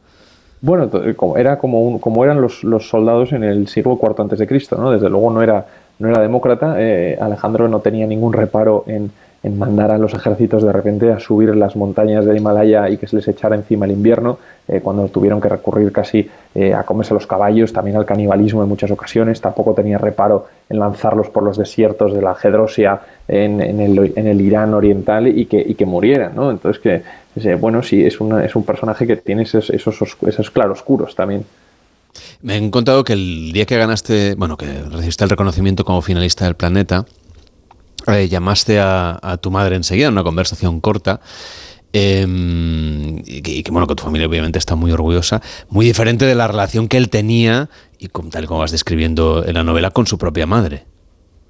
[0.63, 0.89] Bueno,
[1.37, 4.93] era como, como eran los, los, soldados en el siglo IV antes de Cristo, ¿no?
[4.93, 5.67] Desde luego no era,
[5.99, 6.77] no era demócrata.
[6.79, 9.11] Eh, Alejandro no tenía ningún reparo en,
[9.43, 13.07] en mandar a los ejércitos de repente a subir las montañas del Himalaya y que
[13.07, 14.39] se les echara encima el invierno,
[14.69, 18.69] eh, cuando tuvieron que recurrir casi eh, a comerse los caballos, también al canibalismo en
[18.69, 24.41] muchas ocasiones, tampoco tenía reparo en lanzarlos por los desiertos de la Gedrosia en, el,
[24.41, 26.51] Irán oriental y que, y que murieran, ¿no?
[26.51, 31.45] Entonces que, bueno, sí, es, es un personaje que tiene esos, esos, esos claroscuros también.
[32.43, 36.45] Me han contado que el día que ganaste, bueno, que recibiste el reconocimiento como finalista
[36.45, 37.07] del planeta,
[38.09, 41.21] eh, llamaste a, tu madre enseguida en una conversación corta.
[41.95, 46.49] Em, y, que, bueno, que tu familia obviamente está muy orgullosa, muy diferente de la
[46.49, 47.69] relación que él tenía,
[47.99, 50.85] y tal como vas describiendo en la novela, con su propia madre.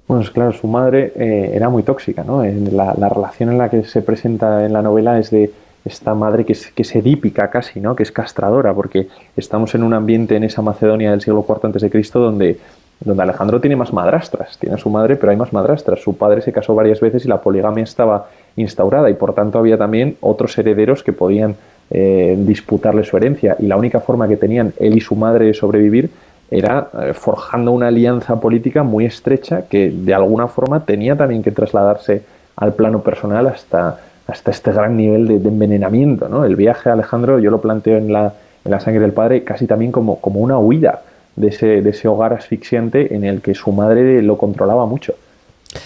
[0.07, 2.43] Bueno, claro, su madre eh, era muy tóxica, ¿no?
[2.43, 5.53] La, la, relación en la que se presenta en la novela es de
[5.85, 7.95] esta madre que es, que es edípica casi, ¿no?
[7.95, 12.19] Que es castradora, porque estamos en un ambiente en esa Macedonia del siglo IV Cristo
[12.19, 12.59] donde
[13.03, 15.99] donde Alejandro tiene más madrastras, tiene a su madre, pero hay más madrastras.
[15.99, 19.77] Su padre se casó varias veces y la poligamia estaba instaurada y por tanto había
[19.77, 21.55] también otros herederos que podían
[21.89, 25.53] eh, disputarle su herencia y la única forma que tenían él y su madre de
[25.53, 26.09] sobrevivir
[26.49, 31.51] era eh, forjando una alianza política muy estrecha que de alguna forma tenía también que
[31.51, 32.23] trasladarse
[32.55, 36.29] al plano personal hasta, hasta este gran nivel de, envenenamiento.
[36.29, 36.45] ¿no?
[36.45, 39.67] El viaje a Alejandro yo lo planteo en la, en la sangre del padre casi
[39.67, 41.01] también como, como una huida
[41.35, 45.15] de ese, de ese hogar asfixiante en el que su madre lo controlaba mucho.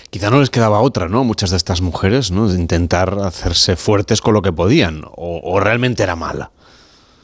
[0.09, 1.23] Quizá no les quedaba otra, ¿no?
[1.23, 2.49] Muchas de estas mujeres, ¿no?
[2.49, 6.51] De intentar hacerse fuertes con lo que podían, o, realmente era mala.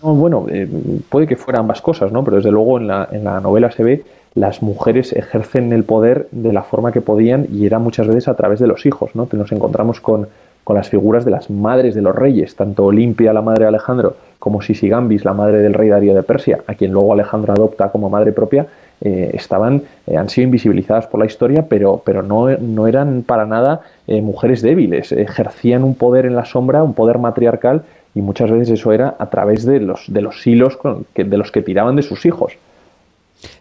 [0.02, 0.68] bueno, eh,
[1.10, 2.24] puede que fueran ambas cosas, ¿no?
[2.24, 4.04] Pero desde luego en la, en la novela se ve
[4.36, 8.36] las mujeres ejercen el poder de la forma que podían y era muchas veces a
[8.36, 9.30] través de los hijos, ¿no?
[9.30, 10.28] Que nos encontramos con,
[10.64, 14.16] con las figuras de las madres de los reyes, tanto Olimpia, la madre de Alejandro,
[14.40, 18.10] como Sisigambis, la madre del rey Darío de Persia, a quien luego Alejandro adopta como
[18.10, 18.68] madre propia,
[19.02, 23.46] eh, estaban, eh, han sido invisibilizadas por la historia, pero, pero no, no eran para
[23.46, 27.84] nada eh, mujeres débiles, ejercían un poder en la sombra, un poder matriarcal,
[28.16, 30.78] y muchas veces eso era a través de los, de los hilos
[31.16, 32.54] de los que tiraban de sus hijos.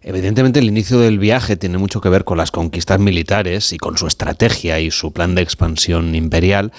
[0.02, 3.96] Evidentemente el inicio del viaje tiene mucho que ver con las conquistas militares y con
[3.98, 6.72] su estrategia y su plan de expansión imperial,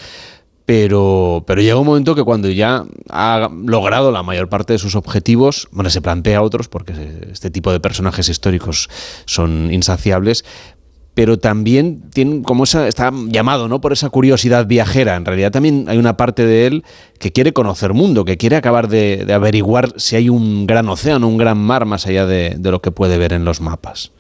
[0.66, 4.96] pero, pero llega un momento que cuando ya ha logrado la mayor parte de sus
[4.96, 6.94] objetivos, bueno, se plantea otros, porque
[7.32, 8.90] este tipo de personajes históricos
[9.26, 10.46] son insaciables,
[11.16, 13.82] pero también tiene como esa, está llamado ¿no?
[13.82, 15.16] por esa curiosidad viajera.
[15.16, 16.84] En realidad también hay una parte de él
[17.20, 21.38] que quiere conocer mundo, que quiere acabar de, averiguar si hay un gran océano, un
[21.38, 24.12] gran mar más allá de, de, lo que puede ver en los mapas.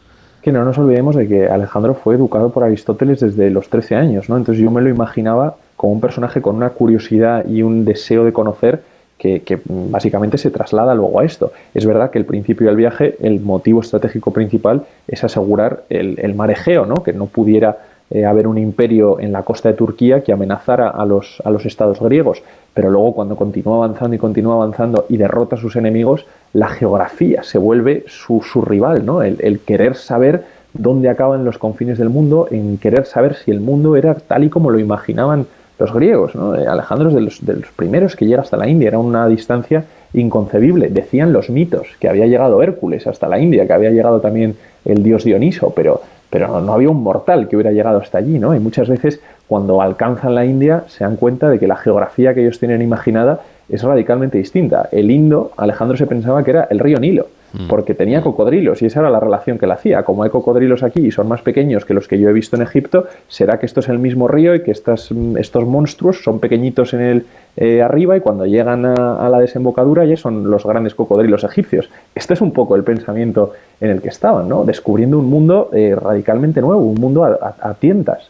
[0.41, 4.29] Que no nos olvidemos de que Alejandro fue educado por Aristóteles desde los 13 años,
[4.29, 4.37] ¿no?
[4.37, 8.33] Entonces yo me lo imaginaba como un personaje con una curiosidad y un deseo de
[8.33, 8.83] conocer
[9.23, 11.53] que, básicamente se traslada luego a esto.
[11.73, 16.35] Es verdad que el principio del viaje, el motivo estratégico principal es asegurar el, el
[16.35, 16.95] mar Egeo, ¿no?
[16.95, 17.77] que no pudiera
[18.11, 21.65] eh, haber un imperio en la costa de Turquía que amenazara a los, a los
[21.65, 22.43] estados griegos.
[22.73, 27.43] Pero luego cuando continúa avanzando y continúa avanzando y derrota a sus enemigos, la geografía
[27.43, 29.23] se vuelve su, su rival, ¿no?
[29.23, 30.43] el, el querer saber
[30.73, 34.49] dónde acaban los confines del mundo, en querer saber si el mundo era tal y
[34.49, 35.47] como lo imaginaban
[35.83, 36.33] los griegos.
[36.33, 36.55] ¿no?
[36.55, 39.83] Eh, Alejandro es de los, primeros que llega hasta la India, era una distancia
[40.13, 40.89] inconcebible.
[40.89, 44.55] Decían los mitos que había llegado Hércules hasta la India, que había llegado también
[44.85, 48.39] el dios Dioniso, pero, pero no, había un mortal que hubiera llegado hasta allí.
[48.39, 48.55] ¿no?
[48.55, 52.41] Y muchas veces cuando alcanzan la India se dan cuenta de que la geografía que
[52.41, 54.87] ellos tienen imaginada es radicalmente distinta.
[54.91, 57.67] El Indo, Alejandro se pensaba que era el río Nilo Mm.
[57.67, 60.03] porque tenía cocodrilos y esa era la relación que él hacía.
[60.03, 62.63] Como hay cocodrilos aquí y son más pequeños que los que yo he visto en
[62.63, 66.39] Egipto, será que esto es el mismo río y que estas, mm, estos monstruos son
[66.39, 67.25] pequeñitos en el
[67.55, 71.89] eh, arriba y cuando llegan a, la desembocadura ya son los grandes cocodrilos egipcios.
[72.15, 74.65] Este es un poco el pensamiento en el que estaban, ¿no?
[74.65, 78.29] descubriendo un mundo eh, radicalmente nuevo, un mundo a, a tientas.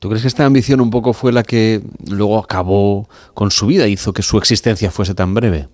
[0.00, 1.80] ¿Tú crees que esta ambición un poco fue la que
[2.10, 5.68] luego acabó con su vida, hizo que su existencia fuese tan breve?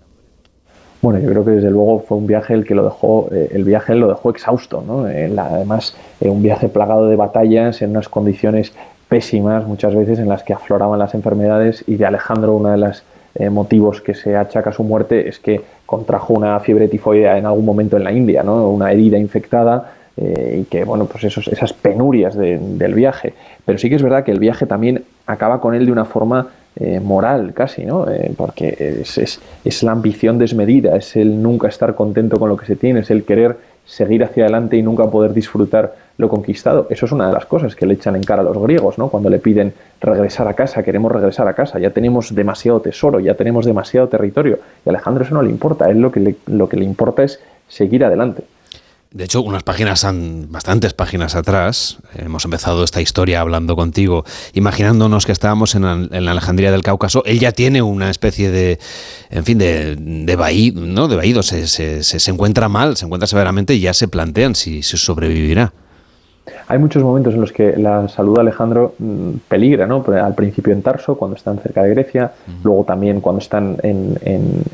[1.02, 3.64] Bueno, yo creo que desde luego fue un viaje el que lo dejó, eh, el
[3.64, 5.04] viaje lo dejó exhausto, ¿no?
[5.04, 8.72] además, eh, un viaje plagado de batallas en unas condiciones
[9.08, 13.02] pésimas, muchas veces en las que afloraban las enfermedades y de Alejandro uno de los
[13.34, 17.46] eh, motivos que se achaca a su muerte es que contrajo una fiebre tifoidea en
[17.46, 18.68] algún momento en la India, ¿no?
[18.68, 23.32] Una herida infectada y que, bueno, pues esos, esas penurias del viaje.
[23.64, 26.48] Pero sí que es verdad que el viaje también acaba con él de una forma
[26.76, 28.08] eh, moral casi, ¿no?
[28.08, 32.66] Eh, porque es, es, la ambición desmedida, es el nunca estar contento con lo que
[32.66, 36.86] se tiene, es el querer seguir hacia adelante y nunca poder disfrutar lo conquistado.
[36.88, 39.08] Eso es una de las cosas que le echan en cara a los griegos, ¿no?
[39.08, 43.34] Cuando le piden regresar a casa, queremos regresar a casa, ya tenemos demasiado tesoro, ya
[43.34, 44.58] tenemos demasiado territorio.
[44.86, 47.22] Y a Alejandro eso no le importa, a él lo que lo que le importa
[47.22, 48.44] es seguir adelante.
[49.12, 50.06] De hecho, unas páginas,
[50.48, 54.24] bastantes páginas atrás, hemos empezado esta historia hablando contigo,
[54.54, 57.22] imaginándonos que estábamos en, la Alejandría del Cáucaso.
[57.26, 58.78] Él ya tiene una especie de,
[59.28, 61.08] en fin, de, de vaído, ¿no?
[61.08, 61.42] De vaído.
[61.42, 65.74] Se, se, se, encuentra mal, se encuentra severamente y ya se plantean si, si sobrevivirá.
[66.66, 70.04] Hay muchos momentos en los que la salud de Alejandro mm, peligra, ¿no?
[70.08, 72.32] Al principio en Tarso, cuando están cerca de Grecia,
[72.64, 74.18] luego también cuando están en,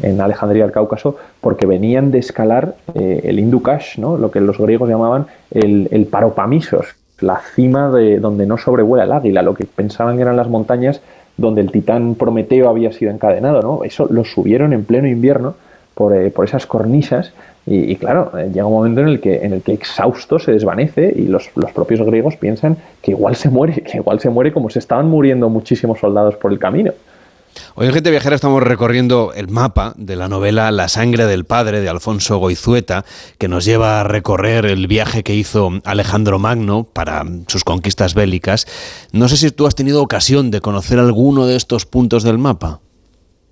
[0.02, 4.16] en, Alejandría del Cáucaso, porque venían de escalar eh, el Indukash, ¿no?
[4.16, 6.86] Lo que los griegos llamaban el, el Paropamisos,
[7.20, 11.02] la cima de donde no sobrevuela el águila, lo que pensaban que eran las montañas
[11.36, 13.84] donde el titán Prometeo había sido encadenado, ¿no?
[13.84, 15.54] Eso lo subieron en pleno invierno
[15.94, 17.32] por, eh, por esas cornisas
[17.70, 21.12] y, claro, eh, llega un momento en el que, en el que exhausto se desvanece
[21.14, 24.70] y los, los, propios griegos piensan que igual se muere, que igual se muere como
[24.70, 26.92] se estaban muriendo muchísimos soldados por el camino.
[27.74, 31.80] Hoy en Gente Viajera estamos recorriendo el mapa de la novela La sangre del padre
[31.80, 33.04] de Alfonso Goizueta,
[33.38, 38.66] que nos lleva a recorrer el viaje que hizo Alejandro Magno para sus conquistas bélicas.
[39.12, 42.80] No sé si tú has tenido ocasión de conocer alguno de estos puntos del mapa.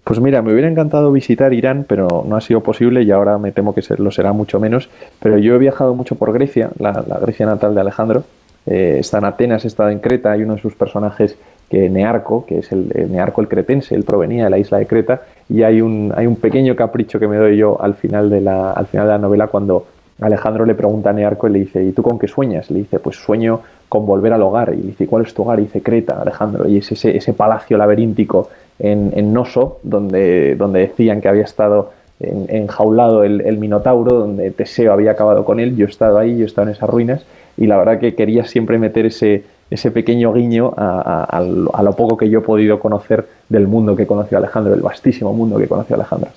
[0.06, 3.50] Pues mira, me hubiera encantado visitar Irán, pero no ha sido posible y ahora me
[3.50, 4.88] temo que lo será mucho menos.
[5.18, 8.22] Pero yo he viajado mucho por Grecia, la, Grecia natal de Alejandro.
[8.66, 11.36] Eh, está en Atenas, está en Creta, hay uno de sus personajes
[11.68, 15.22] que Nearco, que es el, Nearco el cretense, él provenía de la isla de Creta,
[15.48, 18.70] y hay un, hay un pequeño capricho que me doy yo al final de la,
[18.74, 19.88] al final de la novela cuando
[20.20, 22.70] Alejandro le pregunta a Nearco y le dice, ¿y tú con qué sueñas?
[22.70, 24.74] Le dice, pues sueño con volver al hogar.
[24.74, 25.58] Y dice, ¿cuál es tu hogar?
[25.60, 26.68] Y dice, Creta, Alejandro.
[26.68, 28.48] Y es ese, ese palacio laberíntico
[28.78, 34.92] en, en Noso, donde, donde decían que había estado enjaulado el, el, Minotauro, donde Teseo
[34.92, 35.76] había acabado con él.
[35.76, 37.26] Yo he estado ahí, yo he estado en esas ruinas,
[37.56, 41.42] y la verdad que quería siempre meter ese, ese pequeño guiño a,
[41.82, 45.58] lo poco que yo he podido conocer del mundo que conoció Alejandro, del vastísimo mundo
[45.58, 46.30] que conoció Alejandro.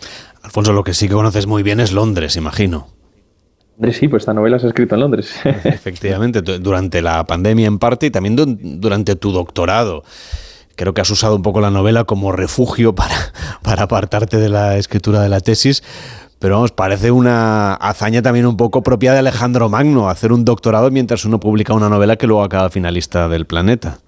[0.43, 2.87] Alfonso, lo que sí que conoces muy bien es Londres, imagino.
[3.93, 5.39] Sí, pues esta novela se ha escrito en Londres.
[5.43, 8.35] Efectivamente, durante la pandemia en parte y también
[8.81, 10.03] durante tu doctorado
[10.75, 13.15] creo que has usado un poco la novela como refugio para,
[13.63, 15.83] para apartarte de la escritura de la tesis.
[16.39, 20.89] Pero vamos, parece una hazaña también un poco propia de Alejandro Magno, hacer un doctorado
[20.89, 23.99] mientras uno publica una novela que luego acaba finalista del planeta.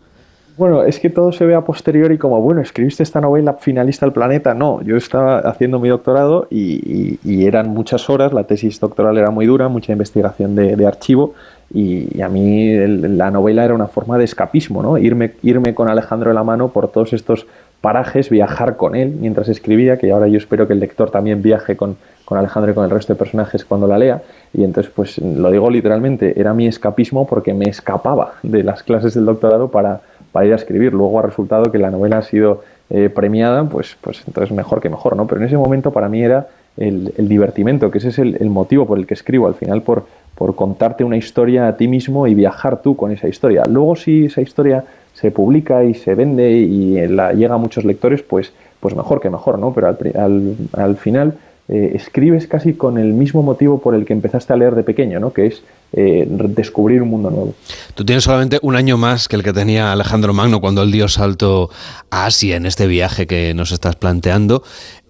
[0.61, 4.13] Bueno, es que todo se ve a posteriori como, bueno, escribiste esta novela finalista del
[4.13, 4.53] planeta.
[4.53, 7.17] No, yo estaba haciendo mi doctorado y,
[7.47, 11.33] eran muchas horas, la tesis doctoral era muy dura, mucha investigación de archivo
[11.73, 14.97] y, a mí la novela era una forma de escapismo, ¿no?
[14.97, 17.47] Irme, irme con Alejandro de la mano por todos estos
[17.81, 21.75] parajes, viajar con él mientras escribía, que ahora yo espero que el lector también viaje
[21.75, 24.21] con, con Alejandro y con el resto de personajes cuando la lea.
[24.53, 29.15] Y entonces, pues lo digo literalmente, era mi escapismo porque me escapaba de las clases
[29.15, 30.01] del doctorado para,
[30.31, 30.93] para ir a escribir.
[30.93, 34.89] Luego ha resultado que la novela ha sido eh, premiada, pues, pues entonces mejor que
[34.89, 35.27] mejor, ¿no?
[35.27, 36.47] Pero en ese momento para mí era
[36.77, 40.05] el, divertimento, que ese es el, el, motivo por el que escribo, al final por,
[40.35, 43.63] por contarte una historia a ti mismo y viajar tú con esa historia.
[43.69, 48.23] Luego si esa historia se publica y se vende y la, llega a muchos lectores,
[48.23, 49.73] pues, pues mejor que mejor, ¿no?
[49.73, 51.35] Pero al, al, final
[51.71, 55.21] eh, escribes casi con el mismo motivo por el que empezaste a leer de pequeño,
[55.21, 55.31] ¿no?
[55.31, 57.55] Que es eh, descubrir un mundo nuevo.
[57.95, 61.07] Tú tienes solamente un año más que el que tenía Alejandro Magno cuando él dio
[61.07, 61.69] salto
[62.09, 64.63] a Asia en este viaje que nos estás planteando.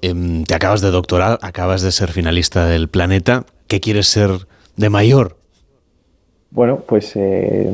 [0.04, 3.44] Em, te acabas de doctorar, acabas de ser finalista del planeta.
[3.68, 4.30] ¿Qué quieres ser
[4.78, 5.41] de mayor?
[6.54, 7.70] Bueno, pues eh,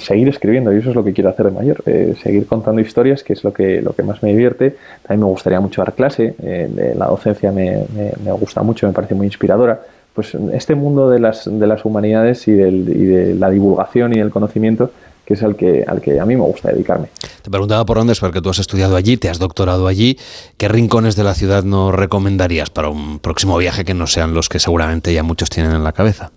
[0.00, 3.22] seguir escribiendo, y eso es lo que quiero hacer de mayor, eh, seguir contando historias,
[3.22, 4.76] que es lo que, lo que más me divierte.
[5.02, 7.84] También me gustaría mucho dar clase, eh, la docencia me,
[8.24, 9.80] me, gusta mucho, me parece muy inspiradora.
[10.12, 14.18] Pues este mundo de las, de las humanidades y, del, y de la divulgación y
[14.18, 14.90] el conocimiento,
[15.24, 17.10] que es al que, al que a mí me gusta dedicarme.
[17.42, 20.18] Te preguntaba por dónde es, porque tú has estudiado allí, te has doctorado allí.
[20.56, 24.48] ¿Qué rincones de la ciudad nos recomendarías para un próximo viaje que no sean los
[24.48, 26.32] que seguramente ya muchos tienen en la cabeza?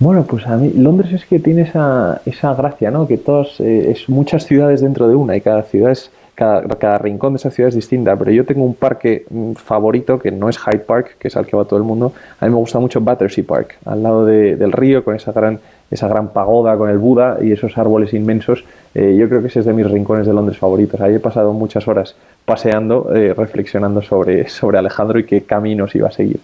[0.00, 3.08] Bueno, pues a mí Londres es que tiene esa, esa gracia, ¿no?
[3.08, 6.98] Que todos, eh, es muchas ciudades dentro de una y cada ciudad es, cada, cada,
[6.98, 10.48] rincón de esa ciudad es distinta, pero yo tengo un parque mm, favorito que no
[10.48, 12.12] es Hyde Park, que es al que va todo el mundo.
[12.38, 15.58] A mí me gusta mucho Battersea Park, al lado del río, con esa gran,
[15.90, 18.64] esa gran pagoda con el Buda y esos árboles inmensos.
[18.94, 21.00] Eh, yo creo que ese es de mis rincones de Londres favoritos.
[21.00, 22.14] Ahí he pasado muchas horas
[22.44, 26.38] paseando, eh, reflexionando sobre, sobre Alejandro y qué caminos iba a seguir.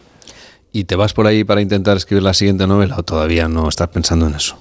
[0.77, 3.87] ¿Y te vas por ahí para intentar escribir la siguiente novela o todavía no estás
[3.87, 4.57] pensando en eso?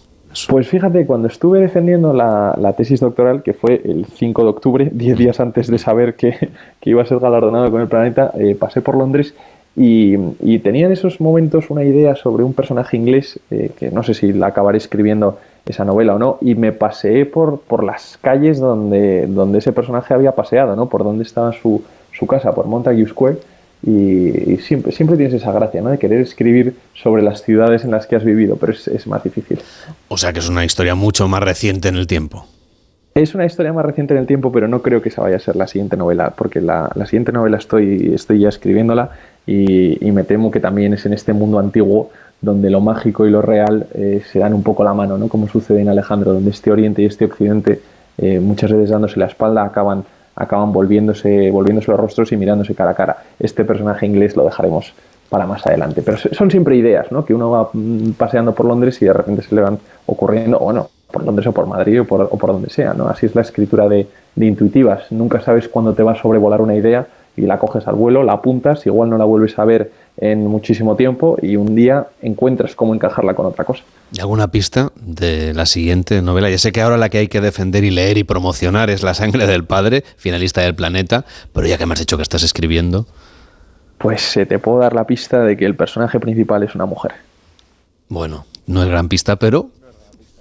[0.48, 5.18] Pues fíjate, cuando estuve defendiendo la, tesis doctoral, que fue el 5 de octubre, 10
[5.18, 6.52] días antes de saber que,
[6.84, 9.34] iba a ser galardonado con el planeta, eh, pasé por Londres
[9.76, 10.16] y,
[10.60, 14.34] tenía en esos momentos una idea sobre un personaje inglés, eh, que no sé si
[14.34, 19.26] la acabaré escribiendo esa novela o no, y me paseé por, por las calles donde,
[19.26, 20.90] donde ese personaje había paseado, ¿no?
[20.90, 21.82] por donde estaba su,
[22.12, 23.38] su casa, por Montague Square
[23.86, 25.90] y, siempre, siempre tienes esa gracia, ¿no?
[25.90, 29.60] De querer escribir sobre las ciudades en las que has vivido, pero es, más difícil.
[30.08, 32.46] O sea que es una historia mucho más reciente en el tiempo.
[33.14, 35.40] Es una historia más reciente en el tiempo, pero no creo que esa vaya a
[35.40, 39.12] ser la siguiente novela, porque la, siguiente novela estoy, estoy ya escribiéndola
[39.46, 42.10] y, me temo que también es en este mundo antiguo
[42.42, 45.28] donde lo mágico y lo real eh, se dan un poco la mano, ¿no?
[45.28, 47.82] Como sucede en Alejandro, donde este Oriente y este Occidente,
[48.18, 50.04] eh, muchas veces dándose la espalda, acaban
[50.36, 53.18] acaban volviéndose, volviéndose los rostros y mirándose cara a cara.
[53.40, 54.94] Este personaje inglés lo dejaremos
[55.30, 56.02] para más adelante.
[56.04, 57.26] Pero son siempre ideas, ¿no?
[57.26, 60.72] Que uno va mm, paseando por Londres y de repente se le van ocurriendo, o
[60.72, 63.08] no, por Londres o por Madrid o por, donde sea, ¿no?
[63.08, 65.12] Así es la escritura de, intuitivas.
[65.12, 68.34] Nunca sabes cuándo te va a sobrevolar una idea y la coges al vuelo, la
[68.34, 72.94] apuntas, igual no la vuelves a ver en muchísimo tiempo y un día encuentras cómo
[72.94, 73.84] encajarla con otra cosa.
[74.14, 76.48] ¿Y alguna pista de la siguiente novela?
[76.48, 79.16] Ya sé que ahora la que hay que defender y leer y promocionar es La
[79.16, 83.08] sangre del padre, finalista del planeta, pero ya que me has dicho que estás escribiendo...
[83.98, 87.14] Pues te puedo dar la pista de que el personaje principal es una mujer.
[88.08, 89.72] Bueno, no es gran pista, pero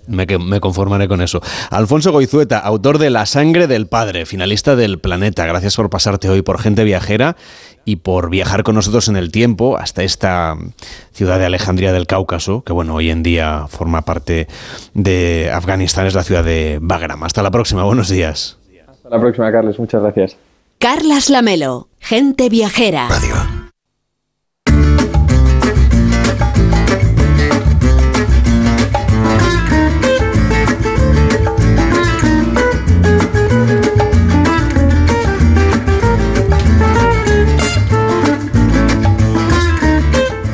[0.07, 1.41] me, me, conformaré con eso.
[1.71, 5.47] Alfonso Goizueta, autor de La sangre del padre, finalista del planeta.
[5.47, 7.37] Gracias por pasarte hoy por gente viajera
[7.85, 10.57] y por viajar con nosotros en el tiempo hasta esta
[11.13, 14.47] ciudad de Alejandría del Cáucaso, que bueno, hoy en día forma parte
[14.95, 17.23] de Afganistán, es la ciudad de Bagram.
[17.25, 18.59] Hasta la próxima, buenos días.
[18.89, 20.37] Hasta la próxima, Carles, muchas gracias.
[20.79, 23.09] Carlas Lamelo, gente viajera.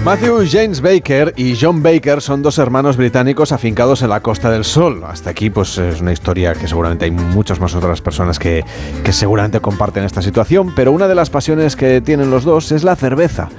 [0.09, 4.65] Matthew James Baker y John Baker son dos hermanos británicos afincados en la Costa del
[4.65, 5.05] Sol.
[5.05, 8.65] Hasta aquí, pues es una historia que seguramente hay muchas más otras personas que,
[9.11, 12.97] seguramente comparten esta situación, pero una de las pasiones que tienen los dos es la
[12.97, 13.51] cerveza.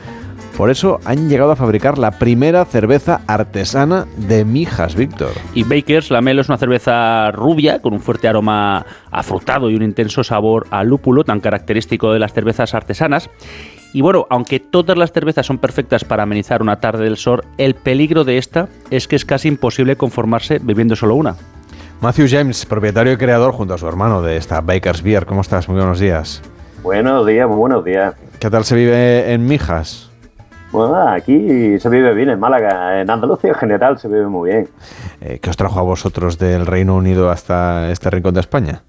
[0.58, 5.34] Por eso han llegado a fabricar la primera cerveza artesana de Mijas, Víctor.
[5.54, 10.24] Y Baker's Lamelo es una cerveza rubia con un fuerte aroma afrutado y un intenso
[10.24, 13.30] sabor a lúpulo tan característico de las cervezas artesanas.
[13.94, 17.74] Y bueno, aunque todas las cervezas son perfectas para amenizar una tarde del sol, el
[17.76, 21.36] peligro de esta es que es casi imposible conformarse bebiendo solo una.
[22.02, 25.68] Matthew James, propietario y creador junto a su hermano de esta Baker's Beer, ¿cómo estás?
[25.68, 26.42] Muy buenos días.
[26.84, 28.16] Buenos días, muy buenos días.
[28.40, 30.10] ¿Qué tal se vive en Mijas?
[30.72, 33.02] Bueno, aquí se vive bien en Málaga.
[33.02, 34.70] En Andalucía en general se vive muy bien.
[35.20, 38.84] Eh, ¿Qué os trajo a vosotros del Reino Unido hasta este rincón de España?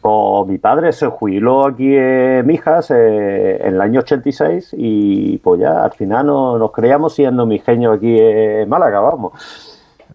[0.00, 5.60] Pues mi padre se jubiló aquí en Mijas eh, en el año 86 y pues
[5.60, 9.32] ya al final no, nos creíamos siendo mi genio aquí en Málaga, vamos.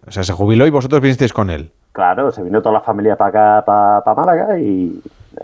[0.04, 1.70] O sea, se jubiló y vosotros vinisteis con él.
[1.92, 5.00] Claro, se vino toda la familia para acá, para, Málaga y,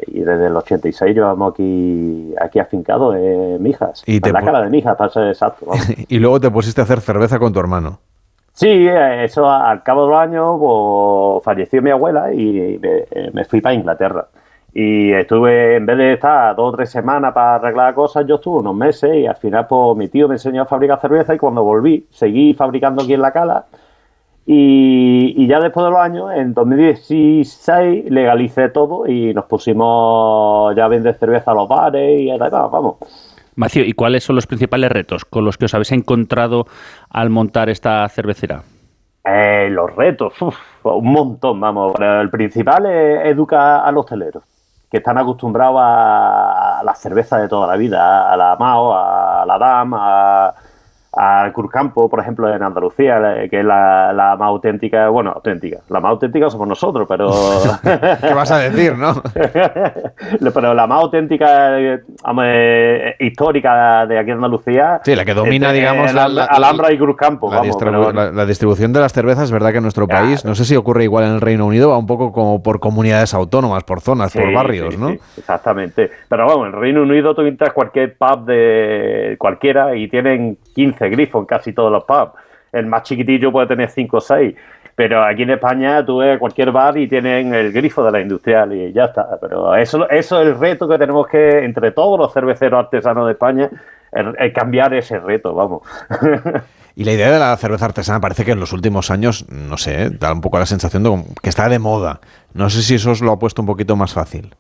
[0.08, 4.02] desde el 86 llevamos aquí, aquí afincado en Mijas.
[4.06, 5.66] Y en la cara de Mijas, para ser exacto.
[6.08, 8.00] y luego te pusiste a hacer cerveza con tu hermano.
[8.52, 13.44] Sí, eh, eso al cabo de los años pues, falleció mi abuela y me, me,
[13.44, 14.28] fui para Inglaterra.
[14.74, 18.60] Y estuve, en vez de estar dos o tres semanas para arreglar cosas, yo estuve
[18.60, 21.62] unos meses y al final pues mi tío me enseñó a fabricar cerveza y cuando
[21.62, 23.66] volví seguí fabricando aquí en la cala
[24.44, 30.86] y, y ya después de los años, en 2016 legalicé todo y nos pusimos ya
[30.86, 32.96] a vender cerveza a los bares y tal, vamos.
[33.54, 36.66] Macio, ¿y cuáles son los principales retos con los que os habéis encontrado
[37.10, 38.62] al montar esta cervecera?
[39.24, 40.34] Eh, los retos,
[40.82, 41.94] un montón, vamos.
[42.00, 44.42] El principal es educar a los celeros,
[44.90, 49.58] que están acostumbrados a la cerveza de toda la vida, a la Mao, a la
[49.58, 50.54] Dam, a
[51.12, 56.10] al Cruzcampo, por ejemplo, en Andalucía, que es la, más auténtica, bueno, auténtica, la más
[56.12, 57.30] auténtica somos nosotros, pero...
[58.20, 59.22] ¿Qué vas a decir, no?
[60.54, 65.00] pero la más auténtica, eh, histórica de aquí en Andalucía...
[65.04, 67.52] Sí, la que domina, digamos, la, Alhambra y Cruzcampo.
[67.52, 70.76] La, la, distribución de las cervezas, es verdad que en nuestro país, no sé si
[70.76, 74.32] ocurre igual en el Reino Unido, va un poco como por comunidades autónomas, por zonas,
[74.32, 75.10] por barrios, ¿no?
[75.36, 76.10] exactamente.
[76.28, 81.01] Pero vamos, en el Reino Unido tú entras cualquier pub de cualquiera y tienen 15
[81.08, 82.32] grifo en casi todos los pubs.
[82.72, 84.54] El más chiquitillo puede tener 5 o 6.
[84.94, 88.72] Pero aquí en España tú ves cualquier bar y tienen el grifo de la industrial
[88.72, 89.38] y ya está.
[89.40, 93.32] Pero eso, eso es el reto que tenemos que, entre todos los cerveceros artesanos de
[93.32, 93.70] España,
[94.12, 95.82] el, cambiar ese reto, vamos.
[96.94, 100.10] Y la idea de la cerveza artesana parece que en los últimos años, no sé,
[100.10, 102.20] da un poco la sensación de que está de moda.
[102.52, 104.54] No sé si eso os lo ha puesto un poquito más fácil.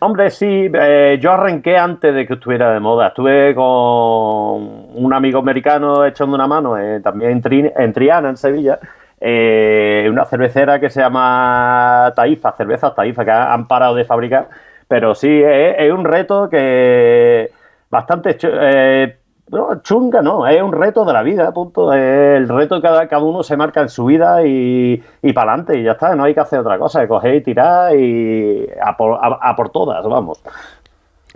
[0.00, 3.08] Hombre, sí, eh, yo arranqué antes de que estuviera de moda.
[3.08, 8.78] Estuve con un amigo americano echando una mano, eh, también en, Triana, en Sevilla,
[9.20, 14.48] eh, una cervecera que se llama Taifa, cervezas Taifa, que han parado de fabricar.
[14.86, 17.50] Pero sí, es, un reto que
[17.90, 19.17] bastante
[19.50, 21.92] no, chunga no, es un reto de la vida, punto.
[21.92, 25.78] el reto que cada, cada uno se marca en su vida y, y para adelante
[25.78, 29.70] y ya está, no hay que hacer otra cosa, coger y tirar y a por,
[29.70, 30.42] todas, vamos.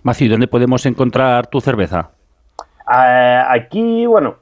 [0.03, 2.11] Maci, ¿dónde podemos encontrar tu cerveza?
[2.95, 4.37] Eh, aquí, bueno,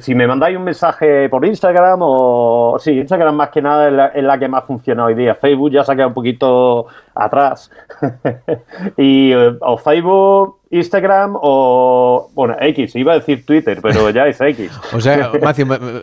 [0.00, 2.76] si me mandáis un mensaje por Instagram o...
[2.78, 5.34] Sí, Instagram más que nada es la, que más funciona hoy día.
[5.34, 7.70] Facebook ya se ha quedado un poquito atrás.
[8.96, 12.30] y eh, o Facebook, Instagram o...
[12.34, 14.70] Bueno, X, iba a decir Twitter, pero ya es X.
[14.92, 15.30] o, sea,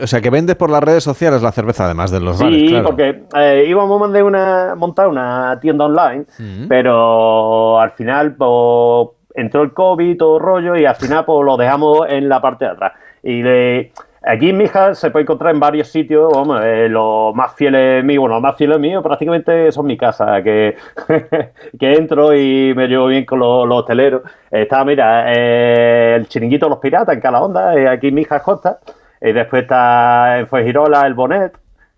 [0.01, 2.69] o sea, que vendes por las redes sociales la cerveza además de los sí, bares,
[2.69, 6.25] Sí, porque eh, íbamos a una, montar una tienda online,
[6.67, 8.35] pero al final...
[8.35, 12.65] Pues, entró el COVID todo rollo y al final pues lo dejamos en la parte
[12.65, 12.93] de atrás.
[13.23, 13.91] Y de,
[14.21, 18.35] aquí Mijas se puede encontrar en varios sitios, vamos, eh, los más fieles míos, bueno,
[18.35, 20.75] los más fieles míos prácticamente son mi casa, que,
[21.79, 24.21] que entro y me llevo bien con los, hoteleros.
[24.49, 28.79] Está, mira, eh, el chiringuito Los Piratas en Calahonda, eh, aquí Mijas Costa.
[29.21, 31.55] Y después está en Fuengirola el Bonet,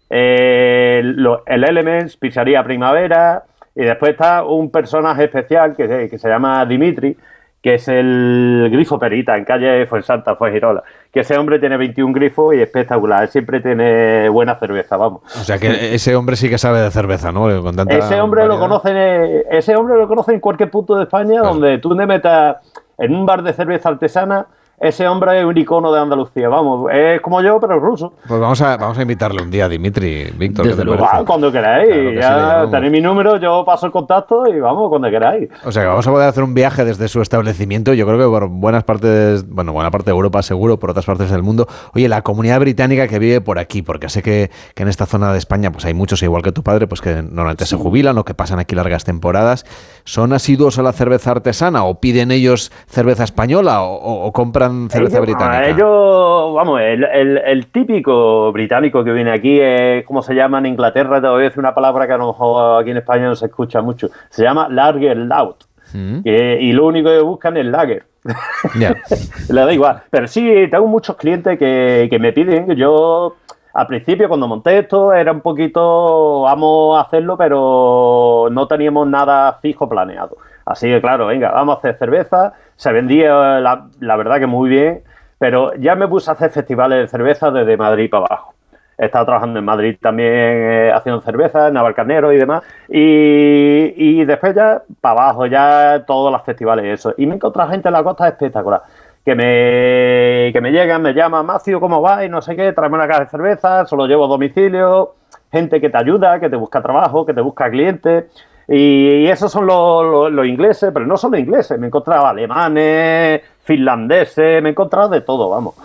[0.10, 3.44] el Elements, Pizzería Primavera,
[3.76, 7.18] y después está un personaje especial que, se llama Dimitri,
[7.62, 10.84] que es el grifo perita en calle Fuensanta, Fuengirola.
[11.14, 13.27] Que ese hombre tiene 21 grifos y espectacular.
[13.27, 15.22] siempre tiene buena cerveza, vamos.
[15.40, 17.49] O sea que ese hombre sí que sabe de cerveza, ¿no?
[17.49, 21.95] ese hombre lo conoce, ese hombre lo conoce en cualquier punto de España donde tú
[21.95, 22.57] te metas
[22.98, 24.48] en un bar de cerveza artesana
[24.84, 28.14] ese hombre es un icono de Andalucía, vamos, es como yo, pero ruso.
[28.27, 30.68] Pues vamos a, vamos a invitarle un día a Dimitri, Víctor.
[30.68, 31.07] Desde luego.
[31.10, 35.49] Ah, cuando queráis, ya tenéis mi número, yo paso el contacto y vamos, cuando queráis.
[35.65, 38.26] O sea que vamos a poder hacer un viaje desde su establecimiento, yo creo que
[38.26, 41.68] por buenas partes, bueno, buena parte de Europa seguro, por otras partes del mundo.
[41.93, 45.38] Oye, la comunidad británica que vive por aquí, porque sé que, en esta zona de
[45.38, 48.34] España pues hay muchos, igual que tu padre, pues que normalmente se jubilan o que
[48.34, 49.65] pasan aquí largas temporadas.
[50.03, 55.68] ¿Son asiduos a la cerveza artesana o piden ellos cerveza española o, compran cerveza británica?
[55.68, 61.22] ellos, vamos, el, típico británico que viene aquí es, ¿cómo se llama en Inglaterra?
[61.22, 63.45] Te voy a decir una palabra que a lo mejor aquí en España no se
[63.45, 64.10] escucha mucho.
[64.30, 65.56] Se llama Lager Loud.
[65.94, 66.22] Mm.
[66.26, 68.06] y lo único que buscan es lager.
[69.50, 70.04] Le da igual.
[70.10, 72.76] Pero sí, tengo muchos clientes que, que me piden.
[72.76, 73.36] Yo,
[73.74, 79.60] al principio, cuando monté esto, era un poquito, vamos a hacerlo, pero no teníamos nada
[79.62, 80.38] fijo planeado.
[80.66, 82.54] Así que, claro, venga, vamos a hacer cerveza.
[82.76, 85.04] Se vendía, la, verdad, que muy bien.
[85.38, 88.54] Pero ya me puse a hacer festivales de cerveza desde Madrid para abajo.
[88.98, 92.64] He estado trabajando en Madrid también eh, haciendo cerveza, en Navalcarnero y demás.
[92.88, 97.14] Y, después ya para abajo, ya todos los festivales y eso.
[97.18, 98.84] Y me encontrado gente en la costa espectacular.
[99.26, 102.24] Que me, que me llegan, me llaman, Macio, ¿cómo va?
[102.26, 105.16] Y no sé qué, tráeme una caja de cerveza, solo llevo a domicilio.
[105.52, 108.26] Gente que te ayuda, que te busca trabajo, que te busca clientes.
[108.68, 114.61] Y, esos son los, los, ingleses, pero no solo ingleses, me he encontrado alemanes, finlandeses,
[114.61, 115.76] me he encontrado de todo, vamos.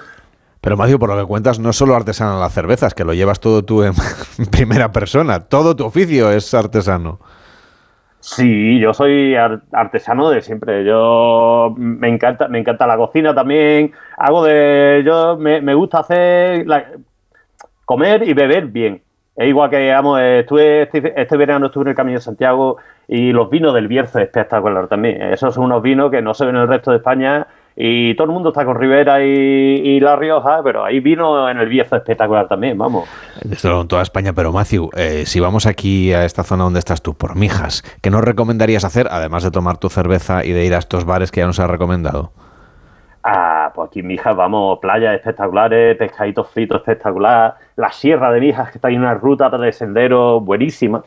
[0.60, 3.40] Pero Macio, por lo que cuentas, no es solo artesano las cervezas, que lo llevas
[3.40, 3.94] todo tú en
[4.50, 7.18] primera persona, todo tu oficio es artesano.
[8.20, 10.84] Sí, yo soy artesano de siempre.
[10.84, 13.92] Yo me encanta, me encanta la cocina también.
[14.16, 16.66] Hago de, yo me, gusta hacer
[17.84, 19.02] comer y beber bien.
[19.38, 23.30] Es igual que, vamos, estuve este, este, verano estuve en el Camino de Santiago y
[23.30, 25.22] los vinos del Bierzo espectacular también.
[25.22, 27.46] Esos son unos vinos que no se ven en el resto de España
[27.76, 31.68] y todo el mundo está con Rivera y, La Rioja, pero ahí vino en el
[31.68, 33.08] Bierzo espectacular también, vamos.
[33.48, 37.00] Esto en toda España, pero Matthew, eh, si vamos aquí a esta zona donde estás
[37.00, 40.74] tú, por Mijas, ¿qué nos recomendarías hacer, además de tomar tu cerveza y de ir
[40.74, 42.32] a estos bares que ya nos has recomendado?
[43.30, 48.70] Ah, pues aquí en Mijas vamos, playas espectaculares, pescaditos fritos espectacular, la Sierra de Mijas,
[48.70, 51.02] que está en una ruta de sendero buenísima.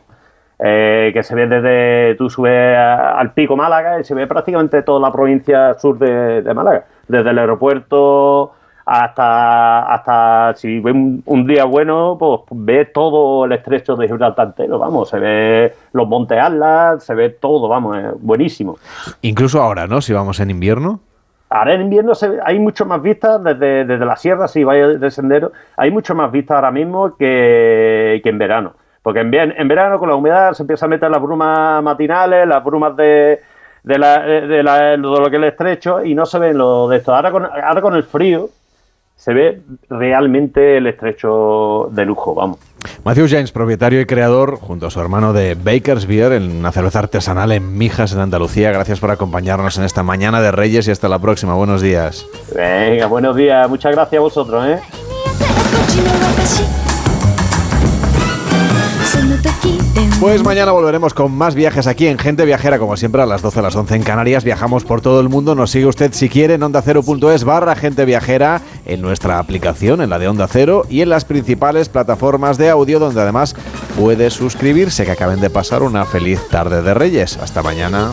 [0.56, 5.00] Eh, que se ve desde, tú subes al pico Málaga y se ve prácticamente toda
[5.00, 8.52] la provincia sur de, Málaga, desde el aeropuerto
[8.86, 14.78] hasta, hasta si ve un, día bueno, pues ve todo el estrecho de Gibraltar entero,
[14.78, 18.76] vamos, se ve los montes Atlas, se ve todo, vamos, es buenísimo.
[19.22, 20.00] Incluso ahora, ¿no?
[20.00, 21.00] Si vamos en invierno.
[21.52, 22.12] Ahora en invierno
[22.44, 26.32] hay mucho más vistas desde, desde la sierra, si vais de sendero, hay mucho más
[26.32, 28.72] vistas ahora mismo que, que en verano.
[29.02, 32.64] Porque en, en verano con la humedad se empieza a meter las brumas matinales, las
[32.64, 33.40] brumas de,
[33.82, 33.98] de,
[34.98, 37.14] lo que es el estrecho y no se ven lo de esto.
[37.14, 38.48] Ahora con, ahora con el frío
[39.14, 39.60] se ve
[39.90, 42.58] realmente el estrecho de lujo, vamos.
[43.04, 47.00] Matthew James, propietario y creador, junto a su hermano de Baker's Beer, en una cerveza
[47.00, 48.70] artesanal en Mijas, en Andalucía.
[48.70, 51.54] Gracias por acompañarnos en esta mañana de Reyes y hasta la próxima.
[51.54, 52.26] Buenos días.
[52.54, 53.68] Venga, buenos días.
[53.68, 54.64] Muchas gracias a vosotros.
[54.66, 54.80] ¿eh?
[60.20, 63.58] Pues mañana volveremos con más viajes aquí en Gente Viajera, como siempre a las 12
[63.58, 64.44] a las 11 en Canarias.
[64.44, 65.54] Viajamos por todo el mundo.
[65.54, 70.18] Nos sigue usted si quiere en onda0.es barra Gente Viajera, en nuestra aplicación, en la
[70.18, 73.54] de Onda Cero y en las principales plataformas de audio, donde además
[73.98, 75.04] puede suscribirse.
[75.04, 77.36] Que acaben de pasar una feliz tarde de Reyes.
[77.38, 78.12] Hasta mañana.